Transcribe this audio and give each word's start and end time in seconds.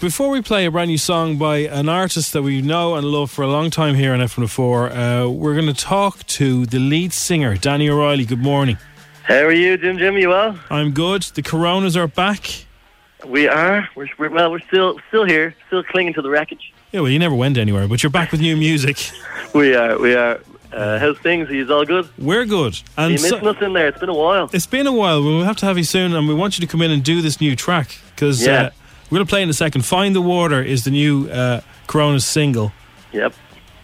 Before 0.00 0.28
we 0.30 0.42
play 0.42 0.66
a 0.66 0.72
brand 0.72 0.90
new 0.90 0.98
song 0.98 1.38
by 1.38 1.58
an 1.58 1.88
artist 1.88 2.32
that 2.32 2.42
we 2.42 2.60
know 2.60 2.96
and 2.96 3.06
love 3.06 3.30
for 3.30 3.42
a 3.42 3.46
long 3.46 3.70
time 3.70 3.94
here 3.94 4.12
on 4.12 4.18
F104, 4.18 5.26
uh, 5.26 5.30
we're 5.30 5.54
going 5.54 5.72
to 5.72 5.72
talk 5.72 6.26
to 6.26 6.66
the 6.66 6.80
lead 6.80 7.12
singer, 7.12 7.56
Danny 7.56 7.88
O'Reilly. 7.88 8.24
Good 8.24 8.40
morning. 8.42 8.76
How 9.22 9.42
are 9.44 9.52
you, 9.52 9.76
Jim? 9.76 9.96
Jim, 9.96 10.18
you 10.18 10.30
well? 10.30 10.58
I'm 10.68 10.90
good. 10.90 11.22
The 11.22 11.42
Coronas 11.42 11.96
are 11.96 12.08
back. 12.08 12.66
We 13.24 13.46
are. 13.46 13.88
We're, 13.94 14.08
we're 14.18 14.30
well. 14.30 14.50
We're 14.50 14.58
still 14.66 14.98
still 15.08 15.24
here, 15.26 15.54
still 15.68 15.84
clinging 15.84 16.14
to 16.14 16.22
the 16.22 16.28
wreckage. 16.28 16.72
Yeah, 16.90 17.00
well, 17.00 17.10
you 17.10 17.20
never 17.20 17.36
went 17.36 17.56
anywhere, 17.56 17.86
but 17.86 18.02
you're 18.02 18.10
back 18.10 18.32
with 18.32 18.40
new 18.40 18.56
music. 18.56 18.98
We 19.54 19.76
are. 19.76 19.96
We 20.00 20.14
are. 20.16 20.40
Uh, 20.72 20.98
how's 20.98 21.16
things? 21.18 21.48
Are 21.48 21.54
you 21.54 21.72
all 21.72 21.84
good? 21.84 22.08
We're 22.18 22.44
good. 22.46 22.76
And 22.98 23.12
you 23.12 23.18
so- 23.18 23.36
missing 23.36 23.46
us 23.46 23.62
in 23.62 23.72
there? 23.74 23.86
It's 23.86 24.00
been 24.00 24.08
a 24.08 24.14
while. 24.14 24.50
it's 24.52 24.66
been 24.66 24.88
a 24.88 24.92
while. 24.92 25.22
We'll 25.22 25.44
have 25.44 25.56
to 25.58 25.66
have 25.66 25.78
you 25.78 25.84
soon, 25.84 26.12
and 26.12 26.26
we 26.26 26.34
want 26.34 26.58
you 26.58 26.66
to 26.66 26.70
come 26.70 26.82
in 26.82 26.90
and 26.90 27.04
do 27.04 27.22
this 27.22 27.40
new 27.40 27.54
track 27.54 27.96
because 28.10 28.44
Yeah. 28.44 28.52
uh, 28.62 28.70
we're 29.10 29.16
going 29.16 29.26
to 29.26 29.30
play 29.30 29.42
in 29.42 29.50
a 29.50 29.54
second. 29.54 29.84
Find 29.84 30.14
the 30.14 30.22
Water 30.22 30.62
is 30.62 30.84
the 30.84 30.90
new 30.90 31.28
uh, 31.28 31.60
Coronas 31.86 32.24
single. 32.24 32.72
Yep. 33.12 33.34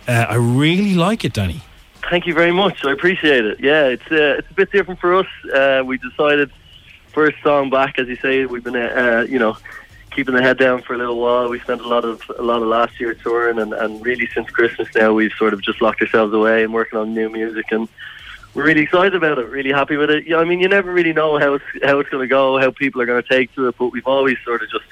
Uh, 0.09 0.27
I 0.29 0.35
really 0.35 0.95
like 0.95 1.25
it, 1.25 1.33
Danny. 1.33 1.63
Thank 2.09 2.27
you 2.27 2.35
very 2.35 2.53
much. 2.53 2.85
I 2.85 2.93
appreciate 2.93 3.45
it. 3.45 3.61
Yeah, 3.61 3.85
it's 3.85 4.11
uh, 4.11 4.39
it's 4.39 4.51
a 4.51 4.55
bit 4.55 4.73
different 4.73 5.01
for 5.01 5.15
us. 5.15 5.27
Uh, 5.55 5.83
we 5.85 5.99
decided 5.99 6.51
first 7.13 7.37
song 7.43 7.71
back, 7.71 7.99
as 7.99 8.09
you 8.09 8.17
say, 8.17 8.47
we've 8.47 8.65
been 8.65 8.75
uh, 8.75 9.27
you 9.29 9.39
know 9.39 9.57
keeping 10.11 10.35
the 10.35 10.43
head 10.43 10.59
down 10.59 10.83
for 10.83 10.95
a 10.95 10.99
little 10.99 11.21
while. 11.21 11.49
We 11.49 11.61
spent 11.61 11.83
a 11.83 11.89
lot 11.89 12.05
of 12.05 12.23
a 12.37 12.43
lot 12.43 12.63
of 12.63 12.69
last 12.69 12.99
year 12.99 13.15
touring, 13.15 13.59
and, 13.59 13.73
and 13.73 14.05
really 14.05 14.27
since 14.35 14.51
Christmas 14.51 14.89
now, 14.95 15.13
we've 15.13 15.33
sort 15.33 15.53
of 15.55 15.63
just 15.63 15.81
locked 15.81 16.01
ourselves 16.01 16.33
away 16.35 16.65
and 16.65 16.73
working 16.73 16.99
on 16.99 17.15
new 17.15 17.29
music, 17.29 17.67
and 17.71 17.89
we're 18.55 18.65
really 18.65 18.83
excited 18.83 19.15
about 19.15 19.39
it. 19.39 19.47
Really 19.49 19.71
happy 19.71 19.97
with 19.97 20.11
it. 20.11 20.27
Yeah, 20.27 20.39
I 20.39 20.45
mean, 20.45 20.61
you 20.61 20.69
never 20.69 20.93
really 20.93 21.13
know 21.13 21.39
how 21.39 21.55
it's 21.55 21.65
how 21.85 22.01
it's 22.01 22.11
going 22.11 22.25
to 22.25 22.29
go, 22.29 22.59
how 22.59 22.71
people 22.71 23.01
are 23.01 23.07
going 23.07 23.23
to 23.23 23.29
take 23.29 23.55
to 23.55 23.69
it, 23.69 23.77
but 23.79 23.91
we've 23.93 24.07
always 24.07 24.37
sort 24.45 24.63
of 24.63 24.71
just 24.71 24.87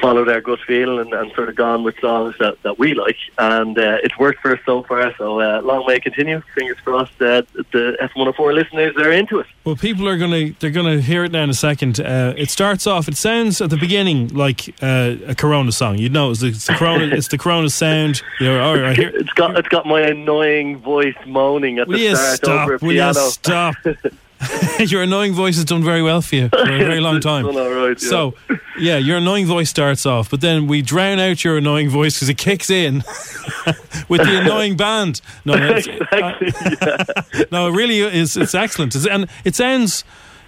followed 0.00 0.28
our 0.28 0.40
gut 0.40 0.58
feeling 0.66 1.00
and, 1.00 1.12
and 1.12 1.32
sort 1.32 1.48
of 1.48 1.54
gone 1.54 1.82
with 1.82 1.98
songs 2.00 2.34
that, 2.38 2.62
that 2.62 2.78
we 2.78 2.94
like, 2.94 3.16
and 3.38 3.78
uh, 3.78 3.98
it's 4.02 4.18
worked 4.18 4.40
for 4.40 4.52
us 4.52 4.60
so 4.64 4.82
far. 4.82 5.14
So 5.16 5.40
uh, 5.40 5.60
long 5.62 5.84
may 5.86 5.96
it 5.96 6.02
continue. 6.02 6.42
Fingers 6.54 6.78
crossed 6.84 7.18
that 7.18 7.46
the 7.72 7.96
F104 8.00 8.54
listeners 8.54 8.96
are 8.96 9.12
into 9.12 9.40
it. 9.40 9.46
Well, 9.64 9.76
people 9.76 10.08
are 10.08 10.16
gonna 10.16 10.52
they're 10.60 10.70
gonna 10.70 11.00
hear 11.00 11.24
it 11.24 11.32
now 11.32 11.44
in 11.44 11.50
a 11.50 11.54
second. 11.54 12.00
Uh, 12.00 12.34
it 12.36 12.50
starts 12.50 12.86
off. 12.86 13.08
It 13.08 13.16
sounds 13.16 13.60
at 13.60 13.70
the 13.70 13.76
beginning 13.76 14.28
like 14.28 14.74
uh, 14.82 15.16
a 15.26 15.34
Corona 15.34 15.72
song. 15.72 15.98
You'd 15.98 16.12
know 16.12 16.30
it's 16.30 16.40
the, 16.40 16.48
it's 16.48 16.66
the 16.66 16.74
Corona. 16.74 17.04
it's 17.12 17.28
the 17.28 17.38
Corona 17.38 17.70
sound. 17.70 18.22
You 18.40 18.46
know, 18.46 18.62
all 18.62 18.78
right, 18.78 18.96
here. 18.96 19.12
It's 19.14 19.32
got 19.32 19.56
it's 19.56 19.68
got 19.68 19.86
my 19.86 20.02
annoying 20.02 20.78
voice 20.78 21.16
moaning 21.26 21.78
at 21.78 21.88
the 21.88 21.98
you 21.98 22.16
start 22.16 22.62
over 22.62 22.74
a 22.74 22.78
stop? 22.78 22.82
Will 22.82 22.92
you 22.92 23.00
piano. 23.00 23.14
stop? 23.14 23.74
your 24.78 25.02
annoying 25.02 25.32
voice 25.32 25.56
has 25.56 25.64
done 25.64 25.82
very 25.82 26.02
well 26.02 26.20
for 26.20 26.34
you 26.36 26.48
for 26.48 26.58
a 26.60 26.78
very 26.78 27.00
long 27.08 27.20
time. 27.20 27.46
It's 27.46 27.54
done 27.56 27.66
all 27.66 27.72
right, 27.86 28.02
yeah. 28.02 28.08
So, 28.08 28.34
yeah, 28.78 28.96
your 28.98 29.18
annoying 29.18 29.46
voice 29.46 29.70
starts 29.70 30.04
off, 30.06 30.30
but 30.30 30.40
then 30.40 30.66
we 30.66 30.82
drown 30.82 31.18
out 31.18 31.44
your 31.44 31.56
annoying 31.56 31.88
voice 31.88 32.14
because 32.16 32.28
it 32.28 32.38
kicks 32.38 32.68
in 32.70 32.96
with 34.08 34.20
the 34.22 34.40
annoying 34.42 34.76
band. 34.76 35.20
No, 35.44 35.54
no, 35.54 35.76
it's- 35.76 35.86
exactly. 35.86 37.44
no, 37.50 37.68
it 37.68 37.72
really 37.72 37.98
is. 38.00 38.36
It's 38.36 38.54
excellent, 38.54 38.94
It's- 38.94 39.12
and 39.12 39.28
it 39.44 39.54
sounds, 39.54 40.04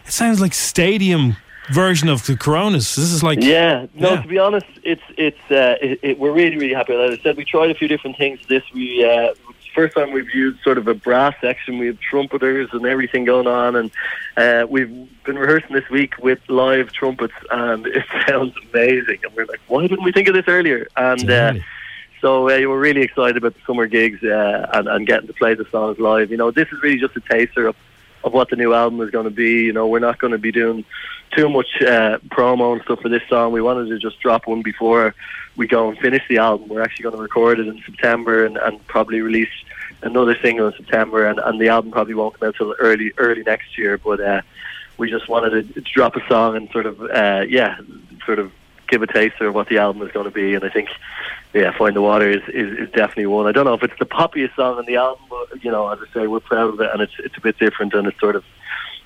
it 0.06 0.12
sounds 0.12 0.40
like 0.40 0.54
stadium 0.54 1.36
version 1.70 2.08
of 2.08 2.24
the 2.26 2.36
Coronas. 2.36 2.96
This 2.96 3.12
is 3.12 3.22
like, 3.22 3.42
Yeah, 3.42 3.86
no. 3.94 4.14
Yeah. 4.14 4.22
To 4.22 4.28
be 4.28 4.38
honest, 4.38 4.66
it's 4.84 5.02
it's 5.18 5.50
uh, 5.50 5.76
it, 5.82 5.98
it, 6.02 6.18
we're 6.18 6.32
really 6.32 6.56
really 6.56 6.72
happy 6.74 6.96
with 6.96 7.10
that. 7.10 7.18
I 7.18 7.22
said 7.22 7.36
we 7.36 7.44
tried 7.44 7.70
a 7.70 7.74
few 7.74 7.88
different 7.88 8.16
things. 8.16 8.40
This 8.48 8.62
we 8.72 9.04
uh, 9.04 9.34
first 9.78 9.94
time 9.94 10.10
we've 10.10 10.34
used 10.34 10.60
sort 10.64 10.76
of 10.76 10.88
a 10.88 10.94
brass 10.94 11.36
section. 11.40 11.78
We 11.78 11.86
have 11.86 12.00
trumpeters 12.00 12.68
and 12.72 12.84
everything 12.84 13.24
going 13.24 13.46
on, 13.46 13.76
and 13.76 13.90
uh, 14.36 14.66
we've 14.68 14.90
been 15.22 15.38
rehearsing 15.38 15.72
this 15.72 15.88
week 15.88 16.18
with 16.18 16.40
live 16.48 16.90
trumpets, 16.90 17.34
and 17.52 17.86
it 17.98 18.04
sounds 18.26 18.54
amazing. 18.72 19.20
And 19.22 19.32
we're 19.36 19.46
like, 19.46 19.60
why 19.68 19.86
didn't 19.86 20.02
we 20.02 20.10
think 20.10 20.26
of 20.26 20.34
this 20.34 20.48
earlier? 20.48 20.88
And 20.96 21.30
uh, 21.30 21.54
so 22.20 22.48
uh, 22.48 22.58
we're 22.68 22.80
really 22.80 23.02
excited 23.02 23.36
about 23.36 23.54
the 23.54 23.60
summer 23.68 23.86
gigs 23.86 24.20
uh, 24.24 24.68
and, 24.72 24.88
and 24.88 25.06
getting 25.06 25.28
to 25.28 25.32
play 25.32 25.54
the 25.54 25.66
songs 25.70 26.00
live. 26.00 26.32
You 26.32 26.38
know, 26.38 26.50
this 26.50 26.66
is 26.72 26.82
really 26.82 26.98
just 26.98 27.16
a 27.16 27.20
taster 27.20 27.68
of 27.68 27.76
of 28.24 28.32
what 28.32 28.50
the 28.50 28.56
new 28.56 28.74
album 28.74 29.00
is 29.00 29.10
going 29.10 29.24
to 29.24 29.30
be. 29.30 29.64
You 29.64 29.72
know, 29.72 29.86
we're 29.86 29.98
not 29.98 30.18
going 30.18 30.32
to 30.32 30.38
be 30.38 30.52
doing 30.52 30.84
too 31.36 31.48
much 31.48 31.68
uh, 31.82 32.18
promo 32.28 32.72
and 32.72 32.82
stuff 32.82 33.00
for 33.00 33.08
this 33.08 33.22
song. 33.28 33.52
We 33.52 33.60
wanted 33.60 33.88
to 33.88 33.98
just 33.98 34.20
drop 34.20 34.46
one 34.46 34.62
before 34.62 35.14
we 35.56 35.66
go 35.66 35.88
and 35.88 35.98
finish 35.98 36.22
the 36.28 36.38
album. 36.38 36.68
We're 36.68 36.82
actually 36.82 37.04
going 37.04 37.16
to 37.16 37.22
record 37.22 37.60
it 37.60 37.68
in 37.68 37.82
September 37.84 38.44
and, 38.44 38.56
and 38.56 38.84
probably 38.86 39.20
release 39.20 39.48
another 40.02 40.36
single 40.40 40.68
in 40.68 40.72
September, 40.74 41.26
and, 41.26 41.38
and 41.40 41.60
the 41.60 41.68
album 41.68 41.90
probably 41.90 42.14
won't 42.14 42.38
come 42.38 42.48
out 42.48 42.56
till 42.56 42.74
early 42.78 43.12
early 43.18 43.42
next 43.42 43.76
year. 43.76 43.98
But 43.98 44.20
uh, 44.20 44.42
we 44.96 45.10
just 45.10 45.28
wanted 45.28 45.50
to, 45.50 45.74
to 45.74 45.80
drop 45.80 46.16
a 46.16 46.26
song 46.28 46.56
and 46.56 46.70
sort 46.70 46.86
of 46.86 47.00
uh, 47.00 47.44
yeah, 47.48 47.78
sort 48.24 48.38
of 48.38 48.52
give 48.88 49.02
a 49.02 49.06
taster 49.06 49.46
of 49.46 49.54
what 49.54 49.68
the 49.68 49.78
album 49.78 50.02
is 50.06 50.12
going 50.12 50.24
to 50.24 50.30
be. 50.30 50.54
And 50.54 50.64
I 50.64 50.70
think 50.70 50.88
yeah, 51.54 51.76
Find 51.76 51.96
the 51.96 52.02
Water 52.02 52.28
is, 52.28 52.42
is, 52.48 52.78
is 52.78 52.90
definitely 52.90 53.26
one. 53.26 53.46
I 53.46 53.52
don't 53.52 53.64
know 53.64 53.74
if 53.74 53.82
it's 53.82 53.98
the 53.98 54.04
poppiest 54.06 54.54
song 54.56 54.78
on 54.78 54.86
the 54.86 54.96
album, 54.96 55.24
but 55.30 55.64
you 55.64 55.70
know, 55.70 55.88
as 55.88 55.98
I 56.00 56.12
say, 56.12 56.26
we're 56.26 56.40
proud 56.40 56.74
of 56.74 56.80
it, 56.80 56.90
and 56.92 57.00
it's 57.02 57.14
it's 57.18 57.36
a 57.36 57.40
bit 57.40 57.58
different, 57.58 57.94
and 57.94 58.06
it's 58.06 58.20
sort 58.20 58.36
of, 58.36 58.44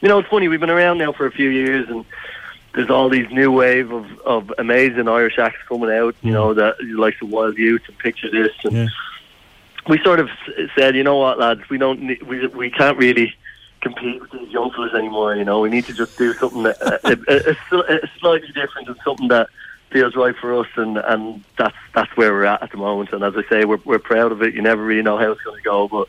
you 0.01 0.09
know, 0.09 0.19
it's 0.19 0.29
funny. 0.29 0.49
We've 0.49 0.61
been 0.61 0.71
around 0.71 0.99
now 0.99 1.13
for 1.13 1.27
a 1.27 1.31
few 1.31 1.49
years, 1.49 1.89
and 1.89 2.05
there's 2.75 2.91
all 2.91 3.09
these 3.09 3.31
new 3.31 3.53
wave 3.53 3.93
of, 3.93 4.07
of 4.21 4.53
amazing 4.59 5.07
Irish 5.09 5.39
acts 5.39 5.59
coming 5.69 5.91
out. 5.91 6.15
You 6.23 6.33
know, 6.33 6.55
that 6.55 6.77
like 6.85 7.19
the 7.21 7.27
Wild 7.27 7.59
Youth 7.59 7.83
and 7.87 7.99
Picture 7.99 8.31
This, 8.31 8.53
and 8.65 8.73
Yeah. 8.73 8.89
we 9.89 10.03
sort 10.03 10.21
of 10.21 10.29
said, 10.75 10.97
you 10.97 11.05
know 11.05 11.19
what, 11.19 11.39
lads, 11.39 11.69
we 11.71 11.79
don't, 11.79 12.01
need, 12.03 12.23
we 12.23 12.47
we 12.49 12.71
can't 12.71 12.99
really 12.99 13.35
compete 13.83 14.21
with 14.21 14.31
these 14.31 14.49
young 14.51 14.71
fellas 14.73 14.95
anymore. 14.95 15.37
You 15.37 15.45
know, 15.45 15.61
we 15.61 15.69
need 15.69 15.85
to 15.87 15.93
just 15.93 16.17
do 16.17 16.35
something 16.35 16.63
that, 16.65 16.81
uh, 16.83 16.99
a, 17.05 17.13
a, 17.33 17.79
a, 17.93 17.97
a 18.05 18.11
slightly 18.19 18.49
different 18.49 18.89
and 18.89 18.97
something 19.05 19.29
that 19.29 19.49
feels 19.93 20.17
right 20.17 20.35
for 20.37 20.59
us, 20.61 20.69
and 20.77 20.99
and 20.99 21.45
that's 21.57 21.77
that's 21.95 22.17
where 22.17 22.33
we're 22.33 22.45
at 22.45 22.63
at 22.63 22.71
the 22.71 22.79
moment. 22.79 23.13
And 23.13 23.23
as 23.23 23.35
I 23.37 23.49
say, 23.49 23.65
we're 23.65 23.81
we're 23.85 23.99
proud 23.99 24.33
of 24.33 24.43
it. 24.43 24.55
You 24.55 24.63
never 24.63 24.83
really 24.83 25.03
know 25.03 25.19
how 25.19 25.33
it's 25.33 25.43
going 25.43 25.57
to 25.57 25.63
go, 25.63 25.89
but 25.89 26.09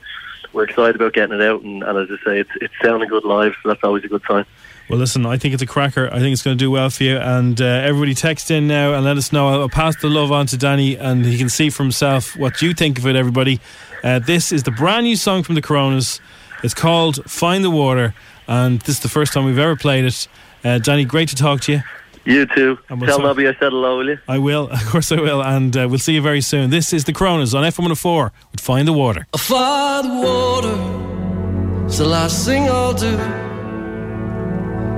we're 0.53 0.63
excited 0.63 0.95
about 0.95 1.13
getting 1.13 1.39
it 1.39 1.41
out. 1.41 1.61
And, 1.61 1.83
and 1.83 1.97
as 1.97 2.09
I 2.09 2.23
say, 2.25 2.39
it's 2.39 2.51
it's 2.61 2.73
sounding 2.81 3.09
good 3.09 3.23
live, 3.23 3.53
so 3.61 3.69
that's 3.69 3.83
always 3.83 4.03
a 4.03 4.07
good 4.07 4.23
sign. 4.27 4.45
Well, 4.89 4.99
listen, 4.99 5.25
I 5.25 5.37
think 5.37 5.53
it's 5.53 5.63
a 5.63 5.67
cracker. 5.67 6.09
I 6.11 6.19
think 6.19 6.33
it's 6.33 6.43
going 6.43 6.57
to 6.57 6.63
do 6.63 6.69
well 6.69 6.89
for 6.89 7.03
you. 7.03 7.17
And 7.17 7.59
uh, 7.61 7.65
everybody 7.65 8.13
text 8.13 8.51
in 8.51 8.67
now 8.67 8.93
and 8.93 9.05
let 9.05 9.15
us 9.15 9.31
know. 9.31 9.61
I'll, 9.61 9.69
pass 9.69 9.95
the 10.01 10.09
love 10.09 10.31
on 10.31 10.45
to 10.47 10.57
Danny 10.57 10.97
and 10.97 11.25
he 11.25 11.37
can 11.37 11.47
see 11.47 11.69
for 11.69 11.83
himself 11.83 12.35
what 12.35 12.61
you 12.61 12.73
think 12.73 12.99
of 12.99 13.07
it, 13.07 13.15
everybody. 13.15 13.61
Uh, 14.03 14.19
this 14.19 14.51
is 14.51 14.63
the 14.63 14.71
brand 14.71 15.05
new 15.05 15.15
song 15.15 15.41
from 15.41 15.55
the 15.55 15.61
Coronas. 15.61 16.19
It's 16.63 16.73
called 16.73 17.23
Find 17.31 17.63
the 17.63 17.71
Water. 17.71 18.13
And 18.45 18.81
this 18.81 18.97
is 18.97 18.99
the 18.99 19.09
first 19.09 19.31
time 19.31 19.45
we've 19.45 19.57
ever 19.57 19.77
played 19.77 20.03
it. 20.03 20.27
Uh, 20.65 20.79
Danny, 20.79 21.05
great 21.05 21.29
to 21.29 21.35
talk 21.35 21.61
to 21.61 21.71
you. 21.71 21.81
You 22.25 22.45
too. 22.45 22.77
And 22.89 23.01
we'll 23.01 23.07
Tell 23.09 23.17
talk- 23.17 23.25
Nobby 23.27 23.47
I 23.47 23.51
said 23.53 23.71
hello, 23.73 23.97
will 23.97 24.07
you? 24.09 24.17
I 24.27 24.37
will. 24.37 24.69
Of 24.71 24.85
course 24.85 25.11
I 25.11 25.15
will. 25.19 25.43
And 25.43 25.75
uh, 25.75 25.87
we'll 25.89 25.99
see 25.99 26.13
you 26.13 26.21
very 26.21 26.41
soon. 26.41 26.69
This 26.69 26.93
is 26.93 27.03
the 27.03 27.11
Coronas 27.13 27.53
on 27.53 27.63
F104 27.63 28.31
with 28.51 28.61
Find 28.61 28.87
the 28.87 28.93
Water. 28.93 29.27
I 29.33 29.37
find 29.37 30.05
the 30.09 30.27
water, 30.27 31.85
it's 31.85 31.97
the 31.97 32.05
last 32.05 32.45
thing 32.45 32.63
I'll 32.69 32.93
do. 32.93 33.17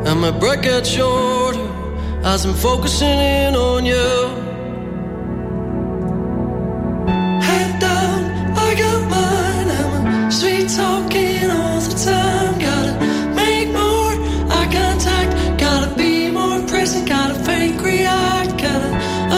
And 0.07 0.22
my 0.22 0.30
break 0.31 0.62
gets 0.62 0.89
shorter 0.89 1.60
as 2.24 2.45
I'm 2.45 2.54
focusing 2.54 3.07
in 3.10 3.56
on 3.56 3.86
you. 3.86 4.55
crazy, 16.86 17.06
kind 17.06 17.32
of 17.32 17.50
angry. 17.50 17.98
fake 17.98 18.58
gotta 18.62 18.92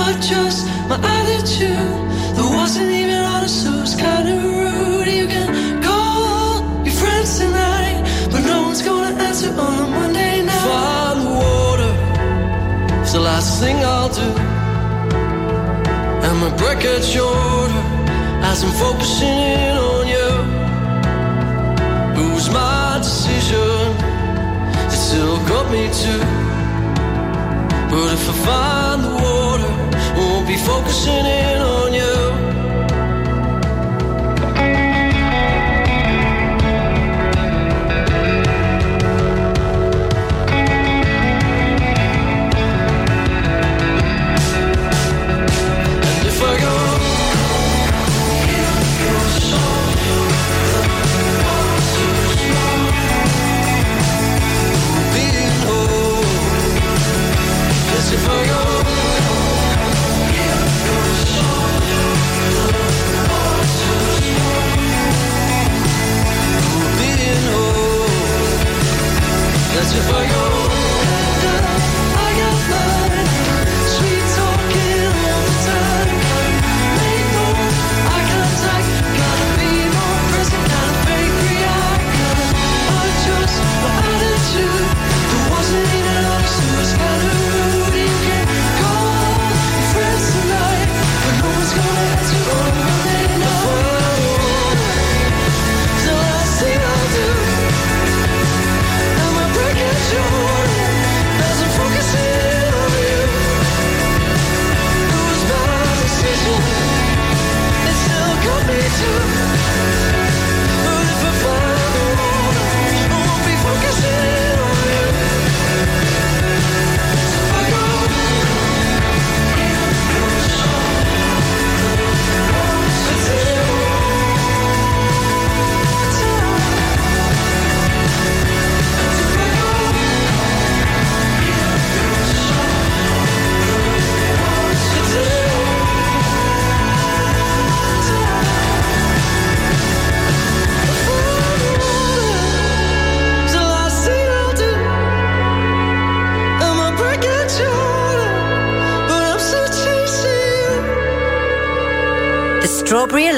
adjust 0.03 0.67
my 0.89 0.97
attitude. 1.15 1.93
There 2.35 2.51
wasn't 2.59 2.91
even 2.91 3.21
honest, 3.33 3.63
so 3.63 3.71
it's 3.81 3.95
kind 3.95 4.27
of 4.27 4.43
rude. 4.43 5.07
You 5.07 5.27
can 5.27 5.81
call 5.81 6.59
your 6.83 6.93
friends 6.93 7.39
tonight, 7.39 8.03
but 8.31 8.41
no 8.41 8.63
one's 8.63 8.81
gonna 8.81 9.13
answer 9.27 9.49
on 9.65 9.75
a 9.85 9.87
Monday 9.97 10.43
night. 10.43 10.67
Follow 10.71 11.29
water, 11.39 11.93
it's 13.01 13.13
the 13.13 13.21
last 13.21 13.61
thing 13.61 13.77
I'll 13.77 14.09
do. 14.09 14.29
And 16.25 16.37
my 16.43 16.51
break 16.57 16.83
at 16.83 17.05
your 17.15 17.69
as 18.49 18.61
I'm 18.65 18.73
focusing 18.85 19.39
in 19.55 19.75
on 19.91 20.05
you. 20.15 20.31
It 22.19 22.29
was 22.35 22.49
my 22.49 22.97
decision, 22.97 23.95
it 24.91 24.99
still 25.07 25.37
got 25.47 25.71
me 25.71 25.87
to. 26.01 26.46
But 27.97 28.13
if 28.13 28.29
I 28.29 28.33
find 28.45 29.03
the 29.05 29.09
water, 29.09 29.71
won't 30.17 30.47
be 30.47 30.55
focusing 30.55 31.25
in 31.25 31.61
on 31.63 31.76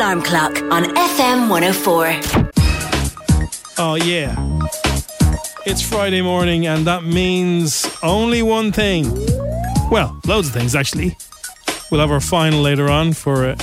Alarm 0.10 0.24
Clock 0.24 0.58
on 0.72 0.86
FM 0.96 1.50
104. 1.50 2.16
Oh, 3.78 3.94
yeah. 3.94 4.34
It's 5.68 5.84
Friday 5.88 6.24
morning, 6.24 6.66
and 6.66 6.88
that 6.88 7.04
means 7.04 7.88
only 8.02 8.42
one 8.42 8.72
thing. 8.72 9.06
Well, 9.92 10.20
loads 10.26 10.48
of 10.48 10.56
things, 10.56 10.74
actually. 10.74 11.16
We'll 11.92 12.02
have 12.02 12.10
our 12.10 12.22
final 12.22 12.60
later 12.60 12.90
on 12.90 13.14
for 13.14 13.50
uh, 13.50 13.56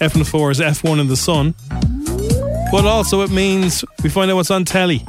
F4's 0.00 0.60
F1 0.60 0.98
in 0.98 1.08
the 1.08 1.16
Sun. 1.16 1.54
But 2.72 2.86
also, 2.86 3.20
it 3.20 3.30
means 3.30 3.84
we 4.02 4.08
find 4.08 4.30
out 4.30 4.36
what's 4.36 4.50
on 4.50 4.64
telly. 4.64 5.04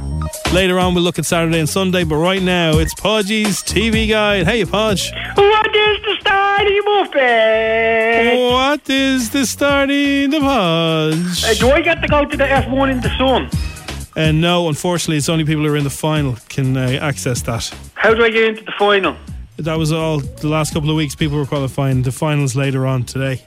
Later 0.51 0.79
on, 0.79 0.95
we'll 0.95 1.03
look 1.05 1.17
at 1.17 1.25
Saturday 1.25 1.59
and 1.59 1.69
Sunday, 1.69 2.03
but 2.03 2.17
right 2.17 2.41
now, 2.41 2.77
it's 2.77 2.93
Podgy's 2.93 3.63
TV 3.63 4.09
Guide. 4.09 4.45
Hey, 4.45 4.65
Podge. 4.65 5.13
What 5.35 5.74
is 6.25 6.31
the 6.31 6.31
starting 6.31 6.81
buffet? 6.85 8.51
What 8.51 8.89
is 8.89 9.29
the 9.29 9.45
starting 9.45 10.29
the 10.29 10.39
Podge? 10.39 11.43
Uh, 11.43 11.53
do 11.55 11.71
I 11.71 11.81
get 11.81 12.01
to 12.01 12.07
go 12.07 12.25
to 12.25 12.37
the 12.37 12.43
F1 12.43 12.91
in 12.91 13.01
the 13.01 13.09
sun? 13.17 13.49
And 14.15 14.39
no, 14.41 14.69
unfortunately, 14.69 15.17
it's 15.17 15.29
only 15.29 15.43
people 15.43 15.63
who 15.63 15.73
are 15.73 15.77
in 15.77 15.83
the 15.83 15.89
final 15.89 16.37
can 16.49 16.77
uh, 16.77 16.99
access 17.01 17.41
that. 17.43 17.73
How 17.95 18.13
do 18.13 18.23
I 18.23 18.29
get 18.29 18.45
into 18.45 18.63
the 18.63 18.73
final? 18.77 19.15
That 19.57 19.77
was 19.77 19.91
all 19.91 20.19
the 20.19 20.47
last 20.47 20.73
couple 20.73 20.89
of 20.89 20.95
weeks. 20.95 21.15
People 21.15 21.37
were 21.37 21.45
qualifying. 21.45 22.01
The 22.01 22.11
finals 22.11 22.55
later 22.55 22.85
on 22.85 23.03
today. 23.03 23.43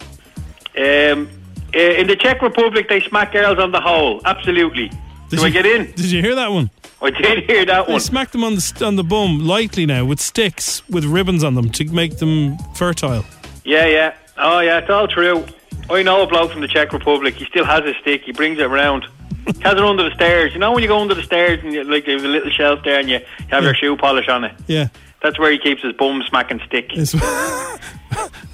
Um, 0.76 1.28
uh, 1.74 1.78
in 1.78 2.06
the 2.06 2.16
Czech 2.16 2.42
Republic, 2.42 2.88
they 2.88 3.00
smack 3.00 3.32
girls 3.32 3.58
on 3.58 3.72
the 3.72 3.80
hole. 3.80 4.20
Absolutely. 4.24 4.90
Did 5.28 5.40
do 5.40 5.44
I 5.44 5.50
get 5.50 5.66
in? 5.66 5.86
Did 5.96 6.10
you 6.10 6.22
hear 6.22 6.34
that 6.34 6.50
one? 6.52 6.70
I 7.00 7.10
did 7.10 7.44
hear 7.48 7.64
that 7.64 7.86
They 7.86 7.92
one. 7.92 8.00
smacked 8.00 8.32
them 8.32 8.42
on 8.44 8.56
the 8.56 8.82
on 8.84 8.96
the 8.96 9.04
bum 9.04 9.38
lightly 9.46 9.86
now 9.86 10.04
with 10.04 10.20
sticks 10.20 10.82
with 10.88 11.04
ribbons 11.04 11.44
on 11.44 11.54
them 11.54 11.70
to 11.70 11.84
make 11.86 12.18
them 12.18 12.58
fertile. 12.74 13.24
Yeah, 13.64 13.86
yeah. 13.86 14.14
Oh, 14.36 14.60
yeah, 14.60 14.78
it's 14.78 14.90
all 14.90 15.06
true. 15.08 15.44
I 15.90 16.02
know 16.02 16.22
a 16.22 16.26
bloke 16.26 16.52
from 16.52 16.60
the 16.60 16.68
Czech 16.68 16.92
Republic. 16.92 17.34
He 17.34 17.44
still 17.46 17.64
has 17.64 17.84
his 17.84 17.96
stick. 18.00 18.22
He 18.24 18.32
brings 18.32 18.58
it 18.58 18.62
around. 18.64 19.06
He 19.46 19.60
has 19.62 19.74
it 19.74 19.78
under 19.84 20.02
the 20.08 20.14
stairs. 20.14 20.52
You 20.52 20.58
know 20.58 20.72
when 20.72 20.82
you 20.82 20.88
go 20.88 20.98
under 21.00 21.14
the 21.14 21.22
stairs 21.22 21.60
and 21.62 21.72
you, 21.72 21.84
like 21.84 22.04
there's 22.04 22.22
a 22.24 22.28
little 22.28 22.50
shelf 22.50 22.80
there 22.84 22.98
and 22.98 23.08
you 23.08 23.20
have 23.48 23.62
your 23.64 23.74
shoe 23.74 23.96
polish 23.96 24.28
on 24.28 24.44
it. 24.44 24.52
Yeah. 24.66 24.88
That's 25.22 25.38
where 25.38 25.50
he 25.50 25.58
keeps 25.58 25.82
his 25.82 25.92
bum 25.94 26.22
smacking 26.28 26.60
stick. 26.66 26.90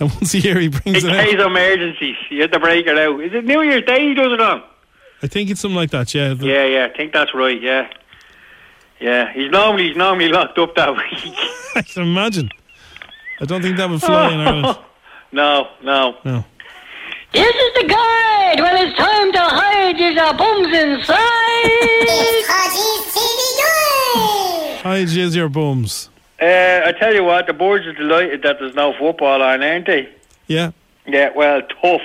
And 0.01 0.11
once 0.11 0.35
a 0.35 0.39
year 0.41 0.59
he 0.59 0.67
In 0.67 0.73
brings 0.73 1.05
it 1.05 1.11
case 1.11 1.35
out. 1.35 1.41
of 1.41 1.47
emergencies, 1.47 2.17
you 2.29 2.43
have 2.43 2.51
to 2.51 2.59
break 2.59 2.87
it 2.87 2.99
out. 2.99 3.21
Is 3.23 3.33
it 3.33 3.45
New 3.45 3.63
Year's 3.63 3.85
Day 3.85 4.09
he 4.09 4.15
does 4.15 4.33
it 4.33 4.41
on? 4.41 4.63
I 5.23 5.29
think 5.29 5.51
it's 5.51 5.61
something 5.61 5.77
like 5.77 5.91
that. 5.91 6.13
Yeah. 6.15 6.35
The- 6.35 6.47
Yeah, 6.47 6.65
yeah, 6.67 6.89
I 6.93 6.97
think 6.97 7.13
that's 7.13 7.33
right. 7.33 7.61
Yeah, 7.63 7.89
yeah. 9.05 9.33
He's 9.33 9.51
normally 9.51 9.89
he's 9.89 9.97
normally 9.97 10.29
locked 10.29 10.59
up 10.59 10.75
that 10.77 10.91
week. 10.97 11.35
I 11.77 11.83
can 11.83 12.03
imagine. 12.03 12.51
I 13.41 13.45
don't 13.45 13.63
think 13.63 13.77
that 13.77 13.89
would 13.91 14.01
fly 14.01 14.33
in 14.33 14.41
Ireland. 14.41 14.79
no, 15.33 15.69
no. 15.83 16.17
No. 16.25 16.45
This 17.33 17.55
is 17.55 17.75
the 17.81 17.89
guide 17.89 18.61
when 18.61 18.77
it's 18.87 18.97
time 18.97 19.33
to 19.33 19.41
hide 19.41 19.99
your 19.99 20.15
bums 20.35 20.69
inside. 20.69 21.15
Hi, 24.85 25.03
jizz 25.05 25.35
your 25.35 25.49
bums. 25.49 26.11
Uh, 26.41 26.45
I 26.87 26.93
tell 26.99 27.15
you 27.15 27.25
what, 27.25 27.47
the 27.47 27.53
boys 27.53 27.87
are 27.87 27.93
delighted 27.93 28.43
that 28.43 28.59
there's 28.61 28.75
no 28.75 28.93
football 28.99 29.43
on, 29.43 29.63
aren't 29.63 29.87
they? 29.87 30.09
Yeah. 30.47 30.71
Yeah, 31.07 31.31
well, 31.35 31.63
tough. 31.83 32.03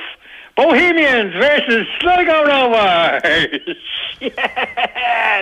Bohemians 0.55 1.33
versus 1.33 1.87
Sligo 1.99 2.43
Rovers. 2.45 3.77
yes, 4.19 5.38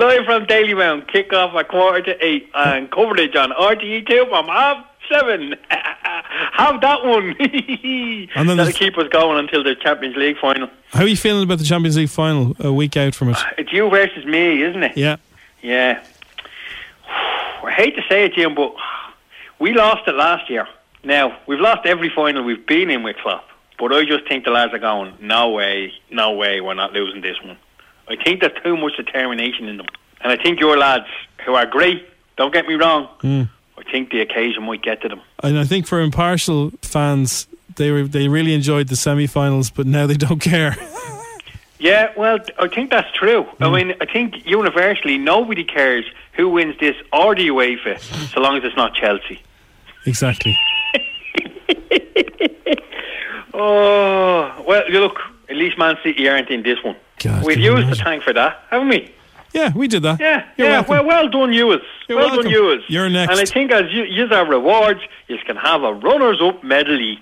live 0.00 0.24
from 0.24 0.46
Dalymount. 0.46 1.08
Kick 1.12 1.32
off 1.32 1.54
at 1.54 1.68
quarter 1.68 2.00
to 2.02 2.24
eight 2.24 2.48
and 2.54 2.90
coverage 2.90 3.36
on 3.36 3.50
RTE2 3.50 4.28
from 4.28 4.46
half 4.46 4.86
seven. 5.10 5.54
Have 5.70 6.80
that 6.80 7.04
one. 7.04 7.36
And 8.34 8.48
then 8.48 8.56
That'll 8.56 8.72
keep 8.72 8.96
us 8.96 9.08
going 9.08 9.38
until 9.38 9.64
the 9.64 9.74
Champions 9.74 10.16
League 10.16 10.38
final. 10.38 10.68
How 10.90 11.02
are 11.02 11.06
you 11.06 11.16
feeling 11.16 11.42
about 11.42 11.58
the 11.58 11.64
Champions 11.64 11.96
League 11.96 12.08
final 12.08 12.54
a 12.60 12.72
week 12.72 12.96
out 12.96 13.14
from 13.14 13.30
it? 13.30 13.36
Uh, 13.36 13.44
it's 13.58 13.72
you 13.72 13.90
versus 13.90 14.24
me, 14.24 14.62
isn't 14.62 14.82
it? 14.82 14.96
Yeah. 14.96 15.16
Yeah. 15.62 16.02
I 17.08 17.72
hate 17.72 17.96
to 17.96 18.02
say 18.08 18.24
it, 18.24 18.34
Jim, 18.34 18.54
but 18.54 18.74
we 19.58 19.74
lost 19.74 20.06
it 20.06 20.14
last 20.14 20.48
year. 20.48 20.66
Now, 21.02 21.36
we've 21.46 21.58
lost 21.60 21.86
every 21.86 22.08
final 22.08 22.44
we've 22.44 22.66
been 22.66 22.88
in 22.90 23.02
with 23.02 23.16
Klopp. 23.16 23.44
But 23.78 23.92
I 23.92 24.04
just 24.04 24.28
think 24.28 24.44
the 24.44 24.50
lads 24.50 24.72
are 24.74 24.78
going, 24.78 25.14
no 25.20 25.50
way, 25.50 25.92
no 26.10 26.32
way, 26.32 26.60
we're 26.60 26.74
not 26.74 26.92
losing 26.92 27.20
this 27.20 27.40
one. 27.42 27.56
I 28.10 28.16
think 28.22 28.40
there's 28.40 28.52
too 28.62 28.76
much 28.76 28.96
determination 28.96 29.68
in 29.68 29.76
them. 29.78 29.86
And 30.22 30.32
I 30.32 30.36
think 30.42 30.60
your 30.60 30.76
lads, 30.76 31.06
who 31.46 31.54
are 31.54 31.66
great, 31.66 32.06
don't 32.36 32.52
get 32.52 32.66
me 32.66 32.74
wrong, 32.74 33.08
Mm. 33.22 33.48
I 33.78 33.82
think 33.90 34.10
the 34.10 34.20
occasion 34.20 34.62
might 34.64 34.82
get 34.82 35.00
to 35.02 35.08
them. 35.08 35.20
And 35.42 35.58
I 35.58 35.64
think 35.64 35.86
for 35.86 36.00
impartial 36.00 36.70
fans, 36.82 37.46
they 37.76 37.90
were 37.90 38.02
they 38.02 38.28
really 38.28 38.52
enjoyed 38.52 38.88
the 38.88 38.96
semi-finals, 38.96 39.70
but 39.70 39.86
now 39.86 40.06
they 40.06 40.16
don't 40.16 40.40
care. 40.40 40.76
Yeah, 41.82 42.12
well, 42.14 42.38
I 42.58 42.68
think 42.68 42.90
that's 42.90 43.10
true. 43.16 43.46
I 43.58 43.66
Hmm. 43.66 43.72
mean, 43.74 43.94
I 44.02 44.04
think 44.04 44.44
universally 44.44 45.16
nobody 45.16 45.64
cares 45.64 46.04
who 46.36 46.46
wins 46.50 46.74
this 46.78 46.94
or 47.10 47.34
the 47.34 47.48
UEFA, 47.48 47.98
so 48.34 48.38
long 48.42 48.58
as 48.58 48.64
it's 48.64 48.76
not 48.76 48.94
Chelsea. 48.94 49.40
exactly. 50.04 50.54
Oh, 53.52 54.62
well, 54.66 54.82
you 54.90 55.00
look, 55.00 55.18
at 55.50 55.56
least 55.56 55.76
Man 55.78 55.96
City 56.02 56.28
aren't 56.28 56.48
in 56.50 56.62
this 56.62 56.78
one. 56.82 56.96
God, 57.22 57.44
We've 57.44 57.54
can 57.56 57.62
you 57.62 57.70
used 57.72 57.82
the 57.82 57.86
imagine? 57.88 58.04
tank 58.04 58.22
for 58.22 58.32
that, 58.32 58.62
haven't 58.70 58.88
we? 58.88 59.12
Yeah, 59.52 59.72
we 59.74 59.88
did 59.88 60.02
that. 60.04 60.20
Yeah, 60.20 60.46
You're 60.56 60.68
yeah. 60.68 60.74
welcome. 60.80 61.06
Well, 61.06 61.06
well 61.06 61.28
done, 61.28 61.52
yous. 61.52 61.80
You're 62.08 62.18
well 62.18 62.28
welcome. 62.28 62.44
done, 62.44 62.52
yous. 62.52 62.84
You're 62.88 63.08
next. 63.10 63.32
And 63.32 63.40
I 63.40 63.44
think 63.44 63.72
as 63.72 63.90
you 63.92 64.04
use 64.04 64.30
our 64.30 64.46
rewards, 64.46 65.00
you 65.26 65.36
can 65.44 65.56
have 65.56 65.82
a 65.82 65.92
runners-up 65.92 66.62
medal 66.64 66.98
each. 67.00 67.18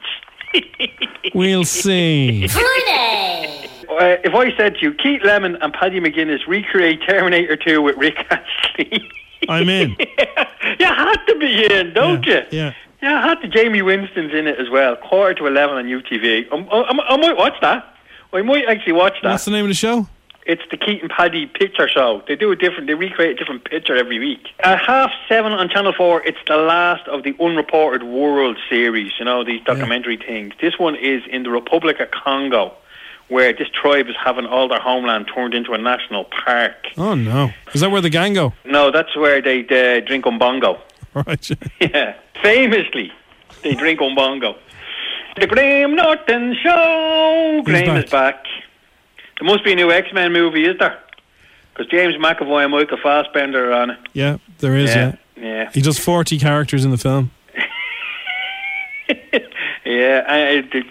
We'll 1.35 1.65
see. 1.65 2.47
Uh, 2.47 4.17
if 4.25 4.35
I 4.35 4.57
said 4.57 4.77
to 4.77 4.81
you, 4.83 4.95
Keith 4.95 5.23
Lemon 5.25 5.57
and 5.57 5.73
Paddy 5.73 6.01
McGuinness 6.01 6.47
recreate 6.47 7.01
Terminator 7.07 7.57
2 7.57 7.83
with 7.83 7.97
Rick 7.97 8.17
Astley, 8.31 9.11
I'm 9.49 9.69
in. 9.69 9.91
you 10.79 10.87
had 10.87 11.17
to 11.27 11.39
be 11.39 11.65
in, 11.75 11.93
don't 11.95 12.25
yeah, 12.27 12.45
you? 12.51 12.59
yeah. 12.59 12.75
Yeah, 13.03 13.23
I 13.25 13.29
had 13.29 13.39
the 13.43 13.49
Jaime 13.49 13.81
Winstone's 13.83 14.33
in 14.35 14.47
it 14.49 14.59
as 14.59 14.69
well. 14.71 14.97
Quarter 14.97 15.35
to 15.35 15.47
11 15.47 15.77
on 15.77 15.85
UTV. 15.85 16.51
Um, 16.53 16.69
I, 16.73 16.77
I, 16.79 17.15
I 17.15 17.17
might 17.17 17.37
watch 17.37 17.55
that. 17.61 17.95
I 18.33 18.43
might 18.43 18.65
actually 18.69 18.93
watch 18.95 19.15
that. 19.23 19.31
What's 19.31 19.45
the 19.45 19.51
name 19.51 19.65
of 19.65 19.69
the 19.69 19.75
show? 19.75 20.09
It's 20.47 20.63
the 20.71 20.79
Keith 20.79 21.03
and 21.03 21.11
Paddy 21.11 21.45
picture 21.47 21.87
show. 21.89 22.23
They 22.27 22.35
do 22.35 22.51
a 22.51 22.57
different, 22.57 22.87
they 22.87 22.95
recreate 22.95 23.33
a 23.33 23.35
different 23.35 23.65
picture 23.65 23.95
every 23.97 24.19
week. 24.19 24.49
At 24.61 24.81
half 24.81 25.11
seven 25.29 25.53
on 25.53 25.69
Channel 25.69 25.93
4, 25.95 26.23
it's 26.27 26.39
the 26.47 26.57
last 26.57 27.07
of 27.07 27.23
the 27.23 27.35
Unreported 27.39 28.03
World 28.03 28.57
series, 28.71 29.13
you 29.19 29.27
know, 29.27 29.45
these 29.45 29.63
documentary 29.65 30.17
things. 30.17 30.55
This 30.61 30.79
one 30.79 30.97
is 30.97 31.23
in 31.31 31.43
the 31.43 31.51
Republic 31.51 32.01
of 32.01 32.11
Congo, 32.13 32.73
where 33.29 33.53
this 33.53 33.69
tribe 33.69 34.09
is 34.09 34.17
having 34.23 34.47
all 34.47 34.69
their 34.69 34.81
homeland 34.81 35.31
turned 35.35 35.53
into 35.53 35.75
a 35.75 35.79
national 35.79 36.25
park. 36.25 36.77
Oh 36.97 37.15
no, 37.15 37.51
is 37.75 37.83
that 37.83 37.91
where 37.91 38.01
the 38.01 38.09
gang 38.09 38.33
go? 38.33 38.55
No, 38.65 38.91
that's 38.91 39.15
where 39.17 39.43
they 39.43 39.61
uh, 39.61 40.01
drink 40.07 40.25
umbongo. 40.25 40.81
Right. 41.15 41.51
Yeah, 41.81 42.15
famously, 42.43 43.13
they 43.63 43.75
drink 43.75 44.01
umbongo. 44.01 44.57
The 45.39 45.47
Graham 45.47 45.95
Norton 45.95 46.57
Show. 46.63 47.63
Graham 47.65 47.97
is 47.97 48.11
back. 48.11 48.45
There 49.39 49.47
must 49.49 49.65
be 49.65 49.73
a 49.73 49.77
new 49.77 49.91
X 49.93 50.09
Men 50.13 50.33
movie, 50.33 50.65
is 50.65 50.77
there? 50.79 50.99
Because 51.75 51.89
James 51.91 52.15
McAvoy 52.17 52.65
and 52.65 52.73
Michael 52.73 52.99
Fassbender 53.01 53.71
are 53.71 53.83
on 53.83 53.91
it. 53.91 53.99
Yeah, 54.13 54.39
there 54.59 54.77
is. 54.77 54.91
Yeah. 54.91 55.17
Yeah, 55.37 55.45
yeah, 55.45 55.71
He 55.73 55.81
does 55.81 55.99
forty 55.99 56.39
characters 56.39 56.85
in 56.85 56.91
the 56.91 56.99
film. 56.99 57.31
yeah. 59.85 60.25
Uh, 60.27 60.63
did, 60.73 60.85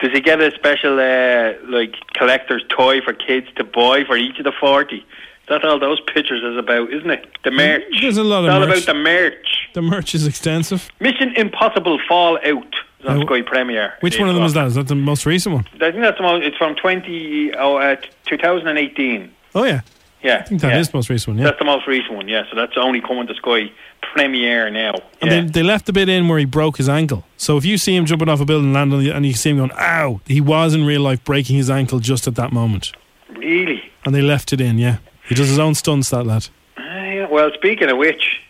does 0.00 0.12
he 0.12 0.20
get 0.20 0.40
a 0.40 0.50
special 0.52 0.98
uh, 0.98 1.52
like 1.70 1.94
collector's 2.14 2.64
toy 2.68 3.00
for 3.00 3.12
kids 3.12 3.46
to 3.56 3.62
buy 3.64 4.02
for 4.04 4.16
each 4.16 4.38
of 4.38 4.44
the 4.44 4.52
forty? 4.58 5.06
That's 5.48 5.64
all 5.64 5.78
those 5.78 6.00
pictures 6.00 6.42
is 6.42 6.56
about, 6.58 6.92
isn't 6.92 7.08
it? 7.10 7.28
The 7.44 7.52
merch. 7.52 7.84
There's 8.00 8.16
a 8.16 8.24
lot 8.24 8.40
of 8.40 8.46
It's 8.46 8.52
all 8.54 8.60
merch. 8.66 8.82
about 8.82 8.86
the 8.86 8.94
merch. 9.00 9.68
The 9.74 9.82
merch 9.82 10.12
is 10.16 10.26
extensive. 10.26 10.88
Mission 10.98 11.32
Impossible 11.36 12.00
Fallout 12.08 12.74
on 13.04 13.22
Oh, 13.22 13.26
Sky 13.26 13.42
Premiere. 13.42 13.94
Which 14.00 14.18
one 14.18 14.28
of 14.28 14.34
them 14.34 14.44
is 14.44 14.52
8 14.52 14.54
that? 14.54 14.66
Is 14.68 14.74
that 14.76 14.88
the 14.88 14.94
most 14.94 15.26
recent 15.26 15.54
one? 15.54 15.66
I 15.74 15.90
think 15.90 15.96
that's 16.02 16.16
the 16.16 16.22
most, 16.22 16.44
it's 16.44 16.56
from 16.56 16.74
20, 16.76 17.52
oh, 17.56 17.76
uh, 17.76 17.96
2018. 18.26 19.32
Oh 19.54 19.64
yeah, 19.64 19.80
Yeah. 20.22 20.38
I 20.38 20.42
think 20.42 20.60
that 20.62 20.76
is 20.76 20.86
yeah. 20.88 20.90
the 20.92 20.96
most 20.98 21.10
recent 21.10 21.28
one. 21.28 21.38
Yeah. 21.38 21.44
That's 21.44 21.58
the 21.58 21.64
most 21.64 21.86
recent 21.86 22.14
one, 22.14 22.28
yeah. 22.28 22.42
So 22.50 22.56
that's 22.56 22.76
only 22.76 23.00
coming 23.00 23.26
to 23.26 23.34
Sky 23.34 23.70
Premiere 24.02 24.70
now. 24.70 24.94
And 25.20 25.30
yeah. 25.30 25.40
they, 25.42 25.46
they 25.46 25.62
left 25.62 25.86
the 25.86 25.92
bit 25.92 26.08
in 26.08 26.28
where 26.28 26.38
he 26.38 26.44
broke 26.44 26.76
his 26.78 26.88
ankle. 26.88 27.24
So 27.36 27.56
if 27.56 27.64
you 27.64 27.78
see 27.78 27.94
him 27.96 28.06
jumping 28.06 28.28
off 28.28 28.40
a 28.40 28.44
building, 28.44 28.72
land 28.72 28.92
on 28.92 29.00
the, 29.02 29.10
and 29.10 29.24
you 29.26 29.32
see 29.34 29.50
him 29.50 29.58
going, 29.58 29.72
"Ow!" 29.72 30.20
He 30.26 30.40
was 30.40 30.74
in 30.74 30.84
real 30.86 31.00
life 31.02 31.22
breaking 31.24 31.56
his 31.56 31.68
ankle 31.70 31.98
just 32.00 32.26
at 32.28 32.34
that 32.36 32.52
moment, 32.52 32.92
really? 33.34 33.82
and 34.04 34.14
they 34.14 34.22
left 34.22 34.52
it 34.52 34.60
in. 34.60 34.78
Yeah, 34.78 34.98
he 35.28 35.34
does 35.34 35.48
his 35.48 35.58
own 35.58 35.74
stunts. 35.74 36.10
That 36.10 36.24
lad. 36.24 36.48
Uh, 36.78 36.82
yeah. 36.82 37.26
Well, 37.28 37.50
speaking 37.54 37.90
of 37.90 37.96
which, 37.98 38.40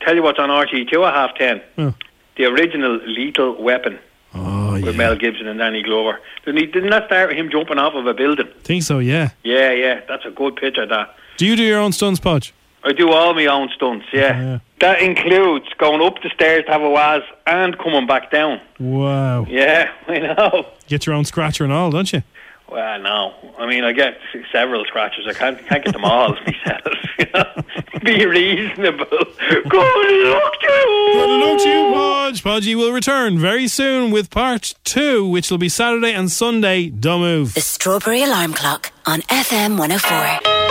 tell 0.00 0.14
you 0.14 0.22
what's 0.22 0.38
on 0.38 0.48
RT2 0.48 0.92
at 1.06 1.14
half 1.14 1.34
10. 1.36 1.62
Oh. 1.78 1.94
The 2.36 2.44
original 2.46 2.98
Lethal 3.06 3.62
Weapon 3.62 3.98
Oh 4.34 4.72
with 4.72 4.84
yeah, 4.84 4.92
Mel 4.92 5.16
Gibson 5.16 5.46
and 5.46 5.58
Danny 5.58 5.82
Glover. 5.82 6.18
Didn't, 6.44 6.60
he, 6.60 6.66
didn't 6.66 6.90
that 6.90 7.06
start 7.06 7.28
with 7.28 7.36
him 7.36 7.50
jumping 7.50 7.78
off 7.78 7.94
of 7.94 8.06
a 8.06 8.14
building? 8.14 8.48
think 8.64 8.82
so. 8.82 8.98
Yeah. 8.98 9.30
Yeah, 9.42 9.72
yeah. 9.72 10.00
That's 10.08 10.24
a 10.24 10.30
good 10.30 10.56
picture, 10.56 10.86
that. 10.86 11.14
Do 11.36 11.46
you 11.46 11.56
do 11.56 11.62
your 11.62 11.80
own 11.80 11.92
stunts, 11.92 12.20
Podge? 12.20 12.54
I 12.84 12.92
do 12.92 13.12
all 13.12 13.32
my 13.34 13.46
own 13.46 13.68
stunts, 13.76 14.06
yeah. 14.12 14.20
Oh, 14.34 14.40
yeah. 14.42 14.58
That 14.80 15.00
includes 15.02 15.66
going 15.78 16.00
up 16.02 16.20
the 16.22 16.30
stairs 16.34 16.64
to 16.66 16.72
have 16.72 16.82
a 16.82 16.90
waz 16.90 17.22
and 17.46 17.78
coming 17.78 18.06
back 18.06 18.30
down. 18.32 18.60
Wow. 18.80 19.46
Yeah, 19.48 19.92
I 20.08 20.18
know. 20.18 20.66
Get 20.88 21.06
your 21.06 21.14
own 21.14 21.24
scratcher 21.24 21.62
and 21.64 21.72
all, 21.72 21.90
don't 21.90 22.12
you? 22.12 22.22
Well, 22.72 22.98
no. 23.00 23.34
I 23.58 23.66
mean, 23.66 23.84
I 23.84 23.92
get 23.92 24.16
several 24.50 24.86
scratches. 24.86 25.26
I 25.28 25.34
can't, 25.34 25.58
can't 25.66 25.84
get 25.84 25.92
them 25.92 26.06
all 26.06 26.30
myself. 26.30 26.82
You 27.18 27.26
know? 27.34 27.44
Be 28.02 28.24
reasonable. 28.24 29.06
Good 29.06 29.68
luck 29.68 30.52
to 30.60 30.72
you. 30.72 31.12
Good 31.12 31.40
luck 31.40 31.62
to 31.62 31.68
you, 31.68 31.92
Podge. 31.92 32.42
Podgy 32.42 32.74
will 32.74 32.92
return 32.92 33.38
very 33.38 33.68
soon 33.68 34.10
with 34.10 34.30
part 34.30 34.74
two, 34.84 35.28
which 35.28 35.50
will 35.50 35.58
be 35.58 35.68
Saturday 35.68 36.12
and 36.12 36.30
Sunday. 36.30 36.88
Don't 36.88 37.20
move. 37.20 37.54
The 37.54 37.60
Strawberry 37.60 38.22
Alarm 38.22 38.54
Clock 38.54 38.90
on 39.06 39.20
FM 39.22 39.78
104. 39.78 40.62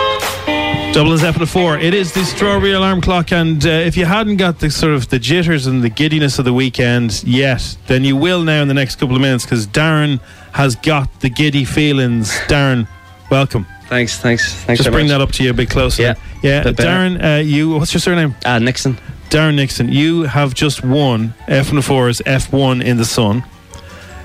Dublin's 0.92 1.22
F 1.22 1.38
to 1.38 1.46
four. 1.46 1.78
It 1.78 1.94
is 1.94 2.12
the 2.12 2.22
strawberry 2.22 2.72
alarm 2.72 3.00
clock, 3.00 3.32
and 3.32 3.64
uh, 3.64 3.68
if 3.70 3.96
you 3.96 4.04
hadn't 4.04 4.36
got 4.36 4.58
the 4.58 4.70
sort 4.70 4.92
of 4.92 5.08
the 5.08 5.18
jitters 5.18 5.66
and 5.66 5.82
the 5.82 5.88
giddiness 5.88 6.38
of 6.38 6.44
the 6.44 6.52
weekend 6.52 7.24
yet, 7.24 7.78
then 7.86 8.04
you 8.04 8.14
will 8.14 8.42
now 8.42 8.60
in 8.60 8.68
the 8.68 8.74
next 8.74 8.96
couple 8.96 9.16
of 9.16 9.22
minutes 9.22 9.46
because 9.46 9.66
Darren 9.66 10.20
has 10.52 10.76
got 10.76 11.20
the 11.20 11.28
giddy 11.28 11.64
feelings. 11.64 12.30
Darren, 12.48 12.86
welcome. 13.30 13.66
Thanks, 13.88 14.18
thanks, 14.18 14.54
thanks. 14.64 14.82
Just 14.82 14.92
bring 14.92 15.06
much. 15.06 15.10
that 15.10 15.20
up 15.20 15.32
to 15.32 15.44
you 15.44 15.50
a 15.50 15.54
bit 15.54 15.68
closer. 15.68 16.02
Yeah, 16.02 16.14
yeah. 16.42 16.62
Darren, 16.64 17.22
uh, 17.22 17.42
you. 17.42 17.70
What's 17.70 17.92
your 17.92 18.00
surname? 18.00 18.34
Uh, 18.44 18.58
Nixon. 18.58 18.98
Darren 19.28 19.54
Nixon. 19.54 19.90
You 19.90 20.22
have 20.22 20.54
just 20.54 20.84
won 20.84 21.34
F 21.48 21.72
and 21.72 21.84
fours 21.84 22.22
F 22.24 22.52
one 22.52 22.80
in 22.80 22.96
the 22.96 23.04
Sun. 23.04 23.44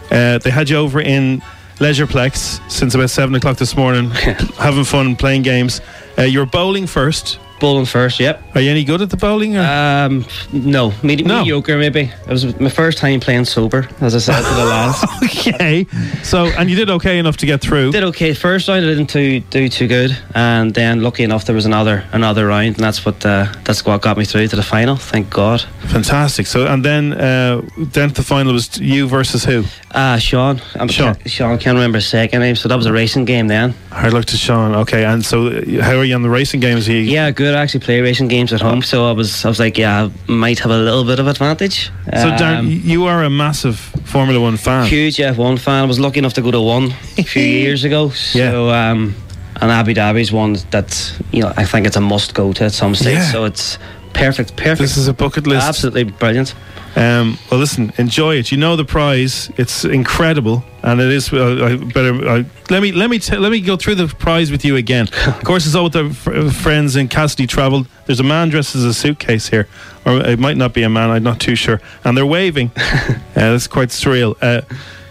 Uh, 0.10 0.38
they 0.38 0.50
had 0.50 0.70
you 0.70 0.78
over 0.78 1.02
in 1.02 1.42
Leisureplex 1.80 2.72
since 2.72 2.96
about 2.96 3.10
seven 3.10 3.36
o'clock 3.36 3.58
this 3.58 3.76
morning, 3.76 4.10
having 4.58 4.84
fun 4.84 5.16
playing 5.16 5.42
games. 5.42 5.82
Uh, 6.18 6.24
you're 6.24 6.46
bowling 6.46 6.88
first. 6.88 7.40
Bowling 7.60 7.86
first, 7.86 8.20
yep. 8.20 8.44
Are 8.54 8.62
you 8.62 8.70
any 8.70 8.84
good 8.84 9.02
at 9.02 9.10
the 9.10 9.18
bowling? 9.18 9.58
Or? 9.58 9.62
Um, 9.66 10.26
no, 10.54 10.94
Medi- 11.02 11.24
No. 11.24 11.40
mediocre 11.40 11.76
maybe. 11.80 12.02
It 12.02 12.28
was 12.30 12.60
my 12.60 12.70
first 12.70 13.00
time 13.00 13.20
playing 13.20 13.46
sober, 13.46 13.88
as 14.00 14.14
I 14.14 14.20
said 14.20 14.38
to 14.44 14.54
the 14.56 14.66
lads. 14.66 15.04
okay. 15.48 15.88
So, 16.22 16.46
and 16.46 16.70
you 16.70 16.76
did 16.76 16.92
okay 16.92 17.18
enough 17.18 17.38
to 17.38 17.48
get 17.48 17.62
through. 17.62 17.94
Did 17.94 18.04
okay 18.04 18.36
first 18.36 18.68
round. 18.68 18.86
I 18.86 18.90
didn't 18.90 19.08
too, 19.08 19.40
do 19.50 19.70
too 19.70 19.88
good, 19.88 20.16
and 20.36 20.72
then 20.72 21.02
lucky 21.02 21.24
enough 21.24 21.46
there 21.46 21.56
was 21.56 21.66
another 21.66 22.04
another 22.12 22.46
round, 22.46 22.68
and 22.76 22.84
that's 22.86 23.04
what 23.06 23.26
uh, 23.26 23.48
that's 23.64 23.84
what 23.84 24.04
got 24.04 24.18
me 24.18 24.26
through 24.26 24.48
to 24.50 24.56
the 24.56 24.62
final. 24.64 24.96
Thank 24.96 25.32
God. 25.32 25.62
Fantastic. 25.88 26.46
So, 26.46 26.68
and 26.68 26.86
then, 26.86 27.14
uh, 27.14 27.62
then 27.78 28.10
the 28.14 28.22
final 28.24 28.54
was 28.54 28.78
you 28.80 29.08
versus 29.08 29.44
who? 29.46 29.64
Uh, 29.92 30.18
Sean. 30.20 30.62
I'm 30.76 30.90
Sean. 30.90 31.16
Sean. 31.26 31.58
Can't 31.58 31.76
remember 31.76 31.98
his 31.98 32.08
second 32.08 32.42
name. 32.42 32.56
So 32.56 32.70
that 32.70 32.76
was 32.76 32.86
a 32.86 32.94
racing 32.94 33.26
game 33.26 33.48
then. 33.48 33.74
Hard 33.92 34.14
luck 34.14 34.26
to 34.26 34.38
Sean. 34.38 34.76
Okay. 34.76 35.06
And 35.06 35.26
so, 35.26 35.48
uh, 35.48 35.82
how 35.82 35.96
are 35.98 36.04
you 36.04 36.14
on 36.14 36.22
the 36.22 36.30
racing 36.30 36.60
games? 36.60 36.86
He, 36.86 37.02
Yeah, 37.02 37.32
good. 37.32 37.47
I 37.56 37.62
actually 37.62 37.82
play 37.82 38.02
racing 38.02 38.28
games 38.30 38.52
at 38.54 38.62
home, 38.62 38.82
so 38.82 39.10
I 39.10 39.12
was 39.14 39.46
I 39.46 39.48
was 39.50 39.60
like, 39.60 39.78
yeah, 39.78 40.10
I 40.28 40.32
might 40.32 40.60
have 40.60 40.72
a 40.72 40.78
little 40.78 41.04
bit 41.04 41.20
of 41.20 41.28
advantage. 41.28 41.92
So, 42.06 42.32
Darren, 42.32 42.60
Um, 42.60 42.68
you 42.70 43.06
are 43.06 43.24
a 43.24 43.30
massive 43.30 43.78
Formula 44.06 44.40
One 44.40 44.58
fan. 44.58 44.86
huge 44.88 45.18
F1 45.18 45.58
fan. 45.60 45.84
I 45.84 45.88
was 45.88 46.00
lucky 46.00 46.20
enough 46.20 46.34
to 46.34 46.42
go 46.42 46.52
to 46.52 46.62
one 46.62 46.94
a 47.18 47.24
few 47.24 47.44
years 47.64 47.84
ago. 47.84 48.12
Yeah. 48.34 48.52
So, 48.52 48.70
um, 48.72 49.14
and 49.62 49.72
Abu 49.72 49.94
Dhabi's 49.94 50.32
one 50.32 50.58
that 50.72 50.90
you 51.32 51.42
know 51.42 51.52
I 51.58 51.66
think 51.66 51.88
it's 51.88 51.98
a 51.98 52.02
must 52.02 52.34
go 52.34 52.54
to 52.54 52.66
at 52.66 52.72
some 52.74 52.96
stage. 52.96 53.16
Yeah. 53.18 53.32
So 53.32 53.46
it's 53.46 53.78
perfect, 54.14 54.56
perfect. 54.56 54.80
This 54.80 54.98
is 54.98 55.08
a 55.08 55.14
bucket 55.14 55.48
list. 55.48 55.68
absolutely 55.68 56.04
brilliant. 56.04 56.54
Um, 56.98 57.38
well, 57.52 57.60
listen, 57.60 57.94
enjoy 58.00 58.38
it. 58.38 58.52
You 58.52 58.58
know 58.58 58.76
the 58.76 58.84
prize; 58.84 59.52
it's 59.56 59.86
incredible, 59.86 60.64
and 60.82 61.00
it 61.00 61.12
is. 61.12 61.32
Uh, 61.32 61.64
I 61.64 61.76
better 61.94 62.28
uh, 62.28 62.44
let 62.72 62.82
me 62.82 62.92
let 62.92 63.12
me 63.12 63.20
t- 63.20 63.38
let 63.38 63.52
me 63.52 63.62
go 63.62 63.78
through 63.78 63.96
the 63.96 64.08
prize 64.08 64.50
with 64.50 64.66
you 64.66 64.76
again. 64.78 65.08
of 65.28 65.44
course, 65.44 65.68
it's 65.68 65.76
all 65.76 65.84
with 65.84 65.96
our 65.96 66.10
fr- 66.10 66.50
friends 66.50 66.96
in 66.96 67.08
Cassidy 67.08 67.46
Travel. 67.46 67.86
There's 68.08 68.20
a 68.20 68.24
man 68.24 68.50
dressed 68.50 68.76
as 68.76 68.84
a 68.84 68.96
suitcase 68.96 69.48
here, 69.48 69.68
or 70.06 70.18
it 70.22 70.40
might 70.40 70.58
not 70.58 70.74
be 70.74 70.82
a 70.82 70.90
man. 70.90 71.12
I'm 71.12 71.22
not 71.22 71.40
too 71.40 71.56
sure. 71.56 71.80
And 72.04 72.18
they're 72.18 72.26
waving. 72.26 72.72
uh, 72.78 73.14
that's 73.36 73.68
quite 73.68 73.90
surreal. 73.90 74.36
Uh, 74.42 74.62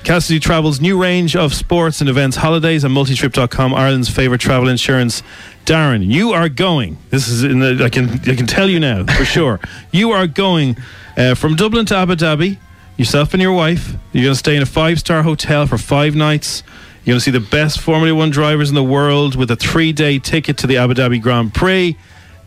Cassidy 0.02 0.40
Travel's 0.40 0.81
new 0.81 1.00
range 1.00 1.37
of 1.37 1.55
sports 1.55 2.00
and 2.00 2.11
events, 2.11 2.37
holidays, 2.37 2.83
and 2.83 2.93
multitrip.com, 2.97 3.75
Ireland's 3.75 4.09
favorite 4.09 4.40
travel 4.40 4.69
insurance. 4.69 5.23
Darren, 5.64 6.05
you 6.05 6.33
are 6.33 6.49
going. 6.49 6.97
This 7.11 7.28
is 7.28 7.45
in 7.45 7.61
the, 7.61 7.85
I 7.85 7.90
can 7.90 8.11
I 8.28 8.35
can 8.35 8.47
tell 8.47 8.69
you 8.69 8.81
now 8.81 9.05
for 9.05 9.25
sure. 9.25 9.61
You 9.93 10.11
are 10.11 10.26
going 10.26 10.76
uh, 11.17 11.35
from 11.35 11.57
Dublin 11.57 11.87
to 11.87 11.97
Abu 11.97 12.15
Dhabi. 12.17 12.59
Yourself 12.97 13.35
and 13.35 13.43
your 13.43 13.53
wife. 13.53 13.93
You're 14.13 14.25
going 14.25 14.35
to 14.35 14.39
stay 14.39 14.57
in 14.57 14.63
a 14.63 14.67
five 14.67 14.99
star 14.99 15.23
hotel 15.23 15.67
for 15.67 15.77
five 15.77 16.15
nights. 16.15 16.63
You're 17.05 17.13
going 17.13 17.19
to 17.21 17.25
see 17.25 17.31
the 17.31 17.41
best 17.41 17.81
Formula 17.81 18.15
One 18.15 18.31
drivers 18.31 18.69
in 18.71 18.75
the 18.75 18.83
world 18.83 19.37
with 19.37 19.51
a 19.51 19.57
three 19.57 19.93
day 19.93 20.19
ticket 20.19 20.57
to 20.59 20.67
the 20.67 20.79
Abu 20.79 20.95
Dhabi 20.95 21.21
Grand 21.21 21.53
Prix. 21.55 21.97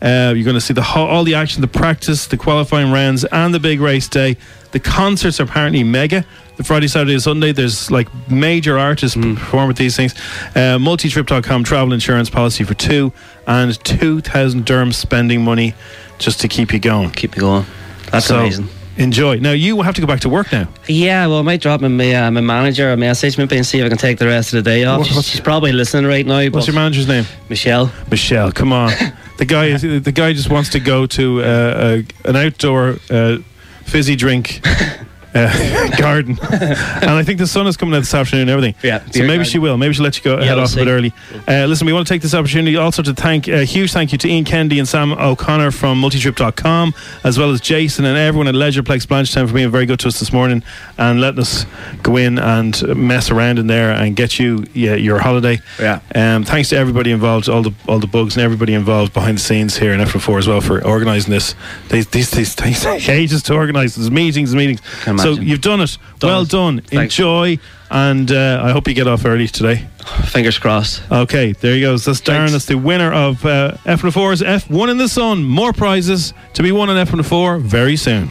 Uh, 0.02 0.32
you're 0.34 0.44
going 0.44 0.54
to 0.54 0.60
see 0.60 0.74
the 0.74 0.82
ho- 0.82 1.06
all 1.06 1.24
the 1.24 1.34
action, 1.34 1.60
the 1.60 1.68
practice, 1.68 2.26
the 2.26 2.36
qualifying 2.36 2.90
rounds, 2.90 3.24
and 3.26 3.54
the 3.54 3.60
big 3.60 3.80
race 3.80 4.08
day. 4.08 4.36
The 4.72 4.80
concerts 4.80 5.40
are 5.40 5.44
apparently 5.44 5.82
mega. 5.84 6.24
The 6.56 6.64
Friday, 6.64 6.88
Saturday, 6.88 7.12
and 7.14 7.22
Sunday. 7.22 7.52
There's 7.52 7.90
like 7.90 8.08
major 8.30 8.78
artists 8.78 9.16
perform 9.16 9.70
at 9.70 9.76
these 9.76 9.96
things. 9.96 10.14
Uh, 10.54 10.78
multitrip.com 10.78 11.64
travel 11.64 11.92
insurance 11.92 12.28
policy 12.28 12.64
for 12.64 12.74
two 12.74 13.12
and 13.46 13.82
2,000 13.84 14.64
dirhams 14.64 14.94
spending 14.94 15.42
money 15.42 15.74
just 16.18 16.40
to 16.40 16.48
keep 16.48 16.72
you 16.72 16.78
going. 16.78 17.10
Keep 17.10 17.36
you 17.36 17.40
going. 17.40 17.66
That's 18.10 18.26
So, 18.26 18.38
amazing. 18.40 18.68
Enjoy. 18.96 19.38
Now, 19.38 19.52
you 19.52 19.76
will 19.76 19.84
have 19.84 19.94
to 19.94 20.00
go 20.00 20.06
back 20.06 20.20
to 20.20 20.28
work 20.28 20.52
now. 20.52 20.68
Yeah, 20.86 21.26
well, 21.26 21.38
I 21.38 21.42
might 21.42 21.60
drop 21.62 21.80
my, 21.80 21.88
uh, 22.14 22.30
my 22.30 22.40
manager 22.40 22.92
a 22.92 22.96
message 22.96 23.38
maybe 23.38 23.56
and 23.56 23.64
see 23.64 23.78
if 23.78 23.86
I 23.86 23.88
can 23.88 23.96
take 23.96 24.18
the 24.18 24.26
rest 24.26 24.52
of 24.52 24.62
the 24.62 24.70
day 24.70 24.84
off. 24.84 24.98
What's- 25.00 25.28
She's 25.28 25.40
probably 25.40 25.72
listening 25.72 26.04
right 26.06 26.26
now. 26.26 26.46
What's 26.50 26.66
your 26.66 26.74
manager's 26.74 27.08
name? 27.08 27.24
Michelle. 27.48 27.90
Michelle, 28.10 28.52
come 28.52 28.72
on. 28.72 28.92
The 29.40 29.46
guy, 29.46 29.66
is, 29.68 29.80
the 29.80 30.12
guy 30.12 30.34
just 30.34 30.50
wants 30.50 30.68
to 30.70 30.80
go 30.80 31.06
to 31.06 31.42
uh, 31.42 32.02
a, 32.26 32.28
an 32.28 32.36
outdoor 32.36 32.96
uh, 33.08 33.38
fizzy 33.86 34.14
drink 34.14 34.60
uh, 35.34 35.88
garden, 35.98 36.38
and 36.50 37.10
I 37.10 37.22
think 37.22 37.38
the 37.38 37.46
sun 37.46 37.66
is 37.66 37.76
coming 37.76 37.94
out 37.94 38.00
this 38.00 38.14
afternoon. 38.14 38.42
and 38.42 38.50
Everything, 38.50 38.74
Yeah, 38.82 38.98
So 39.10 39.20
maybe 39.20 39.26
garden. 39.28 39.44
she 39.44 39.58
will. 39.58 39.76
Maybe 39.76 39.94
she'll 39.94 40.04
let 40.04 40.16
you 40.16 40.22
go 40.22 40.38
Yeah, 40.38 40.44
head 40.44 40.54
we'll 40.56 40.64
off 40.64 40.72
a 40.72 40.76
bit 40.76 40.88
early. 40.88 41.12
Uh, 41.46 41.66
listen, 41.66 41.86
we 41.86 41.92
want 41.92 42.06
to 42.06 42.12
take 42.14 42.22
this 42.22 42.34
opportunity 42.34 42.76
also 42.76 43.02
to 43.02 43.14
thank 43.14 43.48
a 43.48 43.64
huge 43.64 43.92
thank 43.92 44.12
you 44.12 44.18
to 44.18 44.28
Ian 44.28 44.44
Kennedy 44.44 44.78
and 44.78 44.88
Sam 44.88 45.12
O'Connor 45.12 45.70
from 45.70 46.00
Multitrip.com, 46.00 46.94
as 47.24 47.38
well 47.38 47.50
as 47.50 47.60
Jason 47.60 48.04
and 48.04 48.16
everyone 48.16 48.48
at 48.48 48.54
Leisureplex 48.54 49.06
Blanchardstown 49.06 49.46
for 49.48 49.54
being 49.54 49.70
very 49.70 49.86
good 49.86 49.98
to 50.00 50.08
us 50.08 50.18
this 50.18 50.32
morning 50.32 50.62
and 50.98 51.20
letting 51.20 51.40
us 51.40 51.64
go 52.02 52.16
in 52.16 52.38
and 52.38 52.82
mess 52.96 53.30
around 53.30 53.58
in 53.58 53.66
there 53.66 53.92
and 53.92 54.16
get 54.16 54.38
you 54.38 54.64
yeah, 54.74 54.94
your 54.94 55.18
holiday. 55.20 55.60
Yeah. 55.78 56.00
Um, 56.14 56.44
thanks 56.44 56.68
to 56.70 56.76
everybody 56.76 57.10
involved, 57.10 57.48
all 57.48 57.62
the 57.62 57.72
all 57.88 57.98
the 57.98 58.06
bugs 58.06 58.36
and 58.36 58.44
everybody 58.44 58.74
involved 58.74 59.12
behind 59.12 59.38
the 59.38 59.42
scenes 59.42 59.76
here 59.76 59.92
in 59.92 60.00
F4 60.00 60.38
as 60.38 60.48
well 60.48 60.60
for 60.60 60.84
organising 60.84 61.30
this. 61.32 61.54
These 61.88 62.06
these 62.08 62.30
these 62.30 62.54
things 62.54 62.80
take 62.84 63.08
ages 63.08 63.42
to 63.44 63.54
organise. 63.54 63.94
There's 63.96 64.10
meetings 64.10 64.52
and 64.52 64.58
meetings. 64.58 64.80
Can 65.24 65.36
So 65.36 65.40
you've 65.40 65.60
done 65.60 65.80
it. 65.80 65.98
Done 66.18 66.30
well 66.30 66.42
it. 66.42 66.48
done. 66.50 66.80
Thanks. 66.80 67.18
Enjoy, 67.18 67.58
and 67.90 68.30
uh, 68.30 68.60
I 68.62 68.72
hope 68.72 68.88
you 68.88 68.94
get 68.94 69.06
off 69.06 69.24
early 69.24 69.48
today. 69.48 69.86
Fingers 70.26 70.58
crossed. 70.58 71.02
Okay, 71.10 71.52
there 71.52 71.74
you 71.74 71.82
go. 71.82 71.96
So 71.96 72.10
that's 72.12 72.20
Darren. 72.20 72.50
That's 72.52 72.66
the 72.66 72.78
winner 72.78 73.12
of 73.12 73.44
uh, 73.44 73.76
F4's 73.84 74.42
F1 74.42 74.90
in 74.90 74.96
the 74.98 75.08
Sun. 75.08 75.44
More 75.44 75.72
prizes 75.72 76.32
to 76.54 76.62
be 76.62 76.72
won 76.72 76.88
on 76.90 77.06
F4 77.06 77.60
very 77.60 77.96
soon. 77.96 78.30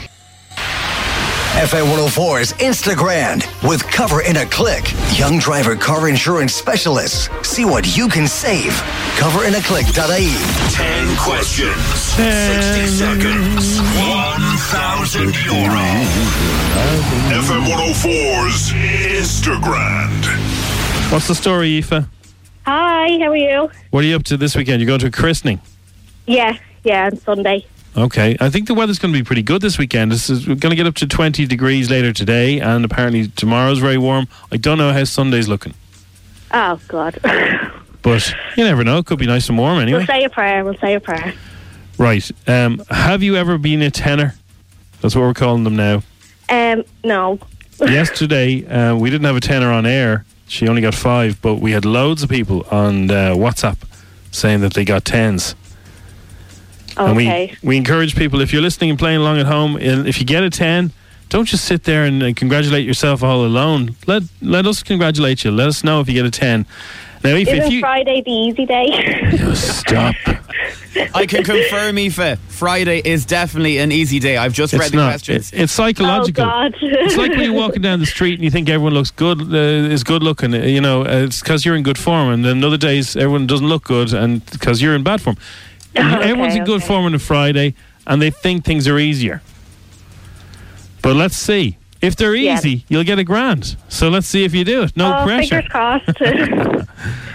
FM 1.59 1.93
104's 1.93 2.53
Instagram 2.53 3.43
with 3.67 3.83
Cover 3.83 4.21
in 4.21 4.37
a 4.37 4.45
Click. 4.45 4.93
Young 5.17 5.39
driver 5.39 5.75
car 5.75 6.07
insurance 6.07 6.53
specialists. 6.53 7.27
See 7.45 7.65
what 7.65 7.97
you 7.97 8.07
can 8.07 8.29
save. 8.29 8.71
Coverinaclick.ie. 9.17 10.31
10 10.73 11.17
questions, 11.17 11.75
60 12.15 12.87
seconds, 12.87 13.77
1,000 13.77 15.35
euro. 15.43 15.83
FM 17.35 17.65
104's 17.67 18.71
Instagram. 19.19 21.11
What's 21.11 21.27
the 21.27 21.35
story, 21.35 21.75
Aoife? 21.79 22.05
Hi, 22.65 23.17
how 23.19 23.31
are 23.31 23.35
you? 23.35 23.69
What 23.91 24.05
are 24.05 24.07
you 24.07 24.15
up 24.15 24.23
to 24.23 24.37
this 24.37 24.55
weekend? 24.55 24.79
You're 24.79 24.87
going 24.87 25.01
to 25.01 25.07
a 25.07 25.11
christening. 25.11 25.59
Yeah, 26.25 26.57
yeah, 26.85 27.07
on 27.07 27.17
Sunday. 27.17 27.65
Okay, 27.97 28.37
I 28.39 28.49
think 28.49 28.67
the 28.67 28.73
weather's 28.73 28.99
going 28.99 29.13
to 29.13 29.19
be 29.19 29.23
pretty 29.23 29.41
good 29.41 29.61
this 29.61 29.77
weekend. 29.77 30.11
This 30.11 30.29
is 30.29 30.47
we're 30.47 30.55
going 30.55 30.69
to 30.69 30.75
get 30.75 30.85
up 30.87 30.95
to 30.95 31.07
20 31.07 31.45
degrees 31.47 31.89
later 31.89 32.13
today, 32.13 32.59
and 32.59 32.85
apparently 32.85 33.27
tomorrow's 33.29 33.79
very 33.79 33.97
warm. 33.97 34.27
I 34.51 34.57
don't 34.57 34.77
know 34.77 34.93
how 34.93 35.03
Sunday's 35.03 35.47
looking, 35.47 35.73
Oh, 36.51 36.79
God. 36.87 37.19
but 38.01 38.33
you 38.55 38.63
never 38.63 38.83
know. 38.83 38.99
It 38.99 39.05
could 39.05 39.19
be 39.19 39.25
nice 39.27 39.49
and 39.49 39.57
warm 39.57 39.79
anyway. 39.79 39.99
We'll 39.99 40.07
say 40.07 40.23
a 40.23 40.29
prayer. 40.29 40.63
We'll 40.63 40.77
say 40.77 40.93
a 40.95 40.99
prayer. 40.99 41.33
Right. 41.97 42.29
Um, 42.47 42.81
have 42.89 43.21
you 43.23 43.35
ever 43.35 43.57
been 43.57 43.81
a 43.81 43.91
tenor? 43.91 44.35
That's 45.01 45.15
what 45.15 45.21
we're 45.21 45.33
calling 45.33 45.63
them 45.63 45.75
now. 45.75 46.03
Um, 46.49 46.83
no. 47.03 47.39
Yesterday, 47.81 48.65
uh, 48.67 48.95
we 48.95 49.09
didn't 49.09 49.25
have 49.25 49.35
a 49.35 49.41
tenor 49.41 49.71
on 49.71 49.85
air. 49.85 50.25
She 50.47 50.67
only 50.67 50.81
got 50.81 50.95
five, 50.95 51.41
but 51.41 51.55
we 51.55 51.71
had 51.71 51.85
loads 51.85 52.23
of 52.23 52.29
people 52.29 52.65
on 52.71 53.11
uh, 53.11 53.33
WhatsApp 53.35 53.77
saying 54.31 54.61
that 54.61 54.73
they 54.73 54.85
got 54.85 55.05
tens. 55.05 55.55
And 57.07 57.15
we, 57.17 57.53
we 57.63 57.77
encourage 57.77 58.15
people, 58.15 58.41
if 58.41 58.51
you're 58.53 58.61
listening 58.61 58.89
and 58.89 58.99
playing 58.99 59.19
along 59.21 59.37
at 59.39 59.45
home, 59.45 59.75
and 59.77 60.07
if 60.07 60.19
you 60.19 60.25
get 60.25 60.43
a 60.43 60.49
10, 60.49 60.91
don't 61.29 61.45
just 61.45 61.65
sit 61.65 61.83
there 61.83 62.05
and 62.05 62.21
uh, 62.23 62.33
congratulate 62.35 62.85
yourself 62.85 63.23
all 63.23 63.45
alone. 63.45 63.95
Let 64.07 64.23
let 64.41 64.65
us 64.65 64.81
congratulate 64.83 65.43
you. 65.43 65.51
Let 65.51 65.67
us 65.67 65.83
know 65.83 66.01
if 66.01 66.07
you 66.07 66.13
get 66.15 66.25
a 66.25 66.31
10. 66.31 66.65
Now, 67.23 67.31
if, 67.31 67.47
if 67.49 67.53
Isn't 67.59 67.71
you. 67.71 67.79
Friday 67.81 68.21
the 68.25 68.31
easy 68.31 68.65
day? 68.65 69.53
Stop. 69.53 70.15
I 71.13 71.25
can 71.25 71.43
confirm, 71.43 71.97
Aoife, 71.97 72.39
Friday 72.47 73.01
is 73.03 73.25
definitely 73.25 73.77
an 73.77 73.91
easy 73.91 74.19
day. 74.19 74.37
I've 74.37 74.53
just 74.53 74.73
read 74.73 74.91
the 74.91 74.97
not. 74.97 75.09
questions. 75.11 75.51
It- 75.53 75.61
it's 75.63 75.73
psychological. 75.73 76.45
Oh, 76.45 76.47
God. 76.47 76.75
it's 76.81 77.17
like 77.17 77.31
when 77.31 77.41
you're 77.41 77.53
walking 77.53 77.81
down 77.81 77.99
the 77.99 78.05
street 78.05 78.35
and 78.35 78.43
you 78.43 78.49
think 78.49 78.69
everyone 78.69 78.93
looks 78.93 79.11
good, 79.11 79.41
uh, 79.53 79.93
is 79.93 80.03
good 80.03 80.23
looking. 80.23 80.53
uh, 80.53 80.59
You 80.59 80.79
know, 80.81 81.01
uh, 81.01 81.25
it's 81.27 81.41
because 81.41 81.65
you're 81.65 81.75
in 81.75 81.83
good 81.83 81.97
form, 81.97 82.29
and 82.29 82.43
then 82.45 82.63
other 82.63 82.77
days 82.77 83.15
everyone 83.15 83.47
doesn't 83.47 83.67
look 83.67 83.83
good, 83.83 84.13
and 84.13 84.43
because 84.51 84.81
you're 84.81 84.95
in 84.95 85.03
bad 85.03 85.21
form. 85.21 85.35
Everyone's 85.95 86.55
in 86.55 86.63
good 86.65 86.77
okay. 86.77 86.87
form 86.87 87.05
on 87.05 87.13
a 87.15 87.19
Friday, 87.19 87.75
and 88.07 88.21
they 88.21 88.29
think 88.31 88.65
things 88.65 88.87
are 88.87 88.97
easier. 88.99 89.41
But 91.01 91.15
let's 91.15 91.37
see. 91.37 91.77
If 92.01 92.15
they're 92.15 92.35
Yeah. 92.35 92.57
easy, 92.57 92.85
you'll 92.87 93.03
get 93.03 93.19
a 93.19 93.23
grand. 93.23 93.75
So 93.89 94.09
let's 94.09 94.27
see 94.27 94.43
if 94.45 94.53
you 94.53 94.63
do 94.63 94.83
it. 94.83 94.95
No 94.95 95.19
oh, 95.19 95.25
pressure. 95.25 95.61
fingers 95.61 95.69
crossed. 95.71 96.85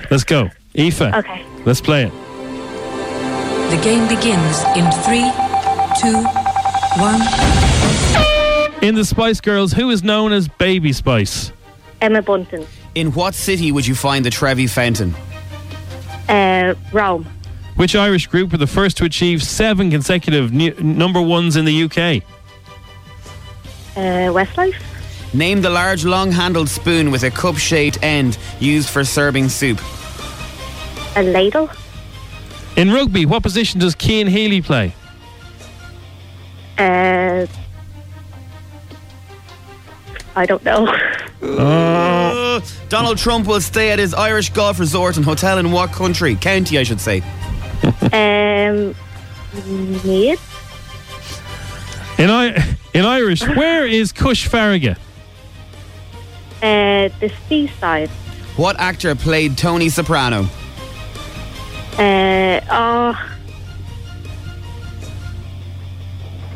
Let's 0.10 0.24
go. 0.24 0.50
Aoife. 0.78 1.00
okay. 1.02 1.44
Let's 1.64 1.80
play 1.80 2.04
it. 2.04 2.12
The 3.70 3.80
game 3.82 4.06
begins 4.08 4.62
in 4.76 4.90
three, 5.02 5.30
two, 6.00 6.22
one. 7.00 7.20
In 8.82 8.94
the 8.94 9.04
Spice 9.04 9.40
Girls, 9.40 9.72
who 9.72 9.90
is 9.90 10.02
known 10.04 10.32
as 10.32 10.46
Baby 10.48 10.92
Spice? 10.92 11.52
Emma 12.00 12.20
Bunton. 12.22 12.66
In 12.94 13.12
what 13.12 13.34
city 13.34 13.72
would 13.72 13.86
you 13.86 13.94
find 13.94 14.24
the 14.24 14.30
Trevi 14.30 14.66
Fountain? 14.66 15.14
Uh, 16.28 16.74
Rome. 16.92 17.26
Which 17.76 17.96
Irish 17.96 18.28
group 18.28 18.52
were 18.52 18.58
the 18.58 18.66
first 18.66 18.96
to 18.98 19.04
achieve 19.04 19.42
seven 19.42 19.90
consecutive 19.90 20.52
nu- 20.52 20.74
number 20.80 21.20
ones 21.20 21.56
in 21.56 21.64
the 21.64 21.84
UK? 21.84 22.22
Uh, 23.96 24.30
Westlife. 24.32 24.80
Name 25.34 25.60
the 25.62 25.70
large, 25.70 26.04
long 26.04 26.30
handled 26.30 26.68
spoon 26.68 27.10
with 27.10 27.24
a 27.24 27.30
cup 27.30 27.56
shaped 27.56 28.00
end 28.02 28.38
used 28.60 28.88
for 28.88 29.02
serving 29.04 29.48
soup. 29.48 29.80
A 31.16 31.22
ladle. 31.22 31.68
In 32.76 32.92
rugby, 32.92 33.26
what 33.26 33.42
position 33.42 33.80
does 33.80 33.96
Cian 34.00 34.28
Healy 34.28 34.62
play? 34.62 34.94
Uh, 36.78 37.46
I 40.36 40.46
don't 40.46 40.64
know. 40.64 40.86
Uh, 41.44 42.58
Donald 42.88 43.18
Trump 43.18 43.46
will 43.46 43.60
stay 43.60 43.90
at 43.90 43.98
his 43.98 44.14
Irish 44.14 44.48
golf 44.48 44.80
resort 44.80 45.16
and 45.18 45.24
hotel 45.26 45.58
in 45.58 45.70
what 45.72 45.92
country? 45.92 46.36
County, 46.36 46.78
I 46.78 46.84
should 46.84 47.02
say. 47.02 47.22
um, 48.12 48.94
Meath. 50.04 50.40
In, 52.18 52.30
I- 52.30 52.76
in 52.92 53.04
Irish, 53.04 53.42
where 53.46 53.86
is 53.86 54.12
Cois 54.12 54.46
Fharraige? 54.48 54.96
Uh, 56.62 57.08
the 57.20 57.32
seaside. 57.48 58.08
What 58.56 58.78
actor 58.78 59.14
played 59.14 59.58
Tony 59.58 59.88
Soprano? 59.88 60.48
Uh, 61.98 62.60
oh. 62.70 63.30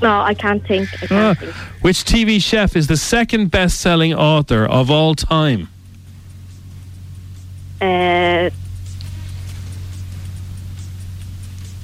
No, 0.01 0.21
I 0.21 0.33
can't 0.35 0.65
think. 0.67 0.89
I 1.03 1.07
Ah, 1.07 1.09
can't 1.35 1.39
think. 1.41 1.55
which 1.83 2.05
TV 2.05 2.41
chef 2.41 2.77
is 2.77 2.87
the 2.87 2.97
second 2.97 3.51
best 3.51 3.81
selling 3.81 4.15
author 4.15 4.65
of 4.65 4.91
all 4.91 5.15
time? 5.17 5.69
Uh, 7.81 8.51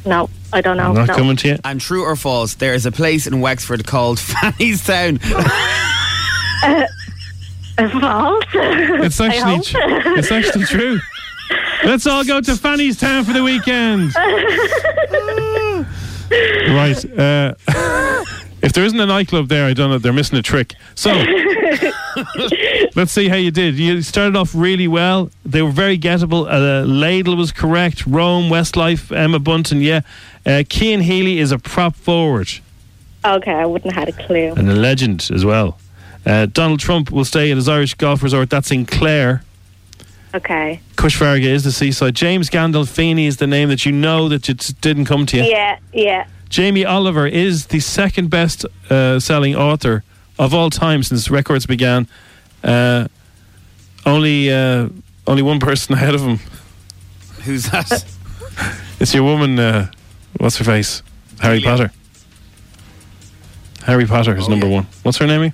no, 0.07 0.29
I 0.53 0.61
don't 0.61 0.77
know. 0.77 0.91
I'm 0.91 0.95
not 0.95 1.09
no. 1.09 1.15
coming 1.15 1.37
to 1.37 1.49
you. 1.49 1.59
And 1.65 1.81
true 1.81 2.03
or 2.03 2.17
false, 2.17 2.55
there 2.55 2.75
is 2.75 2.87
a 2.87 2.93
place 2.93 3.27
in 3.27 3.41
Wexford 3.41 3.87
called 3.87 4.21
Fanny's 4.21 4.85
Town. 4.85 5.19
Uh, 7.77 7.89
false. 8.01 8.45
It's 8.55 9.21
actually 9.21 9.57
hope. 9.57 9.65
tr- 9.65 9.79
it's 10.17 10.31
actually 10.31 10.65
true. 10.65 11.01
Let's 11.85 12.07
all 12.07 12.25
go 12.25 12.41
to 12.41 12.57
Fanny's 12.57 12.97
Town 12.97 13.25
for 13.25 13.33
the 13.33 13.43
weekend. 13.43 14.15
right. 16.71 17.05
Uh, 17.19 17.55
if 18.65 18.73
there 18.73 18.85
isn't 18.85 18.99
a 18.99 19.07
nightclub 19.07 19.49
there, 19.49 19.67
I 19.67 19.75
don't 19.75 19.91
know. 19.91 19.99
They're 19.99 20.13
missing 20.13 20.39
a 20.39 20.43
trick. 20.43 20.75
So 20.95 21.11
let's 22.97 23.13
see 23.13 23.29
how 23.29 23.37
you 23.37 23.51
did. 23.51 23.79
You 23.79 24.03
started 24.03 24.37
off 24.37 24.55
really 24.55 24.89
well. 24.89 25.31
They 25.45 25.63
were 25.63 25.71
very 25.71 25.99
gettable. 25.99 26.47
Uh, 26.47 26.85
Ladle 26.87 27.37
was 27.37 27.53
correct. 27.53 28.07
Rome, 28.07 28.51
Westlife, 28.51 29.15
Emma 29.15 29.39
Bunton. 29.39 29.81
Yeah. 29.81 30.01
Uh, 30.45 30.63
Cian 30.69 31.01
Healy 31.01 31.39
is 31.39 31.53
a 31.53 31.59
prop 31.59 31.95
forward 31.95 32.49
okay, 33.25 33.53
I 33.53 33.67
wouldn't 33.67 33.93
have 33.95 34.09
had 34.09 34.15
a 34.15 34.27
clue. 34.27 34.53
and 34.57 34.71
a 34.71 34.75
legend 34.75 35.29
as 35.33 35.45
well. 35.45 35.79
Uh, 36.27 36.47
Donald 36.47 36.81
Trump 36.81 37.11
will 37.11 37.25
stay 37.25 37.51
at 37.51 37.57
his 37.57 37.69
Irish 37.69 37.95
golf 37.95 38.23
resort. 38.23 38.51
That's 38.51 38.71
in 38.71 38.87
Clare. 38.87 39.43
Okay. 40.35 40.81
Cois 40.97 41.17
Fharraige 41.17 41.45
is 41.45 41.65
the 41.65 41.71
seaside. 41.73 42.15
James 42.15 42.51
Gandolfini 42.51 43.27
is 43.27 43.37
the 43.37 43.47
name 43.47 43.69
that 43.69 43.87
you 43.87 43.93
know 43.93 44.29
that 44.29 44.43
just 44.43 44.81
didn't 44.81 45.05
come 45.05 45.27
to 45.27 45.37
you. 45.37 45.45
Yeah, 45.45 45.79
yeah. 45.93 46.27
Jamie 46.55 46.85
Oliver 46.85 47.27
is 47.27 47.67
the 47.67 47.81
second 47.81 48.31
best 48.31 48.65
uh, 48.89 49.19
selling 49.19 49.57
author 49.57 50.05
of 50.39 50.55
all 50.55 50.71
time 50.71 51.03
since 51.03 51.29
records 51.29 51.67
began. 51.67 52.07
Uh, 52.63 53.09
only 54.07 54.53
uh, 54.53 54.89
only 55.27 55.43
one 55.43 55.59
person 55.59 55.95
ahead 55.97 56.15
of 56.15 56.21
him. 56.21 56.39
Who's 57.43 57.65
that? 57.71 58.05
It's 59.01 59.13
your 59.13 59.25
woman. 59.25 59.59
Uh, 59.59 59.91
what's 60.39 60.57
her 60.59 60.65
face? 60.65 61.03
Harry 61.41 61.61
Potter. 61.61 61.91
Harry 63.83 64.07
Potter 64.07 64.37
is 64.37 64.49
number 64.49 64.69
one. 64.69 64.87
What's 65.03 65.19
her 65.19 65.27
name? 65.27 65.53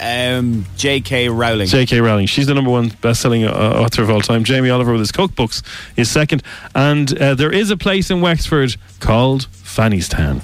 Um, 0.00 0.66
J.K. 0.76 1.28
Rowling. 1.28 1.66
J.K. 1.66 2.00
Rowling. 2.00 2.26
She's 2.26 2.46
the 2.46 2.54
number 2.54 2.70
one 2.70 2.88
best-selling 3.00 3.44
uh, 3.44 3.50
author 3.50 4.02
of 4.02 4.10
all 4.10 4.20
time. 4.20 4.44
Jamie 4.44 4.70
Oliver 4.70 4.92
with 4.92 5.00
his 5.00 5.12
cookbooks 5.12 5.62
is 5.96 6.10
second, 6.10 6.42
and 6.74 7.16
uh, 7.18 7.34
there 7.34 7.52
is 7.52 7.70
a 7.70 7.76
place 7.76 8.10
in 8.10 8.20
Wexford 8.20 8.76
called 9.00 9.46
Fanny's 9.52 10.08
Town. 10.08 10.42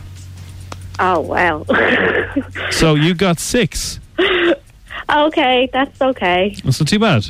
Oh, 0.99 1.21
well. 1.21 1.65
So 2.71 2.95
you 2.95 3.15
got 3.15 3.41
six. 3.41 3.99
okay, 5.11 5.69
that's 5.73 6.01
okay. 6.01 6.55
That's 6.63 6.79
not 6.79 6.89
too 6.89 6.99
bad. 6.99 7.27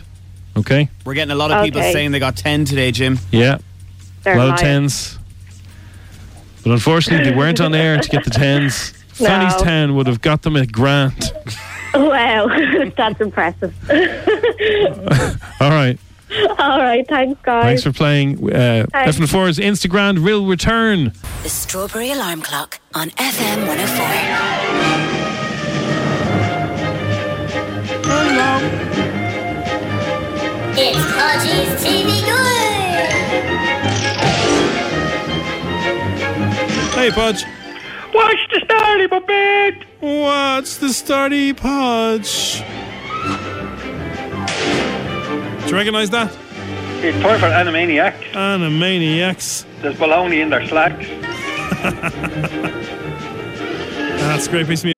Okay. 0.57 0.89
We're 1.05 1.15
getting 1.15 1.33
a 1.33 1.37
lot 1.37 1.51
of 1.51 1.65
people 1.65 1.81
saying 1.81 2.11
they 2.11 2.19
got 2.19 2.37
10 2.37 2.65
today, 2.67 2.91
Jim. 2.91 3.19
Yeah. 3.31 3.59
They're 4.23 4.35
a 4.35 4.39
lot 4.39 4.55
of 4.55 4.59
tens. 4.61 5.19
But 6.63 6.73
unfortunately, 6.73 7.31
they 7.31 7.37
weren't 7.37 7.61
on 7.61 7.75
air 7.75 7.97
to 7.99 8.09
get 8.09 8.25
the 8.25 8.31
tens. 8.31 8.93
No. 9.21 9.27
Fanny's 9.27 9.57
Town 9.57 9.97
would 9.97 10.07
have 10.07 10.21
got 10.21 10.43
them 10.43 10.55
a 10.55 10.65
grant. 10.65 11.33
Wow, 11.95 12.49
that's 12.97 13.21
impressive. 13.21 13.75
All 15.61 15.71
right. 15.71 15.99
All 16.59 16.79
right, 16.79 17.07
thanks, 17.09 17.41
guys. 17.43 17.65
Thanks 17.65 17.83
for 17.83 17.93
playing. 17.93 18.37
Uh, 18.53 18.85
Thanks. 18.93 19.17
F4's 19.17 19.59
Instagram 19.59 20.23
will 20.23 20.47
return. 20.47 21.13
The 21.43 21.49
Strawberry 21.49 22.11
Alarm 22.13 22.43
Clock 22.43 22.81
on 22.95 23.09
FM 23.11 23.67
104. 23.67 24.99
It's 30.81 30.99
Podgy's 31.13 31.71
TV 31.83 32.09
Good. 32.25 33.49
Hey, 36.95 37.11
Podge. 37.11 37.45
Watch 38.15 38.39
the 38.53 38.61
Starry 38.65 39.09
Puppet. 39.09 39.88
What's 40.01 40.77
the 40.77 40.87
Starty 40.87 41.57
Podge? 41.57 42.61
Do 45.65 45.71
you 45.71 45.75
recognise 45.77 46.11
that? 46.11 46.31
It's 47.03 47.21
perfect 47.21 47.41
for 47.41 47.49
Animaniacs. 47.49 48.31
Animaniacs. 48.31 49.65
There's 49.83 49.97
baloney 49.97 50.41
in 50.41 50.51
their 50.51 50.65
slacks. 50.69 51.05
That's 54.23 54.47
a 54.47 54.51
great 54.51 54.69
piece 54.69 54.81
of 54.81 54.85
music. 54.85 54.98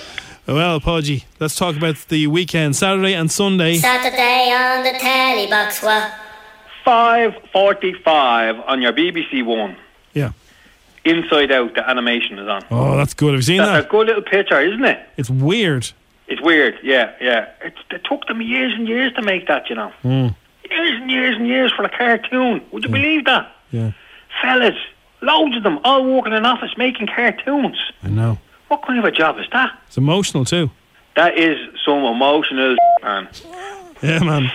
Well, 0.47 0.79
Podgy, 0.81 1.23
let's 1.39 1.55
talk 1.55 1.75
about 1.77 1.95
the 2.09 2.27
weekend, 2.27 2.75
Saturday 2.75 3.13
and 3.13 3.31
Sunday. 3.31 3.75
Saturday 3.77 4.51
on 4.51 4.83
the 4.83 4.97
telly 4.99 5.47
box. 5.47 5.81
What? 5.83 6.11
5.45 6.85 8.67
on 8.67 8.81
your 8.81 8.91
BBC 8.91 9.45
One. 9.45 9.77
Yeah. 10.13 10.31
Inside 11.05 11.51
Out, 11.51 11.73
the 11.75 11.87
animation 11.87 12.37
is 12.39 12.47
on. 12.47 12.63
Oh, 12.69 12.97
that's 12.97 13.13
good. 13.13 13.29
Have 13.33 13.39
you 13.39 13.41
seen 13.43 13.57
That's 13.57 13.71
that? 13.83 13.85
a 13.85 13.89
good 13.89 14.07
little 14.07 14.21
picture, 14.23 14.59
isn't 14.61 14.83
it? 14.83 14.99
It's 15.17 15.29
weird. 15.29 15.89
It's 16.27 16.41
weird, 16.41 16.77
yeah, 16.83 17.13
yeah. 17.19 17.49
It's, 17.63 17.77
it 17.89 18.03
took 18.03 18.25
them 18.27 18.41
years 18.41 18.73
and 18.75 18.87
years 18.87 19.11
to 19.13 19.21
make 19.21 19.47
that, 19.47 19.69
you 19.69 19.75
know. 19.75 19.91
Mm, 20.03 20.35
Years 20.69 21.01
and 21.01 21.11
years 21.11 21.35
and 21.35 21.47
years 21.47 21.71
for 21.75 21.83
a 21.83 21.89
cartoon. 21.89 22.61
Would 22.71 22.83
you 22.83 22.89
believe 22.89 23.25
that? 23.25 23.53
yeah, 23.71 23.91
Fellas, 24.41 24.75
loads 25.21 25.57
of 25.57 25.63
them, 25.63 25.79
all 25.83 26.05
working 26.05 26.31
in 26.31 26.37
an 26.39 26.45
office 26.45 26.71
making 26.77 27.07
cartoons. 27.07 27.77
I 28.03 28.07
know. 28.09 28.37
What 28.71 28.83
kind 28.87 28.97
of 28.97 29.03
a 29.03 29.11
job 29.11 29.37
is 29.37 29.47
that? 29.51 29.77
It's 29.87 29.97
emotional 29.97 30.45
too. 30.45 30.71
That 31.17 31.37
is 31.37 31.57
some 31.83 32.05
emotional 32.05 32.77
man. 33.03 33.27
Yeah, 34.01 34.19
man. 34.23 34.49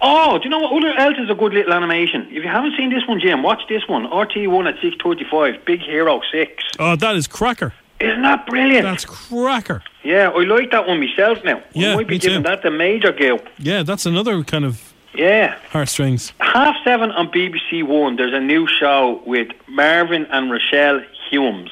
Oh, 0.00 0.38
do 0.38 0.44
you 0.44 0.50
know 0.50 0.58
what 0.58 0.72
other 0.84 0.92
else 0.98 1.14
is 1.20 1.30
a 1.30 1.36
good 1.36 1.52
little 1.52 1.72
animation? 1.72 2.22
If 2.30 2.42
you 2.42 2.48
haven't 2.48 2.74
seen 2.76 2.90
this 2.90 3.06
one, 3.06 3.20
Jim, 3.20 3.44
watch 3.44 3.60
this 3.68 3.86
one. 3.86 4.08
RT1 4.08 4.68
at 4.68 4.76
6.35, 4.80 5.64
Big 5.64 5.78
Hero 5.82 6.20
6. 6.32 6.64
Oh, 6.80 6.96
that 6.96 7.14
is 7.14 7.28
cracker. 7.28 7.72
Isn't 8.00 8.22
that 8.22 8.44
brilliant? 8.46 8.82
That's 8.82 9.04
cracker. 9.04 9.84
Yeah, 10.02 10.30
I 10.30 10.38
like 10.42 10.72
that 10.72 10.88
one 10.88 10.98
myself 10.98 11.38
now. 11.44 11.62
Yeah, 11.72 11.92
I 11.92 11.94
might 11.96 12.08
be 12.08 12.14
me 12.14 12.18
too. 12.18 12.42
that 12.42 12.62
the 12.62 12.72
major 12.72 13.12
go. 13.12 13.38
Yeah, 13.58 13.84
that's 13.84 14.04
another 14.04 14.42
kind 14.42 14.64
of 14.64 14.92
Yeah. 15.14 15.54
heartstrings. 15.70 16.32
Half 16.40 16.74
seven 16.82 17.12
on 17.12 17.28
BBC 17.30 17.84
One, 17.84 18.16
there's 18.16 18.32
a 18.34 18.40
new 18.40 18.66
show 18.66 19.22
with 19.24 19.48
Marvin 19.68 20.26
and 20.32 20.50
Rochelle 20.50 21.02
Humes. 21.30 21.70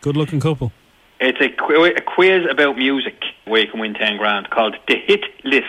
Good 0.00 0.16
looking 0.16 0.40
couple. 0.40 0.72
It's 1.20 1.40
a, 1.40 1.48
qu- 1.48 1.84
a 1.84 2.00
quiz 2.00 2.44
about 2.50 2.76
music 2.76 3.22
where 3.46 3.62
you 3.62 3.68
can 3.70 3.80
win 3.80 3.94
10 3.94 4.18
grand 4.18 4.50
called 4.50 4.76
The 4.88 4.96
Hit 4.96 5.24
List. 5.44 5.66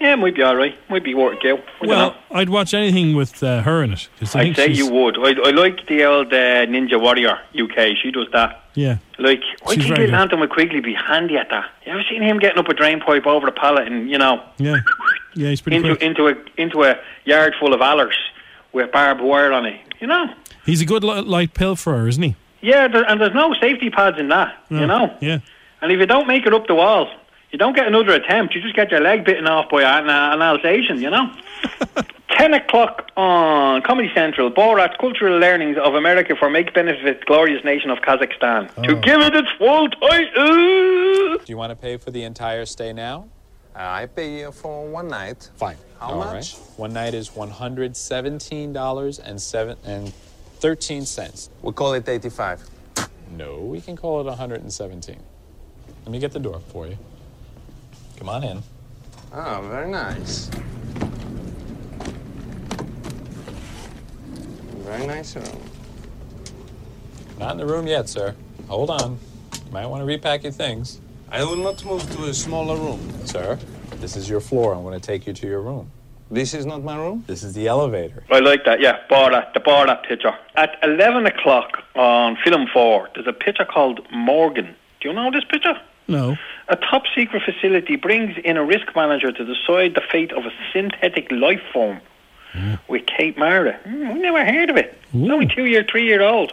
Yeah, 0.00 0.14
might 0.16 0.34
be 0.34 0.42
alright. 0.42 0.74
Might 0.90 1.04
be 1.04 1.14
worth 1.14 1.38
a 1.38 1.42
go. 1.42 1.56
I 1.82 1.86
Well. 1.86 2.16
I'd 2.30 2.50
watch 2.50 2.74
anything 2.74 3.14
with 3.16 3.42
uh, 3.42 3.62
her 3.62 3.82
in 3.82 3.92
it. 3.94 4.08
'cause 4.18 4.34
I 4.36 4.40
I'd 4.40 4.42
think 4.44 4.56
say 4.56 4.66
she's- 4.68 4.78
you 4.78 4.90
would. 4.90 5.18
I, 5.18 5.30
I 5.48 5.50
like 5.52 5.86
the 5.86 6.04
old 6.04 6.32
uh, 6.32 6.66
Ninja 6.66 7.00
Warrior 7.00 7.38
UK. 7.58 7.96
She 8.02 8.10
does 8.10 8.26
that. 8.32 8.62
Yeah. 8.74 8.98
Like, 9.18 9.40
I 9.66 9.74
She's 9.74 9.84
think 9.84 9.96
very 9.96 10.06
little 10.10 10.26
good. 10.26 10.34
Anthony 10.34 10.46
McQuigley 10.46 10.84
be 10.84 10.92
handy 10.94 11.36
at 11.38 11.48
that. 11.50 11.70
You 11.86 11.92
ever 11.92 12.02
seen 12.10 12.22
him 12.22 12.38
getting 12.38 12.58
up 12.58 12.68
a 12.68 12.74
drain 12.74 13.00
pipe 13.00 13.26
over 13.26 13.46
a 13.48 13.52
pallet 13.52 13.86
and, 13.88 14.10
you 14.10 14.18
know, 14.18 14.42
Yeah. 14.58 14.76
Yeah, 15.34 15.48
he's 15.50 15.60
pretty 15.62 15.76
into 15.76 15.90
quick. 15.96 16.02
into 16.02 16.28
a 16.28 16.34
into 16.56 16.82
a 16.84 16.98
yard 17.26 17.54
full 17.60 17.72
of 17.74 17.80
allers 17.82 18.16
with 18.72 18.90
barbed 18.92 19.20
wire 19.22 19.52
on 19.52 19.64
it? 19.66 19.78
You 20.00 20.06
know? 20.06 20.26
He's 20.64 20.80
a 20.80 20.86
good 20.86 21.04
li- 21.04 21.20
light 21.22 21.52
pill 21.54 21.76
for 21.76 21.96
her, 21.98 22.08
isn't 22.08 22.22
he? 22.22 22.36
Yeah, 22.66 22.88
there, 22.88 23.08
and 23.08 23.20
there's 23.20 23.32
no 23.32 23.54
safety 23.54 23.90
pads 23.90 24.18
in 24.18 24.28
that, 24.30 24.56
you 24.70 24.86
know? 24.86 25.16
Yeah. 25.20 25.38
And 25.80 25.92
if 25.92 26.00
you 26.00 26.06
don't 26.06 26.26
make 26.26 26.46
it 26.46 26.52
up 26.52 26.66
the 26.66 26.74
wall, 26.74 27.08
you 27.52 27.58
don't 27.58 27.76
get 27.76 27.86
another 27.86 28.12
attempt. 28.12 28.56
You 28.56 28.60
just 28.60 28.74
get 28.74 28.90
your 28.90 29.00
leg 29.00 29.24
bitten 29.24 29.46
off 29.46 29.70
by 29.70 29.82
an, 29.82 30.08
an 30.10 30.42
Alsatian, 30.42 31.00
you 31.00 31.08
know? 31.08 31.32
10 32.30 32.54
o'clock 32.54 33.08
on 33.16 33.82
Comedy 33.82 34.10
Central, 34.12 34.50
Borat 34.50 34.98
Cultural 34.98 35.38
Learnings 35.38 35.76
of 35.80 35.94
America 35.94 36.34
for 36.34 36.50
Make 36.50 36.74
Benefit 36.74 37.24
Glorious 37.24 37.64
Nation 37.64 37.88
of 37.88 37.98
Kazakhstan. 37.98 38.68
Oh. 38.76 38.82
To 38.82 38.96
give 38.96 39.20
it 39.20 39.34
its 39.36 39.48
full 39.58 39.88
title! 39.88 41.38
Do 41.38 41.44
you 41.46 41.56
want 41.56 41.70
to 41.70 41.76
pay 41.76 41.96
for 41.98 42.10
the 42.10 42.24
entire 42.24 42.66
stay 42.66 42.92
now? 42.92 43.28
Uh, 43.76 43.78
I 43.78 44.06
pay 44.06 44.40
you 44.40 44.50
for 44.50 44.88
one 44.88 45.06
night. 45.06 45.50
Fine. 45.54 45.76
How 46.00 46.08
All 46.08 46.18
much? 46.18 46.34
right. 46.34 46.60
One 46.78 46.92
night 46.92 47.14
is 47.14 47.36
one 47.36 47.50
hundred 50.62 50.82
seventeen 50.82 50.98
dollars 50.98 50.98
and 50.98 51.08
seven 51.08 51.30
and 51.32 51.36
thirteen 51.36 51.36
cents. 51.36 51.50
We'll 51.62 51.72
call 51.72 51.94
it 51.94 52.08
85. 52.08 52.70
No, 53.36 53.58
we 53.60 53.80
can 53.80 53.96
call 53.96 54.20
it 54.20 54.24
one 54.24 54.36
hundred 54.36 54.62
and 54.62 54.72
seventeen. 54.72 55.20
Let 56.04 56.12
me 56.12 56.18
get 56.18 56.32
the 56.32 56.38
door 56.40 56.60
for 56.72 56.86
you. 56.86 56.96
Come 58.16 58.28
on 58.28 58.44
in. 58.44 58.62
Oh, 59.32 59.66
very 59.68 59.90
nice. 59.90 60.50
Very 64.84 65.06
nice 65.06 65.34
room. 65.34 65.60
Not 67.38 67.52
in 67.52 67.58
the 67.58 67.66
room 67.66 67.86
yet, 67.86 68.08
sir. 68.08 68.34
Hold 68.68 68.90
on. 68.90 69.18
You 69.66 69.72
might 69.72 69.86
want 69.86 70.00
to 70.00 70.06
repack 70.06 70.44
your 70.44 70.52
things. 70.52 71.00
I 71.28 71.42
will 71.44 71.56
not 71.56 71.84
move 71.84 72.08
to 72.16 72.24
a 72.24 72.32
smaller 72.34 72.76
room. 72.76 73.00
Sir, 73.26 73.58
this 74.00 74.16
is 74.16 74.30
your 74.30 74.40
floor. 74.40 74.74
I'm 74.74 74.82
going 74.84 74.98
to 74.98 75.04
take 75.04 75.26
you 75.26 75.32
to 75.32 75.46
your 75.46 75.60
room. 75.60 75.90
This 76.30 76.54
is 76.54 76.66
not 76.66 76.82
my 76.82 76.96
room? 76.96 77.24
This 77.26 77.44
is 77.44 77.54
the 77.54 77.68
elevator. 77.68 78.24
I 78.30 78.40
like 78.40 78.64
that, 78.64 78.80
yeah. 78.80 78.98
Borat, 79.08 79.54
the 79.54 79.60
Borat 79.60 80.06
picture. 80.06 80.34
At 80.56 80.76
11 80.82 81.26
o'clock 81.26 81.84
on 81.94 82.36
Film 82.44 82.66
4, 82.72 83.10
there's 83.14 83.26
a 83.28 83.32
picture 83.32 83.64
called 83.64 84.00
Morgan. 84.10 84.74
Do 85.00 85.08
you 85.08 85.14
know 85.14 85.30
this 85.30 85.44
picture? 85.44 85.80
No. 86.08 86.36
A 86.68 86.76
top 86.76 87.04
secret 87.14 87.42
facility 87.44 87.96
brings 87.96 88.36
in 88.44 88.56
a 88.56 88.64
risk 88.64 88.86
manager 88.96 89.30
to 89.30 89.44
decide 89.44 89.94
the 89.94 90.02
fate 90.10 90.32
of 90.32 90.44
a 90.44 90.50
synthetic 90.72 91.30
life 91.30 91.62
form 91.72 92.00
with 92.88 93.04
Kate 93.06 93.36
Mara. 93.36 93.78
Mm, 93.84 94.14
we 94.14 94.20
never 94.20 94.42
heard 94.44 94.70
of 94.70 94.76
it. 94.78 94.98
It's 95.12 95.30
only 95.30 95.46
two 95.46 95.66
year, 95.66 95.84
three 95.88 96.06
year 96.06 96.22
old. 96.22 96.52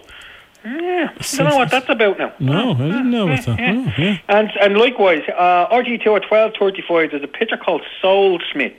Yeah, 0.65 1.09
I 1.17 1.37
don't 1.37 1.49
know 1.49 1.55
what 1.57 1.71
that's 1.71 1.89
about 1.89 2.17
now. 2.19 2.33
No, 2.39 2.71
I 2.71 2.77
didn't 2.77 3.11
know 3.11 3.27
about 3.29 3.45
that. 3.45 3.59
Oh, 3.59 3.93
yeah. 4.01 4.17
And 4.27 4.49
and 4.61 4.77
likewise, 4.77 5.23
uh, 5.29 5.67
RG2 5.67 6.15
at 6.15 6.23
twelve 6.27 6.53
thirty 6.59 6.81
five. 6.87 7.11
There's 7.11 7.23
a 7.23 7.27
picture 7.27 7.57
called 7.57 7.83
Soul 8.01 8.39
Smith. 8.51 8.73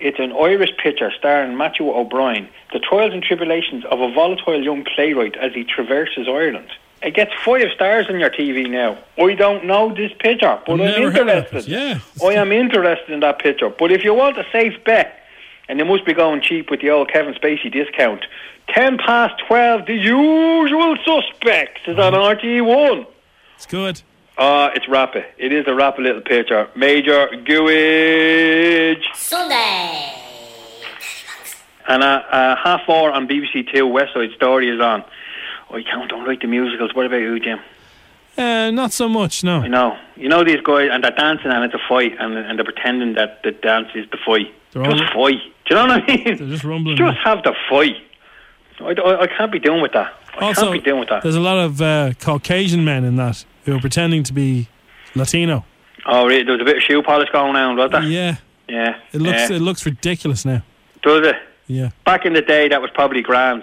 It's 0.00 0.18
an 0.18 0.32
Irish 0.32 0.70
picture 0.82 1.12
starring 1.18 1.56
Matthew 1.56 1.90
O'Brien. 1.90 2.48
The 2.72 2.80
trials 2.80 3.12
and 3.12 3.22
tribulations 3.22 3.84
of 3.90 4.00
a 4.00 4.12
volatile 4.12 4.62
young 4.62 4.84
playwright 4.84 5.36
as 5.36 5.52
he 5.52 5.64
traverses 5.64 6.26
Ireland. 6.28 6.68
It 7.02 7.14
gets 7.14 7.32
five 7.44 7.70
stars 7.74 8.06
on 8.08 8.18
your 8.18 8.30
TV 8.30 8.68
now. 8.68 8.98
I 9.18 9.34
don't 9.34 9.66
know 9.66 9.94
this 9.94 10.10
picture, 10.18 10.58
but 10.66 10.72
I'm 10.72 10.78
never 10.78 11.10
heard 11.10 11.28
of 11.28 11.28
it, 11.28 11.44
interested. 11.44 11.70
yeah. 11.70 11.98
I 12.26 12.32
am 12.34 12.50
interested 12.50 13.10
in 13.10 13.20
that 13.20 13.38
picture. 13.38 13.68
But 13.68 13.92
if 13.92 14.04
you 14.04 14.14
want 14.14 14.38
a 14.38 14.46
safe 14.50 14.82
bet, 14.84 15.20
and 15.68 15.78
you 15.78 15.84
must 15.84 16.04
be 16.04 16.12
going 16.14 16.40
cheap 16.40 16.70
with 16.70 16.80
the 16.80 16.90
old 16.90 17.10
Kevin 17.10 17.34
Spacey 17.34 17.70
discount, 17.70 18.24
ten 18.68 18.96
past 18.98 19.34
twelve, 19.46 19.86
the 19.86 19.94
usual 19.94 20.96
suspects 21.04 21.82
is 21.86 21.98
on 21.98 22.14
mm-hmm. 22.14 22.46
RT1. 22.46 23.06
It's 23.56 23.66
good. 23.66 24.02
Uh, 24.36 24.70
it's 24.74 24.88
rapid. 24.88 25.24
It 25.38 25.52
is 25.52 25.64
a 25.68 25.74
rapid 25.74 26.02
little 26.02 26.20
picture. 26.20 26.68
Major 26.74 27.28
Gooage. 27.44 29.04
Sunday. 29.14 30.12
And 31.86 32.02
uh, 32.02 32.06
uh, 32.30 32.56
half 32.56 32.80
four 32.86 33.12
on 33.12 33.28
BBC 33.28 33.72
Two, 33.72 33.86
West 33.86 34.14
Side 34.14 34.30
Story 34.34 34.68
is 34.70 34.80
on. 34.80 35.04
I 35.70 35.82
can't, 35.82 36.08
don't 36.08 36.26
like 36.26 36.40
the 36.40 36.46
musicals. 36.46 36.94
What 36.94 37.06
about 37.06 37.16
you, 37.16 37.38
Jim? 37.38 37.58
Uh, 38.36 38.70
not 38.72 38.92
so 38.92 39.08
much, 39.08 39.44
no. 39.44 39.62
You 39.62 39.68
know, 39.68 39.96
you 40.16 40.28
know 40.28 40.42
these 40.42 40.60
guys, 40.60 40.88
and 40.90 41.04
they're 41.04 41.12
dancing 41.12 41.50
and 41.52 41.64
it's 41.64 41.74
a 41.74 41.78
fight, 41.88 42.12
and, 42.18 42.36
and 42.36 42.58
they're 42.58 42.64
pretending 42.64 43.14
that 43.14 43.42
the 43.44 43.52
dance 43.52 43.88
is 43.94 44.06
the 44.10 44.18
fight. 44.26 44.52
They're 44.72 44.84
just 44.84 45.02
all- 45.14 45.26
fight. 45.28 45.40
Do 45.66 45.74
you 45.74 45.76
know 45.76 45.94
what 45.94 46.02
I 46.02 46.06
mean? 46.06 46.24
They're 46.24 46.48
just 46.48 46.64
rumbling. 46.64 46.96
Just 46.96 47.16
have 47.24 47.42
the 47.42 47.54
fight. 47.70 47.96
I, 48.80 49.00
I, 49.00 49.20
I 49.22 49.26
can't 49.28 49.52
be 49.52 49.60
doing 49.60 49.80
with 49.80 49.92
that. 49.92 50.12
I 50.36 50.46
also, 50.46 50.62
can't 50.62 50.72
be 50.72 50.80
doing 50.80 51.00
with 51.00 51.08
that. 51.10 51.22
there's 51.22 51.36
a 51.36 51.40
lot 51.40 51.58
of 51.58 51.80
uh, 51.80 52.12
Caucasian 52.18 52.84
men 52.84 53.04
in 53.04 53.16
that 53.16 53.44
who 53.64 53.76
are 53.76 53.80
pretending 53.80 54.22
to 54.24 54.32
be 54.32 54.68
Latino. 55.14 55.64
Oh, 56.06 56.26
really? 56.26 56.44
There 56.44 56.52
was 56.52 56.60
a 56.60 56.64
bit 56.64 56.76
of 56.76 56.82
shoe 56.82 57.02
polish 57.02 57.28
going 57.30 57.56
on, 57.56 57.76
was 57.76 57.90
there? 57.90 58.02
Yeah. 58.02 58.36
Yeah. 58.68 58.98
It 59.12 59.20
looks 59.20 59.50
yeah. 59.50 59.56
it 59.56 59.60
looks 59.60 59.84
ridiculous 59.84 60.44
now. 60.44 60.62
Does 61.02 61.26
it? 61.26 61.36
Yeah. 61.66 61.90
Back 62.04 62.24
in 62.26 62.32
the 62.32 62.42
day, 62.42 62.68
that 62.68 62.80
was 62.80 62.90
probably 62.94 63.22
grand. 63.22 63.62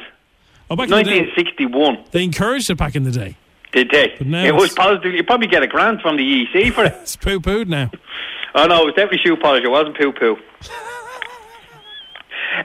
Oh, 0.69 0.75
back 0.75 0.85
in 0.85 0.91
the 0.91 1.03
day, 1.03 1.21
1961. 1.21 2.05
they 2.11 2.23
encouraged 2.23 2.69
it 2.69 2.75
back 2.75 2.95
in 2.95 3.03
the 3.03 3.11
day. 3.11 3.35
Did 3.71 3.89
they? 3.89 4.15
now 4.21 4.43
it 4.43 4.53
was 4.53 4.73
positive. 4.73 5.13
You 5.13 5.23
probably 5.23 5.47
get 5.47 5.63
a 5.63 5.67
grant 5.67 6.01
from 6.01 6.17
the 6.17 6.41
EC 6.43 6.73
for 6.73 6.85
it. 6.85 6.93
It's 7.01 7.15
poo 7.15 7.39
pooed 7.39 7.67
now. 7.67 7.89
Oh 8.53 8.65
no, 8.67 8.81
it 8.83 8.85
was 8.85 8.95
definitely 8.95 9.19
shoe 9.19 9.37
polish. 9.37 9.63
It 9.63 9.69
wasn't 9.69 9.97
poo 9.97 10.11
poo. 10.11 10.37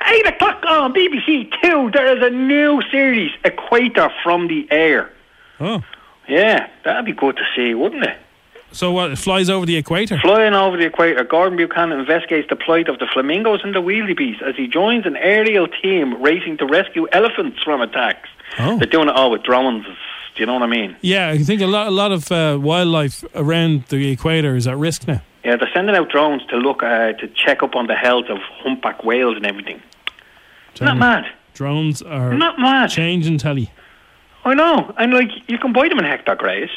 Eight 0.09 0.27
o'clock 0.27 0.65
on 0.67 0.93
BBC 0.93 1.53
Two. 1.63 1.91
There 1.93 2.17
is 2.17 2.23
a 2.23 2.31
new 2.31 2.83
series, 2.91 3.31
Equator 3.45 4.11
from 4.23 4.49
the 4.49 4.67
Air. 4.71 5.13
Oh. 5.61 5.83
Yeah, 6.29 6.69
that'd 6.85 7.05
be 7.05 7.13
good 7.13 7.37
to 7.37 7.43
see, 7.55 7.75
wouldn't 7.75 8.05
it? 8.05 8.17
So 8.73 8.93
what? 8.93 9.11
It 9.13 9.17
flies 9.19 9.49
over 9.49 9.65
the 9.65 9.77
equator. 9.77 10.19
Flying 10.19 10.53
over 10.53 10.77
the 10.77 10.87
equator, 10.87 11.23
Gordon 11.25 11.57
Buchanan 11.57 11.99
investigates 12.01 12.49
the 12.49 12.57
plight 12.57 12.89
of 12.89 12.99
the 12.99 13.07
flamingos 13.07 13.61
and 13.63 13.75
the 13.75 13.81
wildebeest 13.81 14.43
as 14.43 14.57
he 14.57 14.67
joins 14.67 15.07
an 15.07 15.17
aerial 15.17 15.67
team 15.69 16.21
racing 16.23 16.59
to 16.59 16.67
rescue 16.67 17.07
elephants 17.13 17.63
from 17.63 17.81
attacks. 17.81 18.29
Oh. 18.59 18.77
They're 18.79 18.87
doing 18.89 19.09
it 19.09 19.15
all 19.15 19.31
with 19.31 19.45
drones. 19.45 19.87
Do 19.87 20.43
you 20.43 20.47
know 20.47 20.55
what 20.55 20.63
I 20.65 20.67
mean? 20.67 20.97
Yeah, 21.01 21.31
I 21.31 21.39
think 21.39 21.63
a 21.63 21.67
lot 21.67 21.87
a 21.87 21.91
lot 21.91 22.13
of 22.13 22.31
uh, 22.31 22.59
wildlife 22.61 23.25
around 23.35 23.85
the 23.89 24.11
equator 24.11 24.55
is 24.57 24.67
at 24.67 24.77
risk 24.77 25.07
now. 25.09 25.23
Yeah, 25.45 25.57
they're 25.57 25.71
sending 25.73 25.97
out 25.97 26.11
drones 26.11 26.45
to 26.51 26.57
look 26.57 26.83
uh, 26.83 27.13
to 27.13 27.29
check 27.29 27.63
up 27.63 27.75
on 27.77 27.87
the 27.87 27.95
health 27.95 28.27
of 28.29 28.39
humpback 28.63 29.05
whales 29.05 29.37
and 29.37 29.47
everything. 29.47 29.81
Not 30.81 30.99
mad. 30.99 31.25
Drones 31.55 32.03
are 32.03 32.35
Not 32.35 32.59
mad. 32.59 32.91
changing 32.91 33.39
telly. 33.39 33.71
I 34.47 34.55
know, 34.55 34.95
and 34.97 35.13
like 35.13 35.31
you 35.49 35.59
can 35.59 35.73
buy 35.73 35.89
them 35.89 35.99
in 35.99 36.05
Hector 36.05 36.37
Greys. 36.37 36.71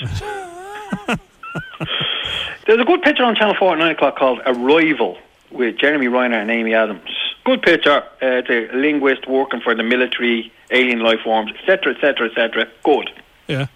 There's 2.65 2.79
a 2.79 2.83
good 2.83 3.03
picture 3.03 3.23
on 3.23 3.35
Channel 3.35 3.53
Four 3.59 3.73
at 3.73 3.77
nine 3.77 3.91
o'clock 3.91 4.17
called 4.17 4.41
"Arrival" 4.47 5.19
with 5.51 5.77
Jeremy 5.77 6.07
Renner 6.07 6.39
and 6.39 6.49
Amy 6.49 6.73
Adams. 6.73 7.11
Good 7.45 7.61
picture. 7.61 8.03
Uh, 8.23 8.41
it's 8.41 8.49
a 8.49 8.75
linguist 8.75 9.27
working 9.27 9.61
for 9.61 9.75
the 9.75 9.83
military, 9.83 10.51
alien 10.71 11.01
life 11.01 11.19
forms, 11.23 11.51
etc., 11.59 11.93
etc., 11.93 12.29
etc. 12.29 12.67
Good. 12.83 13.11
Yeah. 13.47 13.67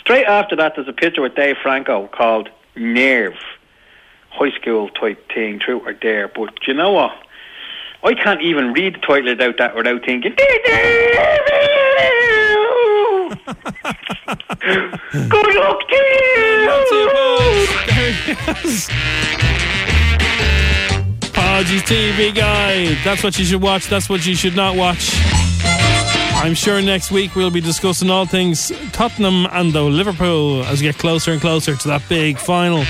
Straight 0.00 0.26
after 0.26 0.56
that, 0.56 0.74
there's 0.74 0.88
a 0.88 0.92
picture 0.92 1.22
with 1.22 1.36
Dave 1.36 1.58
Franco 1.62 2.08
called 2.08 2.48
Nerve. 2.74 3.38
High 4.30 4.50
school 4.50 4.88
type 4.88 5.30
thing, 5.32 5.60
truth 5.60 5.82
or 5.86 5.92
dare. 5.92 6.26
But 6.26 6.66
you 6.66 6.74
know 6.74 6.90
what? 6.90 7.12
I 8.02 8.14
can't 8.14 8.42
even 8.42 8.72
read 8.72 8.96
the 8.96 8.98
title 8.98 9.30
without 9.30 9.58
that 9.58 9.76
without 9.76 10.04
thinking. 10.04 10.34
Good 15.28 15.54
luck 15.54 15.80
to 15.88 15.98
Podgy's 21.32 21.82
TV 21.82 22.34
Guide. 22.34 22.96
That's 23.04 23.22
what 23.22 23.38
you 23.38 23.44
should 23.44 23.60
watch. 23.62 23.88
That's 23.88 24.08
what 24.08 24.26
you 24.26 24.34
should 24.34 24.56
not 24.56 24.76
watch. 24.76 25.10
I'm 26.40 26.54
sure 26.54 26.80
next 26.80 27.10
week 27.10 27.34
we'll 27.34 27.50
be 27.50 27.60
discussing 27.60 28.10
all 28.10 28.24
things 28.24 28.70
Tottenham 28.92 29.46
and 29.50 29.72
the 29.72 29.82
Liverpool 29.82 30.62
as 30.64 30.80
we 30.80 30.86
get 30.86 30.96
closer 30.96 31.32
and 31.32 31.40
closer 31.40 31.74
to 31.76 31.88
that 31.88 32.02
big 32.08 32.38
final. 32.38 32.84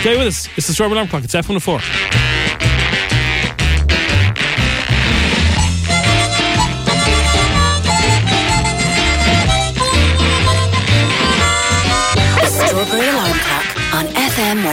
Stay 0.00 0.18
with 0.18 0.26
us. 0.26 0.48
It's 0.56 0.66
the 0.66 0.72
Strawberry 0.74 0.98
Alarm 0.98 1.08
Clock. 1.08 1.24
It's 1.24 1.34
F104. 1.34 2.31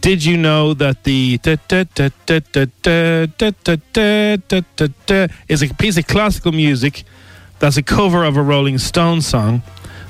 Did 0.00 0.24
you 0.24 0.36
know 0.36 0.72
that 0.74 1.02
the 1.02 1.40
is 5.48 5.62
a 5.62 5.74
piece 5.74 5.98
of 5.98 6.06
classical 6.06 6.52
music 6.52 7.02
that's 7.58 7.76
a 7.76 7.82
cover 7.82 8.24
of 8.24 8.36
a 8.36 8.42
Rolling 8.42 8.78
Stones 8.78 9.26
song? 9.26 9.62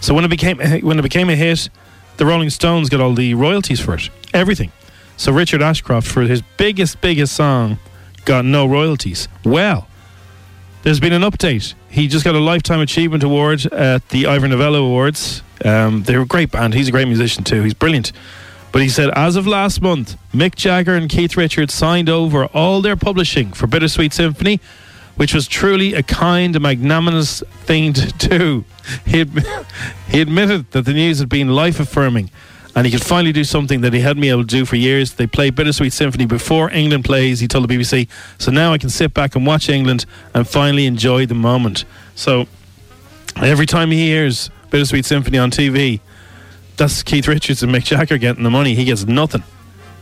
So 0.03 0.13
when 0.13 0.25
it 0.25 0.29
became 0.29 0.59
when 0.83 0.99
it 0.99 1.03
became 1.03 1.31
a 1.31 1.37
hit, 1.37 1.71
the 2.19 2.27
Rolling 2.27 2.51
Stones 2.51 2.91
got 2.91 3.01
all 3.01 3.15
the 3.15 3.33
royalties 3.33 3.81
for 3.81 3.95
it, 3.95 4.11
everything. 4.35 4.71
So 5.17 5.33
Richard 5.33 5.63
Ashcroft, 5.63 6.07
for 6.07 6.21
his 6.23 6.43
biggest 6.59 7.01
biggest 7.01 7.35
song, 7.35 7.79
got 8.27 8.45
no 8.45 8.67
royalties. 8.67 9.29
Well, 9.45 9.89
there's 10.87 11.01
been 11.01 11.13
an 11.13 11.23
update. 11.23 11.75
He 11.89 12.07
just 12.07 12.25
got 12.25 12.37
a 12.37 12.39
Lifetime 12.39 12.79
Achievement 12.79 13.25
Award 13.25 13.67
at 13.73 14.09
the 14.11 14.29
Ivor 14.29 14.47
Novello 14.47 14.85
Awards. 14.85 15.43
Um, 15.65 16.05
they're 16.05 16.21
a 16.21 16.25
great 16.25 16.53
band. 16.53 16.75
He's 16.75 16.87
a 16.87 16.93
great 16.93 17.09
musician 17.09 17.43
too. 17.43 17.65
He's 17.65 17.75
brilliant. 17.75 18.13
But 18.71 18.83
he 18.83 18.89
said, 18.89 19.11
as 19.17 19.35
of 19.35 19.49
last 19.49 19.83
month, 19.83 20.17
Mick 20.33 20.55
Jagger 20.55 20.95
and 20.95 21.09
Keith 21.11 21.37
Richards 21.37 21.75
signed 21.75 22.09
over 22.09 22.45
all 22.55 22.83
their 22.83 22.95
publishing 22.95 23.53
for 23.53 23.67
Bittersweet 23.67 24.13
Symphony, 24.13 24.61
which 25.17 25.35
was 25.35 25.49
truly 25.49 25.93
a 25.93 26.05
kind 26.05 26.61
magnanimous 26.61 27.43
thing 27.65 27.93
to 27.93 28.13
do. 28.29 28.65
He, 29.05 29.25
admi- 29.25 29.67
he 30.09 30.21
admitted 30.21 30.71
that 30.71 30.85
the 30.85 30.93
news 30.93 31.19
had 31.19 31.29
been 31.29 31.49
life 31.49 31.81
affirming 31.81 32.31
and 32.77 32.85
he 32.85 32.93
could 32.93 33.03
finally 33.03 33.33
do 33.33 33.43
something 33.43 33.81
that 33.81 33.95
he 33.95 34.01
hadn't 34.01 34.21
been 34.21 34.31
able 34.31 34.43
to 34.43 34.47
do 34.47 34.67
for 34.67 34.77
years. 34.77 35.15
They 35.15 35.27
played 35.27 35.55
Bittersweet 35.55 35.95
Symphony 35.95 36.27
before 36.27 36.71
England 36.71 37.07
plays, 37.07 37.41
he 37.41 37.49
told 37.49 37.67
the 37.67 37.75
BBC. 37.75 38.07
So 38.39 38.53
now 38.53 38.75
I 38.75 38.79
can 38.79 38.91
sit 38.91 39.15
back 39.15 39.35
and 39.35 39.47
watch 39.47 39.71
England 39.71 40.05
and 40.35 40.47
finally 40.47 40.85
enjoy 40.85 41.25
the 41.25 41.35
moment. 41.35 41.87
So 42.15 42.47
every 43.37 43.65
time 43.65 43.91
he 43.91 44.07
hears 44.07 44.51
Bittersweet 44.71 45.07
Symphony 45.07 45.39
on 45.39 45.51
TV, 45.51 46.01
that's 46.77 47.03
Keith 47.03 47.27
Richards 47.27 47.63
and 47.63 47.75
Mick 47.75 47.85
Jagger 47.85 48.19
getting 48.19 48.45
the 48.45 48.51
money. 48.51 48.75
He 48.75 48.85
gets 48.85 49.07
nothing. 49.07 49.43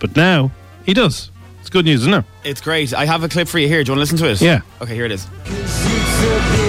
But 0.01 0.17
now 0.17 0.51
he 0.85 0.95
does. 0.95 1.31
It's 1.61 1.71
good 1.71 1.85
news, 1.85 2.01
isn't 2.01 2.15
it? 2.15 2.25
It's 2.43 2.61
great. 2.61 2.93
I 2.93 3.07
have 3.07 3.23
a 3.23 3.29
clip 3.29 3.47
for 3.47 3.61
you 3.61 3.69
here. 3.69 3.85
Do 3.85 3.93
you 3.93 3.97
want 3.97 4.09
to 4.09 4.15
listen 4.15 4.19
to 4.27 4.31
it? 4.33 4.41
Yeah. 4.41 4.63
Okay, 4.83 4.97
here 4.97 5.05
it 5.05 5.13
is. 5.13 6.64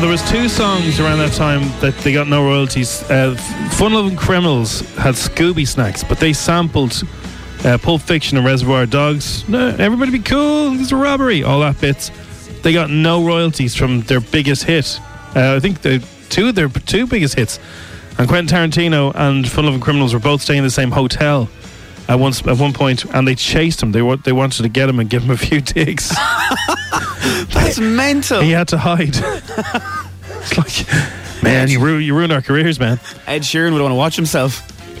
There 0.00 0.08
was 0.08 0.28
two 0.30 0.48
songs 0.48 0.98
around 0.98 1.18
that 1.18 1.34
time 1.34 1.60
that 1.80 1.94
they 1.98 2.14
got 2.14 2.26
no 2.26 2.42
royalties. 2.42 3.02
Uh, 3.10 3.34
Fun 3.72 3.92
Loving 3.92 4.16
Criminals 4.16 4.80
had 4.96 5.14
Scooby 5.14 5.68
snacks, 5.68 6.02
but 6.02 6.18
they 6.18 6.32
sampled 6.32 7.02
uh, 7.66 7.76
Pulp 7.76 8.00
Fiction 8.00 8.38
and 8.38 8.46
Reservoir 8.46 8.86
Dogs. 8.86 9.46
No, 9.46 9.68
everybody 9.78 10.10
be 10.12 10.18
cool. 10.20 10.80
It's 10.80 10.90
a 10.90 10.96
robbery. 10.96 11.44
All 11.44 11.60
that 11.60 11.78
bits. 11.82 12.10
They 12.62 12.72
got 12.72 12.88
no 12.88 13.26
royalties 13.26 13.74
from 13.74 14.00
their 14.02 14.20
biggest 14.20 14.64
hit. 14.64 14.98
Uh, 15.36 15.54
I 15.56 15.60
think 15.60 15.82
the 15.82 16.02
two 16.30 16.48
of 16.48 16.54
their 16.54 16.68
two 16.68 17.06
biggest 17.06 17.34
hits. 17.34 17.58
And 18.18 18.26
Quentin 18.26 18.56
Tarantino 18.56 19.12
and 19.14 19.46
Fun 19.46 19.66
Loving 19.66 19.80
Criminals 19.80 20.14
were 20.14 20.20
both 20.20 20.40
staying 20.40 20.58
in 20.58 20.64
the 20.64 20.70
same 20.70 20.92
hotel 20.92 21.50
at 22.08 22.18
once 22.18 22.44
at 22.46 22.56
one 22.56 22.72
point, 22.72 23.04
and 23.04 23.28
they 23.28 23.34
chased 23.34 23.82
him. 23.82 23.92
They 23.92 24.00
they 24.24 24.32
wanted 24.32 24.62
to 24.62 24.68
get 24.70 24.88
him 24.88 24.98
and 24.98 25.10
give 25.10 25.24
him 25.24 25.30
a 25.30 25.36
few 25.36 25.60
digs. 25.60 26.10
That's 27.52 27.78
mental. 27.78 28.40
He 28.40 28.50
had 28.50 28.68
to 28.68 28.78
hide. 28.78 29.14
it's 29.16 30.56
like, 30.58 31.42
man, 31.42 31.68
you 31.68 31.80
ruined 31.80 32.04
you 32.04 32.14
ruined 32.16 32.32
our 32.32 32.42
careers, 32.42 32.78
man. 32.80 32.98
Ed 33.26 33.42
Sheeran 33.42 33.72
would 33.72 33.82
want 33.82 33.92
to 33.92 33.96
watch 33.96 34.16
himself. 34.16 34.66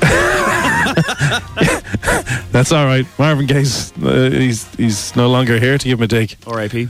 That's 2.52 2.72
all 2.72 2.84
right. 2.84 3.06
Marvin 3.18 3.46
Gaye's 3.46 3.92
uh, 4.02 4.30
he's 4.32 4.66
he's 4.74 5.14
no 5.16 5.28
longer 5.28 5.58
here 5.58 5.78
to 5.78 5.84
give 5.88 5.98
him 5.98 6.04
a 6.04 6.08
dig. 6.08 6.36
R.I.P. 6.46 6.88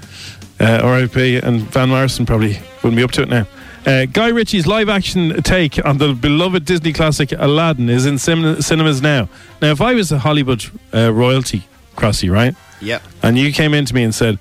Uh, 0.59 0.81
R.I.P. 0.83 1.37
And 1.39 1.63
Van 1.63 1.89
Morrison 1.89 2.27
probably 2.27 2.59
wouldn't 2.83 2.97
be 2.97 3.03
up 3.03 3.11
to 3.13 3.23
it 3.23 3.29
now. 3.29 3.47
Uh, 3.87 4.05
Guy 4.05 4.29
Ritchie's 4.31 4.67
live-action 4.67 5.43
take 5.43 5.83
on 5.87 5.97
the 5.97 6.13
beloved 6.13 6.67
Disney 6.67 6.93
classic 6.93 7.33
Aladdin 7.33 7.89
is 7.89 8.05
in 8.05 8.19
cin- 8.19 8.61
cinemas 8.61 9.01
now. 9.01 9.29
Now, 9.63 9.71
if 9.71 9.81
I 9.81 9.95
was 9.95 10.13
a 10.13 10.19
Hollywood 10.19 10.63
uh, 10.93 11.11
royalty, 11.13 11.65
Crossy, 11.97 12.31
right? 12.31 12.55
Yep. 12.83 13.03
and 13.23 13.39
you 13.39 13.53
came 13.53 13.73
in 13.75 13.87
to 13.87 13.95
me 13.95 14.03
and 14.03 14.15
said, 14.15 14.39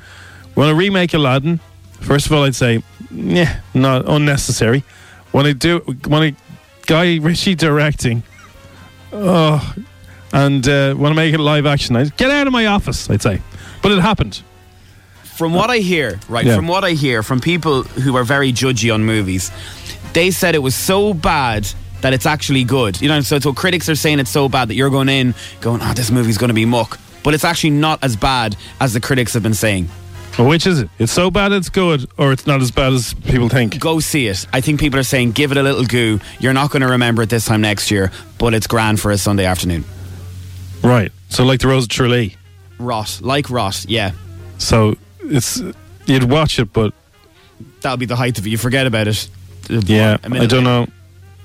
"Want 0.60 0.70
to 0.70 0.76
remake 0.76 1.14
Aladdin?" 1.14 1.60
First 2.02 2.26
of 2.28 2.34
all, 2.34 2.44
I'd 2.44 2.56
say, 2.56 2.84
"Yeah, 3.12 3.60
not 3.74 4.08
unnecessary." 4.08 4.84
When 5.32 5.46
I 5.46 5.54
do, 5.54 5.80
when 6.08 6.22
I 6.24 6.36
Guy 6.86 7.18
Ritchie 7.18 7.56
directing, 7.56 8.24
oh, 9.14 9.74
and 10.34 10.68
uh, 10.68 10.96
want 10.98 11.12
to 11.12 11.16
make 11.16 11.34
it 11.34 11.40
live 11.40 11.66
action, 11.66 11.96
I'd 11.96 12.16
get 12.18 12.32
out 12.32 12.48
of 12.48 12.54
my 12.54 12.66
office. 12.68 13.10
I'd 13.10 13.22
say, 13.22 13.42
but 13.82 13.92
it 13.92 14.00
happened. 14.00 14.42
From 15.24 15.54
what 15.54 15.70
I 15.70 15.78
hear, 15.78 16.20
right, 16.28 16.46
Yeah. 16.46 16.56
from 16.56 16.68
what 16.68 16.84
I 16.84 16.92
hear 16.92 17.24
from 17.24 17.40
people 17.40 17.84
who 17.84 18.18
are 18.18 18.24
very 18.26 18.52
judgy 18.52 18.94
on 18.94 19.06
movies, 19.06 19.52
they 20.14 20.32
said 20.32 20.54
it 20.56 20.60
was 20.60 20.76
so 20.76 21.14
bad 21.14 21.68
that 22.02 22.14
it's 22.14 22.26
actually 22.26 22.64
good. 22.64 23.02
You 23.02 23.08
know, 23.08 23.22
so, 23.22 23.40
so 23.40 23.54
critics 23.54 23.88
are 23.88 23.96
saying 23.96 24.20
it's 24.20 24.30
so 24.32 24.50
bad 24.50 24.68
that 24.70 24.76
you're 24.76 24.90
going 24.90 25.10
in 25.10 25.34
going, 25.62 25.82
oh, 25.82 25.94
this 25.94 26.12
movie's 26.12 26.38
going 26.38 26.50
to 26.50 26.54
be 26.54 26.66
muck. 26.66 27.00
But 27.24 27.34
it's 27.34 27.46
actually 27.46 27.72
not 27.72 28.04
as 28.04 28.16
bad 28.16 28.56
as 28.82 28.94
the 28.94 29.00
critics 29.00 29.34
have 29.34 29.44
been 29.44 29.54
saying. 29.54 29.90
Which 30.40 30.66
is 30.66 30.80
it? 30.80 30.90
It's 30.98 31.12
so 31.12 31.30
bad 31.30 31.52
it's 31.52 31.70
good, 31.70 32.10
or 32.18 32.32
it's 32.32 32.48
not 32.48 32.62
as 32.62 32.72
bad 32.72 32.94
as 32.94 33.14
people 33.14 33.50
think. 33.50 33.80
Go 33.80 34.00
see 34.00 34.28
it. 34.28 34.48
I 34.54 34.62
think 34.62 34.80
people 34.80 35.00
are 35.00 35.04
saying, 35.04 35.32
give 35.34 35.52
it 35.52 35.58
a 35.58 35.64
little 35.64 35.84
goo. 35.84 36.20
You're 36.40 36.54
not 36.54 36.72
going 36.72 36.82
to 36.82 36.88
remember 36.88 37.24
it 37.24 37.30
this 37.30 37.46
time 37.46 37.62
next 37.62 37.92
year, 37.92 38.12
but 38.38 38.54
it's 38.54 38.66
grand 38.68 39.00
for 39.00 39.12
a 39.12 39.18
Sunday 39.18 39.46
afternoon. 39.46 39.84
Right. 40.82 41.12
So, 41.28 41.44
like 41.44 41.60
the 41.60 41.68
Rose 41.68 41.84
of 41.84 41.90
Tralee. 41.90 42.36
Rot, 42.80 43.20
like 43.22 43.50
rot, 43.50 43.86
yeah. 43.90 44.14
So 44.58 44.96
it's 45.22 45.62
you'd 46.06 46.24
watch 46.30 46.58
it, 46.60 46.72
but 46.72 46.94
That'll 47.82 47.98
be 47.98 48.06
the 48.06 48.16
height 48.16 48.38
of 48.38 48.46
it. 48.46 48.50
You 48.50 48.58
forget 48.58 48.88
about 48.88 49.08
it. 49.08 49.30
yeah, 49.70 50.18
I 50.24 50.46
don't 50.46 50.64
know. 50.64 50.88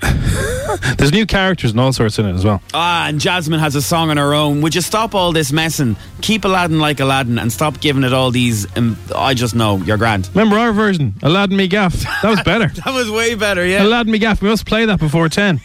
There's 0.97 1.13
new 1.13 1.27
characters 1.27 1.71
and 1.73 1.81
all 1.81 1.93
sorts 1.93 2.19
in 2.19 2.27
it 2.27 2.35
as 2.35 2.45
well. 2.45 2.61
Ah, 2.73 3.07
and 3.09 3.21
Jasmine 3.21 3.61
has 3.61 3.75
a 3.75 3.83
song 3.83 4.11
on 4.11 4.17
her 4.17 4.35
own. 4.35 4.61
Would 4.63 4.75
you 4.75 4.81
stop 4.81 5.15
all 5.15 5.33
this 5.33 5.53
messing? 5.53 5.97
Keep 6.21 6.45
Aladdin 6.45 6.81
like 6.81 7.01
Aladdin 7.01 7.39
and 7.39 7.53
stop 7.53 7.81
giving 7.81 8.05
it 8.05 8.13
all 8.13 8.31
these. 8.31 8.67
Um, 8.77 8.97
I 9.15 9.35
just 9.35 9.55
know 9.55 9.77
you're 9.79 9.97
grand. 9.97 10.29
Remember 10.35 10.57
our 10.59 10.73
version, 10.73 11.15
Aladdin 11.23 11.57
Me 11.57 11.69
Gaff? 11.69 11.95
That 12.23 12.31
was 12.31 12.43
better. 12.43 12.69
That 12.85 12.93
was 12.95 13.11
way 13.11 13.35
better, 13.35 13.65
yeah. 13.67 13.83
Aladdin 13.83 14.13
Me 14.13 14.19
Gaff. 14.19 14.43
We 14.43 14.49
must 14.49 14.67
play 14.67 14.85
that 14.87 14.99
before 15.01 15.29
ten. 15.29 15.61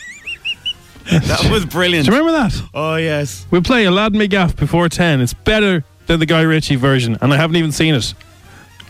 That 1.11 1.49
was 1.51 1.65
brilliant. 1.65 2.05
Do 2.07 2.11
you 2.13 2.17
remember 2.19 2.37
that? 2.49 2.69
Oh 2.73 2.95
yes. 2.95 3.45
We'll 3.51 3.61
play 3.63 3.85
Aladdin 3.85 4.19
Me 4.19 4.27
Gaff 4.27 4.55
before 4.55 4.89
ten. 4.89 5.21
It's 5.21 5.33
better 5.33 5.83
than 6.07 6.19
the 6.19 6.25
Guy 6.25 6.41
Ritchie 6.41 6.75
version, 6.75 7.17
and 7.21 7.33
I 7.33 7.37
haven't 7.37 7.55
even 7.55 7.71
seen 7.71 7.95
it. 7.95 8.13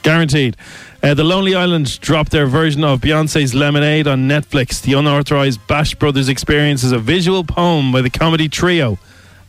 Guaranteed. 0.04 0.56
Uh, 1.02 1.14
the 1.14 1.24
Lonely 1.24 1.56
Island 1.56 2.00
dropped 2.02 2.32
their 2.32 2.46
version 2.46 2.84
of 2.84 3.00
Beyonce's 3.00 3.56
Lemonade 3.56 4.06
on 4.06 4.28
Netflix. 4.28 4.82
The 4.82 4.94
unauthorized 4.94 5.66
Bash 5.66 5.96
Brothers 5.96 6.28
experience 6.28 6.84
is 6.84 6.92
a 6.92 7.00
visual 7.00 7.46
poem 7.46 7.94
by 7.94 8.02
the 8.02 8.10
comedy 8.10 8.50
trio. 8.50 9.00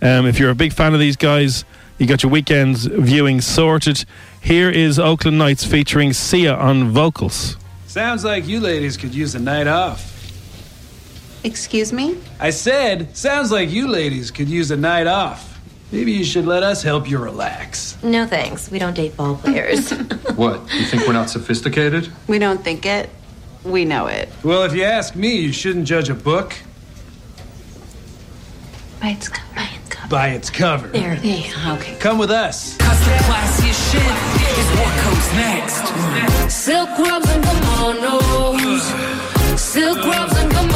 Um, 0.01 0.27
if 0.27 0.39
you're 0.39 0.51
a 0.51 0.55
big 0.55 0.73
fan 0.73 0.95
of 0.95 1.01
these 1.01 1.17
guys, 1.17 1.65
you 1.99 2.07
got 2.07 2.23
your 2.23 2.31
weekends 2.31 2.87
viewing 2.87 3.41
sorted. 3.41 4.05
Here 4.41 4.71
is 4.71 5.01
Oakland 5.01 5.39
Nights 5.39 5.65
featuring 5.65 6.13
Sia 6.13 6.55
on 6.55 6.93
vocals. 6.93 7.57
Sounds 7.89 8.25
like 8.25 8.47
you 8.47 8.61
ladies 8.61 8.97
could 8.97 9.13
use 9.13 9.35
a 9.35 9.41
night 9.41 9.67
off. 9.67 10.07
Excuse 11.43 11.93
me? 11.93 12.17
I 12.39 12.51
said, 12.51 13.17
sounds 13.17 13.51
like 13.51 13.71
you 13.71 13.89
ladies 13.89 14.31
could 14.31 14.49
use 14.49 14.71
a 14.71 14.77
night 14.77 15.09
off. 15.09 15.50
Maybe 15.93 16.13
you 16.13 16.25
should 16.25 16.47
let 16.47 16.63
us 16.63 16.83
help 16.83 17.11
you 17.11 17.19
relax. 17.19 17.97
No 18.03 18.27
thanks. 18.27 18.71
We 18.71 18.79
don't 18.79 18.95
date 18.95 19.15
ball 19.17 19.37
players. 19.37 19.93
What? 20.37 20.61
You 20.73 20.85
think 20.87 21.07
we're 21.07 21.13
not 21.13 21.29
sophisticated? 21.29 22.11
We 22.27 22.39
don't 22.39 22.63
think 22.65 22.87
it, 22.87 23.11
we 23.65 23.85
know 23.85 24.07
it. 24.07 24.31
Well, 24.43 24.63
if 24.63 24.73
you 24.75 24.85
ask 24.85 25.15
me, 25.15 25.37
you 25.39 25.53
shouldn't 25.53 25.87
judge 25.87 26.09
a 26.09 26.15
book 26.15 26.55
by 29.03 29.11
its 29.11 29.29
cover. 29.29 29.45
By 29.55 29.69
its 29.75 29.89
cover. 29.91 30.09
by 30.09 30.29
its 30.29 30.49
cover. 30.51 30.89
There 30.89 31.13
it 31.13 31.23
is. 31.25 31.55
Okay. 31.67 31.97
Come 31.99 32.17
with 32.17 32.31
us. 32.31 32.77
Cause 32.79 33.01
the 33.05 33.11
classiest 33.27 33.93
shit 33.93 34.15
is 34.61 34.69
what 34.79 34.93
comes 35.05 35.33
next. 35.35 35.85
Silk 36.51 36.89
rugs 36.99 37.29
and 37.31 37.45
kimonos. 37.45 38.83
Silk 39.59 39.99
rugs 39.99 40.37
and 40.39 40.51
kimonos. 40.53 40.70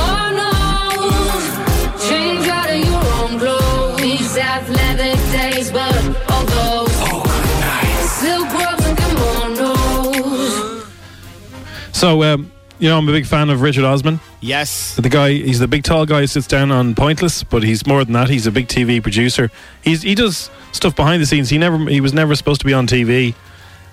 So, 12.04 12.22
um, 12.22 12.52
you 12.78 12.90
know, 12.90 12.98
I'm 12.98 13.08
a 13.08 13.12
big 13.12 13.24
fan 13.24 13.48
of 13.48 13.62
Richard 13.62 13.84
Osman. 13.84 14.20
Yes. 14.42 14.94
The 14.96 15.08
guy, 15.08 15.30
he's 15.30 15.58
the 15.58 15.66
big 15.66 15.84
tall 15.84 16.04
guy 16.04 16.20
who 16.20 16.26
sits 16.26 16.46
down 16.46 16.70
on 16.70 16.94
Pointless, 16.94 17.42
but 17.42 17.62
he's 17.62 17.86
more 17.86 18.04
than 18.04 18.12
that. 18.12 18.28
He's 18.28 18.46
a 18.46 18.50
big 18.50 18.68
TV 18.68 19.02
producer. 19.02 19.50
He's 19.82 20.02
he 20.02 20.14
does 20.14 20.50
stuff 20.72 20.94
behind 20.94 21.22
the 21.22 21.26
scenes. 21.26 21.48
He 21.48 21.56
never 21.56 21.78
he 21.78 22.02
was 22.02 22.12
never 22.12 22.34
supposed 22.34 22.60
to 22.60 22.66
be 22.66 22.74
on 22.74 22.86
TV. 22.86 23.34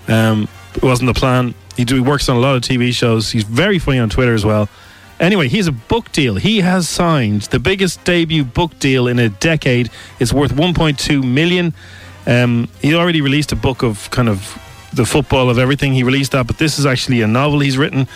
Um, 0.10 0.50
it 0.76 0.84
wasn't 0.84 1.08
the 1.08 1.17
plan. 1.17 1.56
He, 1.78 1.86
do, 1.86 1.95
he 1.95 2.02
works 2.02 2.28
on 2.28 2.36
a 2.36 2.41
lot 2.41 2.58
of 2.58 2.63
TV 2.63 2.93
shows. 2.93 3.32
He's 3.32 3.45
very 3.45 3.80
funny 3.80 4.00
on 4.00 4.10
Twitter 4.10 4.34
as 4.34 4.43
well. 4.43 4.67
Anyway, 5.21 5.47
he's 5.47 5.67
a 5.67 5.71
book 5.71 6.12
deal. 6.12 6.36
He 6.36 6.60
has 6.60 6.89
signed 6.89 7.43
the 7.43 7.60
biggest 7.60 8.04
debut 8.04 8.43
book 8.43 8.78
deal 8.80 9.08
in 9.08 9.19
a 9.19 9.30
decade. 9.30 9.89
It's 10.19 10.34
worth 10.34 10.52
1.2 10.52 11.24
million. 11.24 11.74
Um, 12.28 12.67
he 12.82 12.93
already 12.93 13.21
released 13.21 13.54
a 13.54 13.56
book 13.56 13.84
of 13.84 14.12
kind 14.12 14.28
of 14.28 14.62
the 14.93 15.06
football 15.06 15.49
of 15.49 15.58
everything. 15.58 15.93
He 15.93 16.04
released 16.04 16.32
that, 16.34 16.47
but 16.47 16.58
this 16.58 16.77
is 16.80 16.86
actually 16.86 17.21
a 17.21 17.27
novel 17.27 17.60
he's 17.60 17.77
written. 17.77 18.08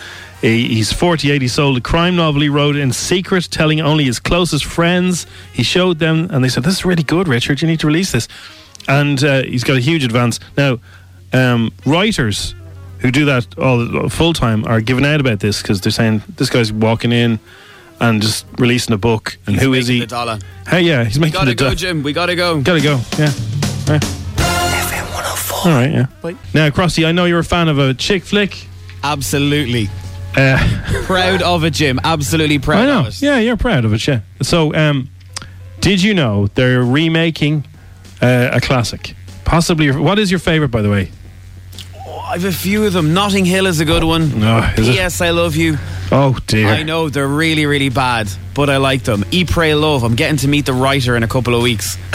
He's 0.42 0.92
48. 0.92 1.40
He 1.42 1.48
sold 1.48 1.78
a 1.78 1.80
crime 1.80 2.16
novel 2.16 2.42
he 2.42 2.48
wrote 2.48 2.76
in 2.76 2.92
secret, 2.92 3.48
telling 3.50 3.80
only 3.80 4.04
his 4.04 4.18
closest 4.18 4.64
friends. 4.66 5.26
He 5.52 5.62
showed 5.62 5.98
them, 5.98 6.28
and 6.30 6.44
they 6.44 6.48
said, 6.50 6.62
"This 6.62 6.74
is 6.74 6.84
really 6.84 7.02
good, 7.02 7.26
Richard. 7.28 7.62
You 7.62 7.68
need 7.68 7.80
to 7.80 7.86
release 7.86 8.12
this." 8.12 8.28
And 8.88 9.22
uh, 9.24 9.42
he's 9.42 9.64
got 9.64 9.76
a 9.76 9.80
huge 9.80 10.04
advance 10.04 10.38
now. 10.56 10.78
Um, 11.32 11.72
writers 11.84 12.54
who 13.00 13.10
do 13.10 13.24
that 13.24 13.58
all 13.58 14.08
full 14.08 14.32
time 14.32 14.64
are 14.66 14.80
giving 14.80 15.04
out 15.04 15.20
about 15.20 15.40
this 15.40 15.60
because 15.62 15.80
they're 15.80 15.90
saying 15.92 16.22
this 16.36 16.50
guy's 16.50 16.72
walking 16.72 17.12
in 17.12 17.38
and 18.00 18.20
just 18.22 18.44
releasing 18.58 18.92
a 18.94 18.98
book, 18.98 19.38
and 19.46 19.56
He's 19.56 19.64
who 19.64 19.72
is 19.74 19.86
he? 19.88 20.00
the 20.00 20.06
dollar. 20.06 20.38
Hey, 20.68 20.82
yeah, 20.82 21.02
he's 21.04 21.16
We 21.18 21.22
making 21.22 21.32
gotta 21.40 21.50
the 21.50 21.54
go, 21.56 21.70
do- 21.70 21.76
Jim. 21.76 22.02
We 22.02 22.12
gotta 22.12 22.36
go. 22.36 22.60
Gotta 22.60 22.82
go. 22.82 23.00
Yeah. 23.18 23.32
Right. 23.88 24.04
All 25.64 25.72
right. 25.72 25.90
Yeah. 25.90 26.06
Now, 26.54 26.70
Crossy, 26.70 27.06
I 27.06 27.12
know 27.12 27.24
you're 27.24 27.38
a 27.40 27.44
fan 27.44 27.68
of 27.68 27.78
a 27.78 27.94
chick 27.94 28.22
flick. 28.24 28.66
Absolutely. 29.02 29.88
Uh, 30.36 30.58
proud 31.04 31.40
of 31.42 31.64
it, 31.64 31.72
Jim. 31.72 31.98
Absolutely 32.04 32.58
proud 32.58 32.82
I 32.82 32.86
know. 32.86 33.00
of 33.00 33.06
it. 33.08 33.22
Yeah, 33.22 33.38
you're 33.38 33.56
proud 33.56 33.84
of 33.84 33.92
it. 33.94 34.06
Yeah. 34.06 34.20
So, 34.42 34.74
um, 34.74 35.08
did 35.80 36.02
you 36.02 36.12
know 36.14 36.48
they're 36.48 36.82
remaking 36.84 37.64
uh, 38.20 38.50
a 38.52 38.60
classic? 38.60 39.14
Possibly. 39.44 39.86
Your, 39.86 40.00
what 40.00 40.18
is 40.18 40.30
your 40.30 40.40
favorite, 40.40 40.68
by 40.70 40.82
the 40.82 40.90
way? 40.90 41.10
I've 42.20 42.44
a 42.44 42.52
few 42.52 42.84
of 42.84 42.92
them. 42.92 43.14
Notting 43.14 43.44
Hill 43.44 43.66
is 43.66 43.80
a 43.80 43.84
good 43.84 44.04
one. 44.04 44.40
No, 44.40 44.58
is? 44.76 44.88
P.S. 44.88 45.20
I 45.20 45.30
love 45.30 45.56
you. 45.56 45.76
Oh 46.12 46.38
dear. 46.46 46.68
I 46.68 46.82
know 46.82 47.08
they're 47.08 47.26
really, 47.26 47.66
really 47.66 47.88
bad, 47.88 48.28
but 48.54 48.70
I 48.70 48.76
like 48.76 49.02
them. 49.02 49.24
Eat, 49.30 49.48
Pray, 49.48 49.74
Love. 49.74 50.04
I'm 50.04 50.14
getting 50.14 50.36
to 50.38 50.48
meet 50.48 50.66
the 50.66 50.72
writer 50.72 51.16
in 51.16 51.22
a 51.22 51.28
couple 51.28 51.54
of 51.54 51.62
weeks. 51.62 51.96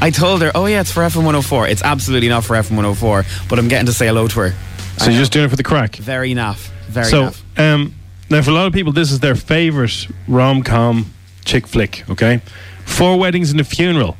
I 0.00 0.10
told 0.14 0.42
her, 0.42 0.50
oh 0.54 0.66
yeah, 0.66 0.80
it's 0.80 0.92
for 0.92 1.00
FM 1.02 1.16
104. 1.18 1.68
It's 1.68 1.82
absolutely 1.82 2.28
not 2.28 2.44
for 2.44 2.54
FM 2.56 2.70
104, 2.72 3.24
but 3.48 3.58
I'm 3.58 3.68
getting 3.68 3.86
to 3.86 3.92
say 3.92 4.06
hello 4.06 4.28
to 4.28 4.40
her. 4.40 4.54
So 4.98 5.10
you're 5.10 5.20
just 5.20 5.32
doing 5.32 5.46
it 5.46 5.48
for 5.48 5.56
the 5.56 5.62
crack. 5.62 5.96
Very 5.96 6.34
naff. 6.34 6.68
Very 6.88 7.06
so, 7.06 7.30
naff. 7.30 7.74
um, 7.74 7.94
now 8.30 8.42
for 8.42 8.50
a 8.50 8.54
lot 8.54 8.66
of 8.66 8.72
people, 8.72 8.92
this 8.92 9.12
is 9.12 9.20
their 9.20 9.34
favorite 9.34 10.08
rom 10.26 10.62
com 10.62 11.12
chick 11.44 11.66
flick. 11.66 12.08
Okay, 12.10 12.40
Four 12.84 13.18
Weddings 13.18 13.50
and 13.50 13.60
a 13.60 13.64
Funeral 13.64 14.16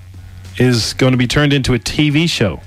is 0.59 0.92
going 0.94 1.12
to 1.12 1.18
be 1.18 1.26
turned 1.26 1.53
into 1.53 1.74
a 1.74 1.78
TV 1.78 2.28
show. 2.28 2.61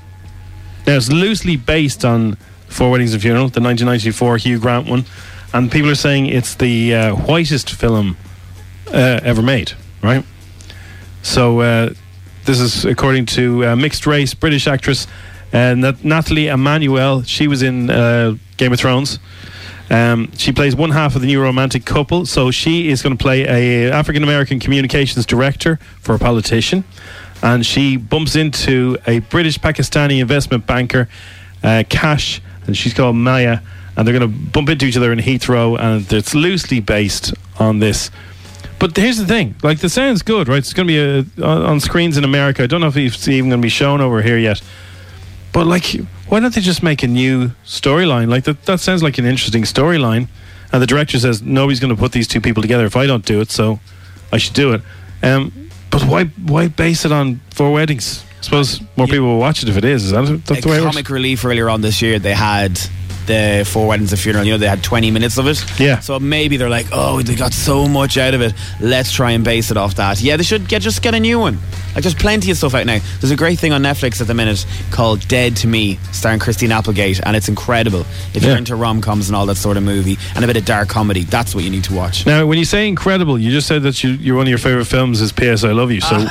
Now 0.88 0.95
it's 0.95 1.11
loosely 1.11 1.57
based 1.57 2.03
on 2.03 2.36
Four 2.67 2.91
Weddings 2.91 3.13
and 3.13 3.21
Funeral, 3.21 3.49
the 3.49 3.61
1994 3.61 4.38
Hugh 4.38 4.59
Grant 4.59 4.88
one. 4.88 5.05
and 5.53 5.71
people 5.71 5.89
are 5.89 5.95
saying 5.95 6.27
it's 6.27 6.55
the 6.55 6.95
uh, 6.95 7.15
whitest 7.15 7.69
film 7.69 8.17
uh, 8.88 9.19
ever 9.23 9.41
made. 9.41 9.73
Right. 10.01 10.25
So 11.21 11.59
uh, 11.61 11.93
this 12.45 12.59
is 12.59 12.86
according 12.86 13.27
to 13.27 13.65
uh, 13.67 13.75
mixed 13.75 14.07
race 14.07 14.34
British 14.34 14.67
actress 14.67 15.05
uh, 15.53 15.75
Nat- 15.75 16.03
Nathalie 16.03 16.47
Emmanuel. 16.47 17.23
She 17.23 17.47
was 17.47 17.61
in 17.61 17.89
uh, 17.89 18.36
Game 18.57 18.73
of 18.73 18.79
Thrones. 18.79 19.19
Um, 19.89 20.32
she 20.38 20.53
plays 20.53 20.73
one 20.73 20.91
half 20.91 21.15
of 21.15 21.21
the 21.21 21.27
new 21.27 21.41
romantic 21.41 21.84
couple. 21.86 22.25
So 22.25 22.49
she 22.49 22.88
is 22.89 23.01
going 23.01 23.17
to 23.17 23.21
play 23.21 23.43
a 23.43 23.91
African 23.91 24.23
American 24.23 24.59
communications 24.59 25.25
director 25.25 25.77
for 25.99 26.15
a 26.15 26.19
politician, 26.19 26.86
and 27.41 27.65
she 27.65 27.97
bumps 27.97 28.35
into 28.35 28.97
a 29.07 29.19
British 29.19 29.59
Pakistani 29.59 30.19
investment 30.19 30.65
banker, 30.67 31.09
uh, 31.63 31.83
Cash, 31.89 32.41
and 32.67 32.77
she's 32.77 32.93
called 32.93 33.15
Maya, 33.15 33.59
and 33.95 34.07
they're 34.07 34.17
going 34.17 34.31
to 34.31 34.37
bump 34.51 34.69
into 34.69 34.85
each 34.85 34.97
other 34.97 35.11
in 35.11 35.19
Heathrow, 35.19 35.79
and 35.79 36.11
it's 36.13 36.33
loosely 36.33 36.79
based 36.79 37.33
on 37.59 37.79
this. 37.79 38.11
But 38.79 38.95
here's 38.97 39.17
the 39.17 39.27
thing: 39.27 39.55
like 39.61 39.79
the 39.79 39.89
sounds 39.89 40.21
good, 40.23 40.47
right? 40.47 40.57
It's 40.57 40.73
going 40.73 40.87
to 40.87 41.23
be 41.23 41.43
uh 41.43 41.47
on 41.47 41.61
on 41.63 41.79
screens 41.79 42.17
in 42.17 42.23
America. 42.23 42.63
I 42.63 42.67
don't 42.67 42.81
know 42.81 42.87
if 42.87 42.97
it's 42.97 43.27
even 43.27 43.49
going 43.49 43.61
to 43.61 43.65
be 43.65 43.69
shown 43.69 44.01
over 44.01 44.21
here 44.21 44.37
yet. 44.37 44.61
But 45.53 45.67
like, 45.67 45.99
why 46.27 46.39
don't 46.39 46.53
they 46.53 46.61
just 46.61 46.81
make 46.81 47.03
a 47.03 47.07
new 47.07 47.51
storyline? 47.65 48.29
Like 48.29 48.45
that, 48.45 48.65
that 48.65 48.79
sounds 48.79 49.03
like 49.03 49.17
an 49.17 49.25
interesting 49.25 49.63
storyline. 49.63 50.29
And 50.71 50.81
the 50.81 50.87
director 50.87 51.19
says 51.19 51.41
nobody's 51.41 51.81
going 51.81 51.93
to 51.93 51.99
put 51.99 52.13
these 52.13 52.27
two 52.27 52.39
people 52.39 52.61
together 52.61 52.85
if 52.85 52.95
I 52.95 53.05
don't 53.05 53.25
do 53.25 53.41
it, 53.41 53.51
so 53.51 53.79
I 54.31 54.37
should 54.37 54.53
do 54.53 54.73
it. 54.73 54.81
Um, 55.21 55.61
but 55.91 56.03
why 56.03 56.25
why 56.25 56.67
base 56.67 57.05
it 57.05 57.11
on 57.11 57.39
four 57.51 57.71
weddings? 57.71 58.23
I 58.39 58.43
suppose 58.43 58.81
more 58.97 59.05
people 59.05 59.27
will 59.27 59.39
watch 59.39 59.61
it 59.61 59.69
if 59.69 59.77
it 59.77 59.85
is. 59.85 60.05
Is 60.05 60.11
that 60.11 60.41
that's 60.45 60.59
a 60.59 60.61
the 60.63 60.69
way 60.69 60.79
comic 60.79 61.09
relief 61.09 61.45
earlier 61.45 61.69
on 61.69 61.81
this 61.81 62.01
year, 62.01 62.17
they 62.17 62.33
had 62.33 62.79
the 63.28 63.67
Four 63.69 63.88
Weddings, 63.88 64.13
a 64.13 64.17
Funeral. 64.17 64.45
You 64.45 64.53
know, 64.53 64.57
they 64.57 64.67
had 64.67 64.84
20 64.84 65.11
minutes 65.11 65.38
of 65.38 65.47
it. 65.47 65.63
Yeah. 65.80 65.99
So 65.99 66.19
maybe 66.19 66.57
they're 66.57 66.69
like, 66.69 66.88
oh, 66.91 67.22
they 67.22 67.36
got 67.36 67.53
so 67.53 67.88
much 67.88 68.17
out 68.17 68.34
of 68.34 68.41
it. 68.41 68.53
Let's 68.80 69.11
try 69.11 69.32
and 69.32 69.43
base 69.43 69.72
it 69.72 69.78
off 69.78 69.95
that. 69.95 70.22
Yeah, 70.22 70.38
they 70.38 70.43
should 70.43 70.67
get 70.67 70.82
just 70.82 71.01
get 71.01 71.13
a 71.13 71.19
new 71.19 71.39
one. 71.39 71.57
Like, 71.93 72.03
there's 72.03 72.15
plenty 72.15 72.51
of 72.51 72.57
stuff 72.57 72.74
out 72.74 72.86
now. 72.86 72.99
There's 73.19 73.32
a 73.32 73.36
great 73.36 73.59
thing 73.59 73.74
on 73.74 73.82
Netflix 73.84 74.22
at 74.22 74.28
the 74.28 74.34
minute 74.34 74.65
called 74.91 75.28
Dead 75.28 75.57
to 75.57 75.67
Me, 75.67 75.99
starring 76.13 76.39
Christine 76.39 76.72
Applegate, 76.72 77.19
and 77.26 77.36
it's 77.36 77.49
incredible. 77.49 78.05
If 78.34 78.43
you're 78.43 78.53
Yeah. 78.53 78.57
into 78.59 78.76
rom 78.76 79.01
coms 79.01 79.28
and 79.28 79.36
all 79.36 79.45
that 79.47 79.55
sort 79.57 79.76
of 79.76 79.84
movie, 79.84 80.17
and 80.36 80.43
a 80.43 80.47
bit 80.47 80.55
of 80.55 80.63
dark 80.63 80.88
comedy, 80.88 81.24
that's 81.26 81.53
what 81.53 81.63
you 81.65 81.69
need 81.69 81.84
to 81.86 81.93
watch. 81.93 82.26
Now, 82.26 82.45
when 82.45 82.57
you 82.57 82.63
say 82.65 82.88
incredible, 82.88 83.38
you 83.38 83.51
just 83.51 83.67
said 83.67 83.84
that 83.84 84.03
you, 84.05 84.11
you're 84.11 84.38
one 84.38 84.45
of 84.45 84.49
your 84.49 84.57
favorite 84.57 84.86
films 84.86 85.19
is 85.19 85.34
P.S. 85.34 85.65
I 85.65 85.72
Love 85.74 85.91
You. 85.91 85.99
So 85.99 86.15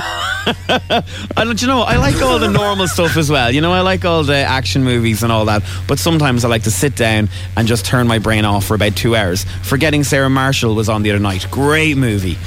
I 0.68 1.02
don't, 1.44 1.60
you 1.60 1.68
know, 1.68 1.82
I 1.82 1.96
like 1.96 2.20
all 2.22 2.38
the 2.38 2.48
normal 2.48 2.88
stuff 2.88 3.16
as 3.16 3.30
well. 3.30 3.50
You 3.50 3.60
know, 3.60 3.72
I 3.72 3.80
like 3.80 4.04
all 4.04 4.22
the 4.24 4.36
action 4.36 4.82
movies 4.84 5.22
and 5.22 5.30
all 5.30 5.44
that. 5.46 5.62
But 5.86 5.98
sometimes 5.98 6.44
I 6.44 6.48
like 6.48 6.62
to 6.64 6.70
sit 6.80 6.96
down 6.96 7.28
and 7.56 7.68
just 7.68 7.84
turn 7.84 8.08
my 8.08 8.18
brain 8.18 8.44
off 8.44 8.64
for 8.64 8.74
about 8.74 8.96
two 8.96 9.14
hours. 9.14 9.44
Forgetting 9.62 10.02
Sarah 10.02 10.30
Marshall 10.30 10.74
was 10.74 10.88
on 10.88 11.02
the 11.02 11.10
other 11.10 11.20
night. 11.20 11.46
Great 11.50 11.96
movie. 11.96 12.38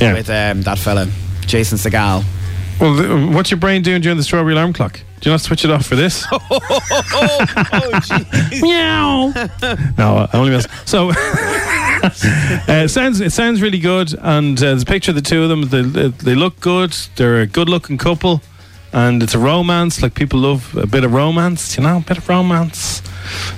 Yeah. 0.00 0.14
With 0.14 0.30
um, 0.30 0.62
that 0.62 0.78
fella, 0.78 1.08
Jason 1.42 1.76
Segel. 1.76 2.24
Well, 2.80 2.96
th- 2.96 3.34
what's 3.34 3.50
your 3.50 3.58
brain 3.58 3.82
doing 3.82 4.00
during 4.00 4.16
the 4.16 4.22
strawberry 4.22 4.54
alarm 4.54 4.72
clock? 4.72 5.00
Do 5.20 5.28
you 5.28 5.34
not 5.34 5.42
switch 5.42 5.66
it 5.66 5.70
off 5.70 5.84
for 5.84 5.96
this? 5.96 6.24
Meow. 8.62 9.32
no, 9.98 10.16
I 10.16 10.28
only 10.32 10.50
mess. 10.52 10.66
So, 10.86 11.10
uh, 11.14 12.10
it 12.68 12.88
sounds 12.90 13.20
it 13.20 13.32
sounds 13.32 13.60
really 13.60 13.80
good, 13.80 14.14
and 14.18 14.56
uh, 14.56 14.60
there's 14.62 14.82
a 14.82 14.86
picture 14.86 15.10
of 15.10 15.16
the 15.16 15.20
two 15.22 15.42
of 15.42 15.50
them. 15.50 15.68
They, 15.68 16.08
they 16.08 16.34
look 16.34 16.58
good. 16.60 16.92
They're 17.16 17.42
a 17.42 17.46
good-looking 17.46 17.98
couple, 17.98 18.40
and 18.94 19.22
it's 19.22 19.34
a 19.34 19.38
romance. 19.38 20.00
Like 20.00 20.14
people 20.14 20.40
love 20.40 20.74
a 20.74 20.86
bit 20.86 21.04
of 21.04 21.12
romance, 21.12 21.76
you 21.76 21.82
know, 21.82 21.98
a 21.98 22.00
bit 22.00 22.16
of 22.16 22.26
romance. 22.26 23.02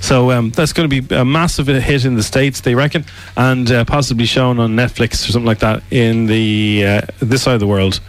So 0.01 0.31
um, 0.31 0.49
that's 0.51 0.73
going 0.73 0.89
to 0.89 1.01
be 1.01 1.15
a 1.15 1.25
massive 1.25 1.67
hit 1.67 2.05
in 2.05 2.15
the 2.15 2.23
states, 2.23 2.61
they 2.61 2.75
reckon, 2.75 3.05
and 3.37 3.71
uh, 3.71 3.85
possibly 3.85 4.25
shown 4.25 4.59
on 4.59 4.75
Netflix 4.75 5.27
or 5.27 5.31
something 5.31 5.45
like 5.45 5.59
that 5.59 5.83
in 5.91 6.25
the 6.25 6.85
uh, 6.85 7.01
this 7.19 7.43
side 7.43 7.53
of 7.53 7.59
the 7.59 7.67
world 7.67 7.99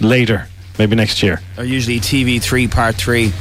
later, 0.00 0.48
maybe 0.78 0.96
next 0.96 1.22
year. 1.22 1.40
Or 1.58 1.64
usually 1.64 2.00
TV3 2.00 2.70
Part 2.70 2.96
3. 2.96 3.32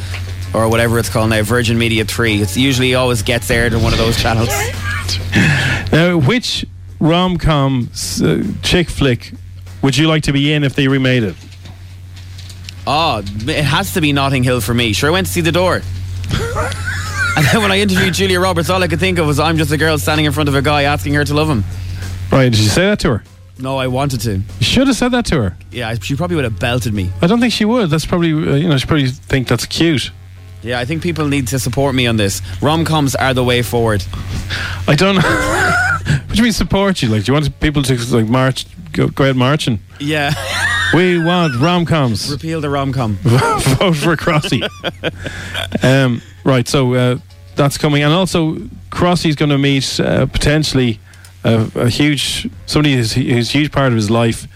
Or 0.53 0.69
whatever 0.69 0.99
it's 0.99 1.09
called 1.09 1.31
now, 1.31 1.41
Virgin 1.41 1.79
Media 1.79 2.05
3. 2.05 2.39
It's 2.39 2.55
usually 2.55 2.93
always 2.93 3.23
gets 3.23 3.49
aired 3.49 3.73
on 3.73 3.81
one 3.81 3.91
of 3.91 3.99
those 3.99 4.21
channels. 4.21 4.49
Now, 5.91 6.17
which 6.17 6.65
rom 6.99 7.37
com 7.37 7.89
uh, 8.23 8.41
chick 8.63 8.89
flick 8.89 9.31
would 9.83 9.95
you 9.95 10.07
like 10.07 10.23
to 10.23 10.31
be 10.31 10.51
in 10.51 10.63
if 10.63 10.73
they 10.73 10.87
remade 10.87 11.21
it? 11.21 11.35
Oh, 12.87 13.21
it 13.23 13.63
has 13.63 13.93
to 13.93 14.01
be 14.01 14.11
Notting 14.11 14.43
Hill 14.43 14.59
for 14.59 14.73
me. 14.73 14.93
Sure, 14.93 15.09
I 15.09 15.11
went 15.11 15.27
to 15.27 15.33
see 15.33 15.41
the 15.41 15.51
door. 15.51 15.81
and 17.37 17.45
then 17.45 17.61
when 17.61 17.71
I 17.71 17.79
interviewed 17.79 18.13
Julia 18.13 18.39
Roberts, 18.39 18.69
all 18.69 18.81
I 18.83 18.87
could 18.87 18.99
think 18.99 19.17
of 19.17 19.25
was 19.27 19.39
I'm 19.39 19.57
just 19.57 19.71
a 19.71 19.77
girl 19.77 19.97
standing 19.97 20.25
in 20.25 20.31
front 20.31 20.49
of 20.49 20.55
a 20.55 20.61
guy 20.61 20.83
asking 20.83 21.13
her 21.15 21.23
to 21.23 21.33
love 21.33 21.49
him. 21.49 21.63
Right, 22.31 22.51
did 22.51 22.59
you 22.59 22.69
say 22.69 22.83
that 22.85 22.99
to 22.99 23.09
her? 23.09 23.23
No, 23.59 23.77
I 23.77 23.87
wanted 23.87 24.21
to. 24.21 24.37
You 24.37 24.43
should 24.65 24.87
have 24.87 24.95
said 24.95 25.09
that 25.09 25.25
to 25.27 25.41
her. 25.41 25.57
Yeah, 25.71 25.93
she 25.95 26.15
probably 26.15 26.35
would 26.35 26.45
have 26.45 26.59
belted 26.59 26.93
me. 26.93 27.11
I 27.21 27.27
don't 27.27 27.39
think 27.39 27.53
she 27.53 27.65
would. 27.65 27.89
That's 27.89 28.05
probably, 28.05 28.33
uh, 28.33 28.55
you 28.55 28.67
know, 28.67 28.77
she 28.77 28.87
probably 28.87 29.07
think 29.07 29.47
that's 29.47 29.65
cute. 29.65 30.11
Yeah, 30.63 30.79
I 30.79 30.85
think 30.85 31.03
people 31.03 31.27
need 31.27 31.47
to 31.49 31.59
support 31.59 31.93
me 31.93 32.07
on 32.07 32.17
this. 32.17 32.41
Rom 32.61 32.85
coms 32.85 33.15
are 33.15 33.33
the 33.33 33.43
way 33.43 33.61
forward. 33.61 34.03
I 34.87 34.95
don't 34.95 35.15
know. 35.15 35.21
what 36.25 36.29
do 36.29 36.37
you 36.37 36.43
mean 36.43 36.53
support 36.53 37.01
you? 37.01 37.09
Like, 37.09 37.25
do 37.25 37.31
you 37.31 37.33
want 37.33 37.59
people 37.59 37.83
to 37.83 38.15
like 38.15 38.27
march, 38.27 38.65
go, 38.91 39.07
go 39.09 39.29
out 39.29 39.35
marching? 39.35 39.79
Yeah. 39.99 40.33
We 40.93 41.17
want 41.17 41.55
rom 41.59 41.87
coms. 41.87 42.31
Repeal 42.31 42.61
the 42.61 42.69
rom 42.69 42.93
com. 42.93 43.15
Vote 43.15 43.95
for 43.95 44.15
Crossy. 44.15 44.61
um, 45.83 46.21
right, 46.43 46.67
so 46.67 46.93
uh, 46.93 47.17
that's 47.55 47.77
coming, 47.77 48.03
and 48.03 48.13
also 48.13 48.57
Crossy's 48.89 49.35
going 49.35 49.49
to 49.49 49.57
meet 49.57 49.99
uh, 49.99 50.25
potentially 50.27 50.99
a, 51.43 51.69
a 51.75 51.89
huge 51.89 52.49
somebody 52.65 52.95
who's, 52.95 53.13
who's 53.13 53.49
a 53.49 53.51
huge 53.51 53.71
part 53.71 53.87
of 53.87 53.95
his 53.95 54.09
life. 54.09 54.47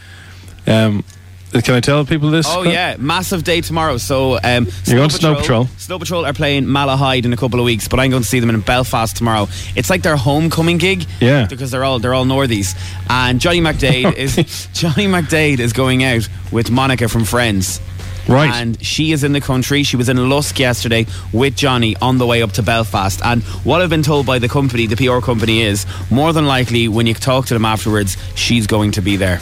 Um, 0.67 1.03
can 1.51 1.75
I 1.75 1.79
tell 1.79 2.05
people 2.05 2.29
this? 2.29 2.45
Oh 2.47 2.63
yeah, 2.63 2.97
massive 2.99 3.43
day 3.43 3.61
tomorrow. 3.61 3.97
So 3.97 4.37
um, 4.43 4.67
You're 4.85 4.97
going 4.97 5.09
to 5.09 5.15
Snow 5.15 5.35
Patrol. 5.35 5.65
Snow 5.77 5.97
Patrol 5.97 6.25
are 6.25 6.33
playing 6.33 6.65
Malahide 6.65 7.25
in 7.25 7.33
a 7.33 7.37
couple 7.37 7.59
of 7.59 7.65
weeks, 7.65 7.87
but 7.87 7.99
I'm 7.99 8.09
going 8.11 8.21
to 8.21 8.27
see 8.27 8.39
them 8.39 8.49
in 8.49 8.59
Belfast 8.61 9.15
tomorrow. 9.15 9.47
It's 9.75 9.89
like 9.89 10.03
their 10.03 10.17
homecoming 10.17 10.77
gig. 10.77 11.05
Yeah. 11.21 11.47
Because 11.47 11.71
they're 11.71 11.83
all 11.83 11.99
they're 11.99 12.13
all 12.13 12.25
Northies, 12.25 12.75
and 13.09 13.39
Johnny 13.39 13.61
McDaid 13.61 14.13
is 14.17 14.35
Johnny 14.73 15.07
McDaid 15.07 15.59
is 15.59 15.73
going 15.73 16.03
out 16.03 16.27
with 16.51 16.69
Monica 16.69 17.07
from 17.07 17.23
Friends. 17.23 17.79
Right. 18.27 18.53
And 18.53 18.83
she 18.83 19.11
is 19.11 19.23
in 19.23 19.33
the 19.33 19.41
country. 19.41 19.83
She 19.83 19.95
was 19.97 20.09
in 20.09 20.29
Lusk 20.29 20.59
yesterday 20.59 21.05
with 21.31 21.55
Johnny 21.55 21.95
on 22.01 22.17
the 22.17 22.25
way 22.25 22.41
up 22.41 22.51
to 22.53 22.63
Belfast. 22.63 23.21
And 23.23 23.41
what 23.63 23.81
I've 23.81 23.89
been 23.89 24.03
told 24.03 24.25
by 24.25 24.39
the 24.39 24.49
company, 24.49 24.85
the 24.85 24.95
PR 24.95 25.19
company, 25.19 25.61
is 25.61 25.85
more 26.09 26.33
than 26.33 26.45
likely 26.45 26.87
when 26.87 27.07
you 27.07 27.13
talk 27.13 27.45
to 27.47 27.53
them 27.53 27.65
afterwards, 27.65 28.17
she's 28.35 28.67
going 28.67 28.91
to 28.91 29.01
be 29.01 29.15
there. 29.15 29.39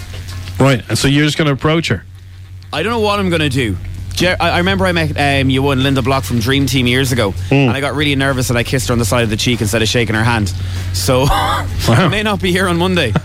Right, 0.59 0.83
and 0.87 0.97
so 0.97 1.07
you're 1.07 1.25
just 1.25 1.37
going 1.37 1.47
to 1.47 1.53
approach 1.53 1.89
her. 1.89 2.05
I 2.71 2.83
don't 2.83 2.91
know 2.91 2.99
what 2.99 3.19
I'm 3.19 3.29
going 3.29 3.41
to 3.41 3.49
do. 3.49 3.77
I 4.21 4.59
remember 4.59 4.85
I 4.85 4.93
met 4.93 5.41
um, 5.41 5.49
you 5.49 5.67
and 5.69 5.83
Linda 5.83 6.01
Block 6.01 6.23
from 6.23 6.39
Dream 6.39 6.67
Team 6.67 6.87
years 6.87 7.11
ago, 7.11 7.33
and 7.51 7.71
I 7.71 7.81
got 7.81 7.95
really 7.95 8.15
nervous 8.15 8.49
and 8.49 8.57
I 8.57 8.63
kissed 8.63 8.87
her 8.87 8.93
on 8.93 8.99
the 8.99 9.05
side 9.05 9.23
of 9.23 9.29
the 9.29 9.35
cheek 9.35 9.59
instead 9.59 9.81
of 9.81 9.89
shaking 9.89 10.15
her 10.15 10.23
hand. 10.23 10.53
So 10.93 11.25
I 11.29 12.07
may 12.09 12.23
not 12.23 12.41
be 12.41 12.51
here 12.51 12.67
on 12.67 12.77
Monday. 12.77 13.11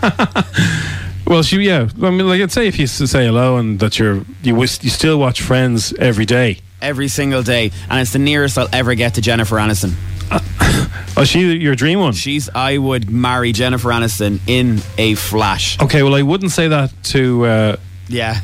Well, 1.27 1.43
she, 1.43 1.57
yeah. 1.61 1.87
I 2.01 2.09
mean, 2.09 2.27
like, 2.27 2.41
I'd 2.41 2.51
say 2.51 2.67
if 2.67 2.77
you 2.79 2.87
say 2.87 3.25
hello 3.25 3.57
and 3.57 3.79
that 3.79 3.99
you're 3.99 4.21
you 4.43 4.55
wish, 4.55 4.83
you 4.83 4.89
still 4.89 5.19
watch 5.19 5.41
Friends 5.41 5.93
every 5.93 6.25
day. 6.25 6.59
Every 6.81 7.07
single 7.07 7.43
day, 7.43 7.71
and 7.89 7.99
it's 8.01 8.11
the 8.13 8.19
nearest 8.19 8.57
I'll 8.57 8.67
ever 8.73 8.95
get 8.95 9.13
to 9.15 9.21
Jennifer 9.21 9.55
Aniston. 9.57 9.93
Oh, 11.17 11.25
she 11.25 11.57
your 11.57 11.75
dream 11.75 11.99
one? 11.99 12.13
She's. 12.13 12.49
I 12.55 12.77
would 12.77 13.09
marry 13.09 13.51
Jennifer 13.51 13.89
Aniston 13.89 14.39
in 14.47 14.79
a 14.97 15.15
flash. 15.15 15.77
Okay, 15.81 16.03
well, 16.03 16.15
I 16.15 16.21
wouldn't 16.21 16.51
say 16.51 16.69
that 16.69 16.91
to 17.11 17.45
uh, 17.45 17.75
Yeah. 18.07 18.39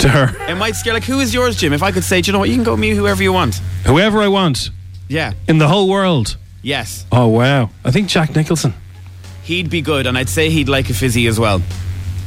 to 0.00 0.08
her. 0.08 0.50
It 0.50 0.56
might 0.56 0.74
scare. 0.74 0.92
Like, 0.94 1.04
who 1.04 1.20
is 1.20 1.32
yours, 1.32 1.56
Jim? 1.56 1.72
If 1.72 1.82
I 1.82 1.92
could 1.92 2.02
say, 2.02 2.20
do 2.20 2.26
you 2.28 2.32
know 2.32 2.40
what? 2.40 2.48
You 2.48 2.56
can 2.56 2.64
go 2.64 2.76
meet 2.76 2.96
whoever 2.96 3.22
you 3.22 3.32
want. 3.32 3.54
Whoever 3.86 4.20
I 4.20 4.26
want 4.28 4.70
Yeah. 5.08 5.32
in 5.48 5.58
the 5.58 5.68
whole 5.68 5.88
world. 5.88 6.36
Yes. 6.60 7.06
Oh 7.12 7.28
wow! 7.28 7.70
I 7.84 7.92
think 7.92 8.08
Jack 8.08 8.34
Nicholson. 8.34 8.74
He'd 9.44 9.70
be 9.70 9.80
good, 9.80 10.06
and 10.08 10.18
I'd 10.18 10.28
say 10.28 10.50
he'd 10.50 10.68
like 10.68 10.90
a 10.90 10.94
fizzy 10.94 11.28
as 11.28 11.38
well. 11.38 11.62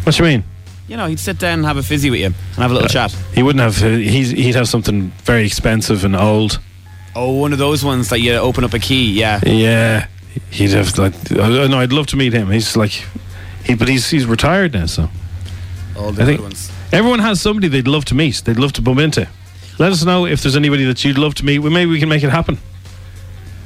What 0.06 0.18
you 0.20 0.26
mean? 0.26 0.44
You 0.88 0.98
know, 0.98 1.08
he'd 1.08 1.20
sit 1.20 1.40
down 1.40 1.60
and 1.60 1.66
have 1.66 1.78
a 1.78 1.84
fizzy 1.84 2.10
with 2.12 2.20
you 2.20 2.28
and 2.28 2.36
have 2.58 2.70
a 2.70 2.74
little 2.74 2.88
chat. 2.90 3.12
He 3.34 3.42
wouldn't 3.42 3.62
have. 3.62 3.84
uh, 3.84 3.98
He's, 3.98 4.30
he'd 4.30 4.56
have 4.56 4.68
something 4.70 5.10
very 5.24 5.46
expensive 5.46 6.06
and 6.06 6.16
old. 6.16 6.60
Oh, 7.16 7.32
one 7.40 7.54
of 7.54 7.60
those 7.60 7.84
ones 7.84 8.10
that 8.10 8.20
you 8.20 8.34
open 8.34 8.64
up 8.64 8.74
a 8.74 8.80
key. 8.80 9.14
Yeah. 9.14 9.40
Yeah, 9.46 10.08
he'd 10.52 10.72
have 10.72 10.96
like. 10.98 11.14
Uh, 11.32 11.68
no, 11.68 11.80
I'd 11.80 11.92
love 11.94 12.06
to 12.08 12.18
meet 12.18 12.34
him. 12.34 12.52
He's 12.52 12.76
like, 12.78 12.92
he, 13.64 13.74
but 13.74 13.88
he's 13.88 14.10
he's 14.10 14.26
retired 14.26 14.74
now, 14.74 14.86
so 14.86 15.10
All 15.98 16.12
the 16.12 16.22
I 16.22 16.26
think 16.26 16.42
ones. 16.42 16.72
everyone 16.92 17.20
has 17.20 17.42
somebody 17.42 17.68
they'd 17.68 17.88
love 17.88 18.06
to 18.06 18.16
meet. 18.16 18.44
They'd 18.46 18.60
love 18.60 18.74
to 18.74 18.82
bump 18.84 19.00
into. 19.00 19.28
Let 19.80 19.92
us 19.92 20.04
know 20.06 20.26
if 20.28 20.42
there's 20.44 20.56
anybody 20.56 20.86
that 20.86 21.04
you'd 21.04 21.18
love 21.18 21.34
to 21.36 21.46
meet. 21.46 21.60
Well, 21.60 21.72
maybe 21.72 21.90
we 21.90 22.00
can 22.00 22.10
make 22.10 22.24
it 22.24 22.30
happen. 22.30 22.58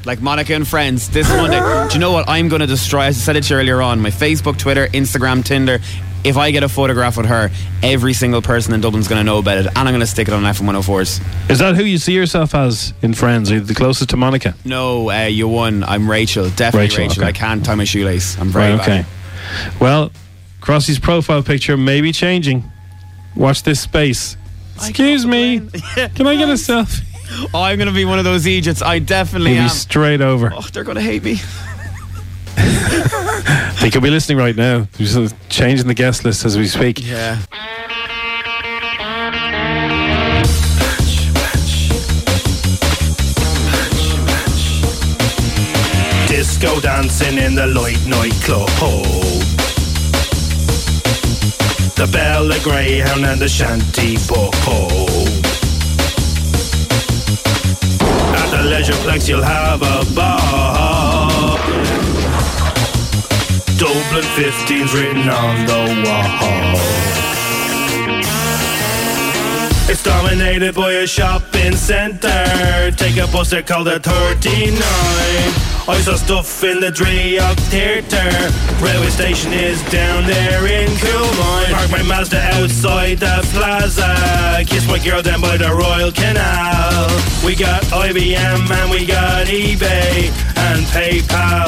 Like 0.05 0.21
Monica 0.21 0.53
and 0.53 0.65
Friends 0.67 1.09
this 1.09 1.27
Monday. 1.27 1.59
Do 1.89 1.93
you 1.93 1.99
know 1.99 2.11
what 2.13 2.29
I'm 2.29 2.47
going 2.47 2.61
to 2.61 2.67
destroy? 2.67 3.01
I 3.01 3.11
said 3.11 3.35
it 3.35 3.43
to 3.43 3.53
you 3.55 3.59
earlier 3.59 3.81
on. 3.81 3.99
My 3.99 4.09
Facebook, 4.09 4.57
Twitter, 4.57 4.87
Instagram, 4.87 5.43
Tinder, 5.43 5.79
if 6.23 6.37
I 6.37 6.51
get 6.51 6.63
a 6.63 6.69
photograph 6.69 7.17
with 7.17 7.27
her, 7.27 7.49
every 7.81 8.13
single 8.13 8.41
person 8.41 8.73
in 8.73 8.81
Dublin's 8.81 9.07
going 9.07 9.19
to 9.19 9.23
know 9.23 9.37
about 9.37 9.57
it, 9.57 9.67
and 9.67 9.77
I'm 9.77 9.87
going 9.87 9.99
to 10.01 10.07
stick 10.07 10.27
it 10.27 10.33
on 10.33 10.43
FM 10.43 10.67
104's. 10.69 11.21
Is 11.49 11.59
that 11.59 11.75
who 11.75 11.83
you 11.83 11.97
see 11.97 12.13
yourself 12.13 12.53
as 12.55 12.93
in 13.01 13.13
Friends? 13.13 13.51
Are 13.51 13.55
you 13.55 13.59
the 13.61 13.73
closest 13.75 14.09
to 14.11 14.17
Monica? 14.17 14.53
No, 14.65 15.09
uh, 15.09 15.25
you 15.25 15.47
won. 15.47 15.83
I'm 15.83 16.09
Rachel. 16.09 16.49
Definitely 16.49 16.87
Rachel, 16.89 17.03
Rachel. 17.07 17.23
okay. 17.23 17.29
I 17.29 17.31
can't 17.31 17.63
tie 17.65 17.75
my 17.75 17.83
shoelace. 17.85 18.37
I'm 18.39 18.49
very 18.49 18.73
Right, 18.73 18.81
okay. 18.81 19.05
Well, 19.79 20.11
Crossy's 20.61 20.99
profile 20.99 21.41
picture 21.41 21.77
may 21.77 22.01
be 22.01 22.11
changing. 22.11 22.69
Watch 23.35 23.63
this 23.63 23.79
space. 23.79 24.35
Excuse 24.75 25.25
me. 25.25 25.59
Can 26.15 26.27
I 26.27 26.35
get 26.35 26.49
a 26.49 26.53
selfie? 26.53 27.03
Oh, 27.53 27.61
I'm 27.61 27.77
going 27.77 27.87
to 27.87 27.93
be 27.93 28.05
one 28.05 28.17
of 28.17 28.25
those 28.25 28.47
Egypts. 28.47 28.81
I 28.81 28.99
definitely 28.99 29.51
He'll 29.53 29.61
am. 29.63 29.67
be 29.67 29.73
straight 29.73 30.19
over. 30.21 30.51
Oh, 30.53 30.61
they're 30.73 30.83
going 30.83 30.95
to 30.95 31.01
hate 31.01 31.23
me. 31.23 31.37
They 33.81 33.89
could 33.89 34.03
be 34.03 34.09
listening 34.09 34.37
right 34.37 34.55
now. 34.55 34.87
They're 34.97 35.29
changing 35.47 35.87
the 35.87 35.93
guest 35.93 36.25
list 36.25 36.43
as 36.43 36.57
we 36.57 36.67
speak. 36.67 37.01
Yeah. 37.01 37.39
Disco 46.27 46.81
dancing 46.81 47.37
in 47.37 47.55
the 47.55 47.67
Lloyd 47.67 48.05
nightclub. 48.05 48.67
The 51.95 52.09
Bella 52.11 52.59
Greyhound 52.61 53.25
and 53.25 53.39
the 53.39 53.47
Shanty 53.47 54.17
Pub. 54.27 54.53
At 58.35 58.49
the 58.51 58.69
Leisureplex 58.69 59.29
you'll 59.29 59.41
have 59.41 59.81
a 59.81 60.13
bar. 60.13 62.08
Dublin 63.79 64.25
15's 64.35 64.93
written 64.93 65.29
on 65.29 65.65
the 65.65 66.03
wall. 66.03 66.75
It's 69.89 70.03
dominated 70.03 70.75
by 70.75 70.91
a 70.91 71.07
shopping 71.07 71.77
centre. 71.77 72.91
Take 72.97 73.15
a 73.15 73.25
bus 73.31 73.51
there 73.51 73.63
called 73.63 73.87
the 73.87 74.01
39. 74.01 74.75
I 75.87 76.01
saw 76.01 76.15
stuff 76.17 76.61
in 76.61 76.81
the 76.81 76.91
Draíocht 76.91 77.57
Theatre. 77.71 78.51
Railway 78.83 79.09
station 79.11 79.53
is 79.53 79.81
down 79.89 80.25
there 80.25 80.67
in 80.67 80.89
Coolmine. 80.97 81.71
Park 81.71 81.89
my 81.89 82.03
Mazda 82.03 82.41
outside 82.59 83.19
the 83.19 83.47
plaza. 83.53 84.61
Kiss 84.67 84.85
my 84.89 84.99
girl 84.99 85.21
down 85.21 85.39
by 85.39 85.55
the 85.55 85.73
Royal 85.73 86.11
Canal. 86.11 87.07
We 87.45 87.55
got 87.55 87.81
IBM 87.83 88.69
and 88.69 88.91
we 88.91 89.05
got 89.05 89.47
eBay 89.47 90.58
and 90.69 90.85
PayPal. 90.93 91.65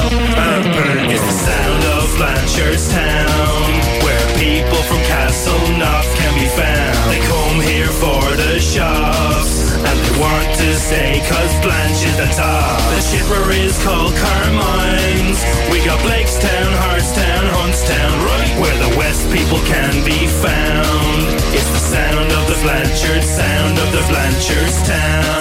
It's 1.10 1.26
the 1.26 1.38
sound 1.50 1.84
of 1.98 2.06
Blanchardstown, 2.22 3.70
where 4.06 4.26
people 4.38 4.82
from 4.86 5.02
Castle 5.10 5.58
Castleknock 5.58 6.06
can 6.22 6.34
be 6.38 6.48
found. 6.54 7.10
They 7.10 7.22
come 7.26 7.58
here 7.66 7.90
for 7.98 8.22
the 8.38 8.60
shops, 8.60 9.74
and 9.74 9.96
they 9.98 10.14
want 10.22 10.50
to 10.62 10.70
stay 10.78 11.18
cause 11.26 11.54
Blanche 11.66 12.06
is 12.06 12.18
the 12.18 12.30
top. 12.38 12.78
The 12.94 13.02
shipper 13.02 13.50
is 13.52 13.74
called 13.84 14.14
Carmine's. 14.22 15.42
We 15.74 15.82
got 15.82 15.98
Blakestown, 16.06 16.72
Hartstown, 16.86 17.44
Huntstown, 17.58 18.14
right 18.30 18.54
where 18.62 18.78
the 18.86 18.96
West 18.98 19.26
people 19.34 19.60
can 19.66 20.06
be 20.06 20.28
found. 20.46 21.26
It's 21.58 21.70
the 21.74 21.84
sound 21.96 22.30
of 22.38 22.44
the 22.46 22.58
Blanchard, 22.62 23.24
sound 23.24 23.80
of 23.80 23.90
the 23.98 24.04
Blanchard's 24.10 24.80
town. 24.86 25.41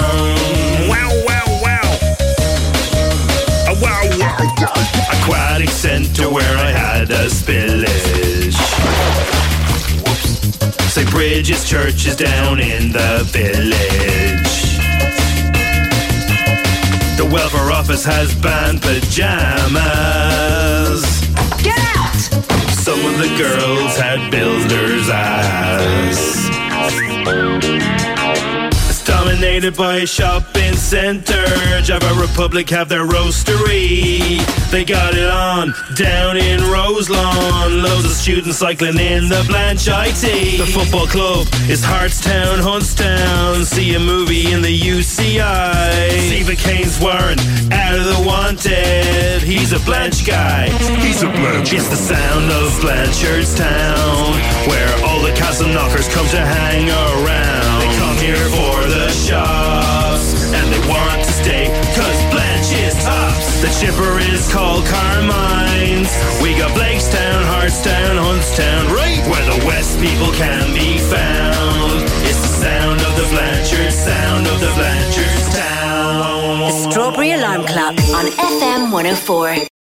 Spillage. 7.31 8.59
Whoops. 10.05 10.93
St. 10.93 11.11
Bridget's 11.11 11.69
Church 11.69 12.07
is 12.07 12.17
down 12.17 12.61
in 12.61 12.93
the 12.93 13.23
village. 13.27 14.51
The 17.17 17.25
welfare 17.31 17.71
office 17.71 18.05
has 18.05 18.35
banned 18.35 18.83
pajamas. 18.83 19.81
Get 21.63 21.79
out! 21.97 22.17
Some 22.73 23.05
of 23.05 23.19
the 23.19 23.29
girls 23.39 23.97
had 23.97 24.31
builder's 24.31 25.09
ass. 25.09 26.41
Dominated 29.11 29.77
by 29.77 29.97
a 29.97 30.07
shopping 30.07 30.75
center. 30.75 31.45
Java 31.83 32.15
Republic 32.21 32.71
have 32.71 32.89
their 32.89 33.05
roastery. 33.05 34.39
They 34.71 34.85
got 34.85 35.15
it 35.15 35.29
on 35.29 35.75
down 35.97 36.37
in 36.37 36.61
Roselawn. 36.71 37.83
Loads 37.83 38.05
of 38.05 38.13
students 38.13 38.59
cycling 38.59 38.99
in 39.01 39.29
the 39.29 39.45
Blanche 39.49 39.89
IT. 39.89 40.59
The 40.59 40.67
football 40.67 41.09
club 41.09 41.49
is 41.69 41.83
Hartstown, 41.83 42.63
Huntstown. 42.63 43.65
See 43.65 43.97
a 43.97 43.99
movie 43.99 44.53
in 44.53 44.63
the 44.63 44.79
UCI. 44.79 46.11
Siva 46.29 46.53
Kaneswaran 46.53 47.39
out 47.73 47.99
of 47.99 48.05
the 48.05 48.23
wanted. 48.25 49.43
He's 49.43 49.73
a 49.73 49.81
Blanche 49.81 50.25
guy. 50.25 50.69
He's 51.03 51.23
a 51.25 51.29
Blanche. 51.29 51.73
It's 51.73 51.89
the 51.89 51.97
sound 51.97 52.53
of 52.53 52.81
Blanchard's 52.81 53.57
town, 53.57 54.39
where 54.71 55.05
all 55.05 55.21
the 55.21 55.33
castle 55.35 55.67
knockers 55.67 56.09
come 56.15 56.29
to 56.29 56.39
hang 56.39 56.89
around. 56.89 57.70
Come 58.01 58.17
here 58.17 58.49
for 58.57 58.77
the 58.89 59.09
shops, 59.13 60.27
and 60.57 60.67
they 60.73 60.83
want 60.89 61.21
to 61.23 61.33
stay, 61.33 61.69
cause 61.93 62.21
Blanche 62.33 62.73
is 62.81 62.97
tops. 63.05 63.61
The 63.61 63.71
chipper 63.79 64.19
is 64.33 64.51
called 64.53 64.87
Carmine's. 64.87 66.09
We 66.43 66.57
got 66.57 66.71
Blakestown, 66.73 67.45
Hartstown, 67.53 68.17
Huntstown, 68.17 68.89
right 68.91 69.21
where 69.29 69.45
the 69.53 69.67
West 69.67 70.01
people 70.01 70.33
can 70.33 70.73
be 70.73 70.97
found. 71.13 72.09
It's 72.25 72.41
the 72.41 72.55
sound 72.65 73.01
of 73.01 73.13
the 73.21 73.27
Blanchard, 73.33 73.93
sound 73.93 74.47
of 74.47 74.59
the 74.61 74.73
Blanchard's 74.79 75.49
town. 75.55 76.61
The 76.61 76.91
Strawberry 76.91 77.33
Alarm 77.33 77.65
Clock 77.67 77.97
on 78.17 78.27
FM 78.33 78.93
104. 78.93 79.80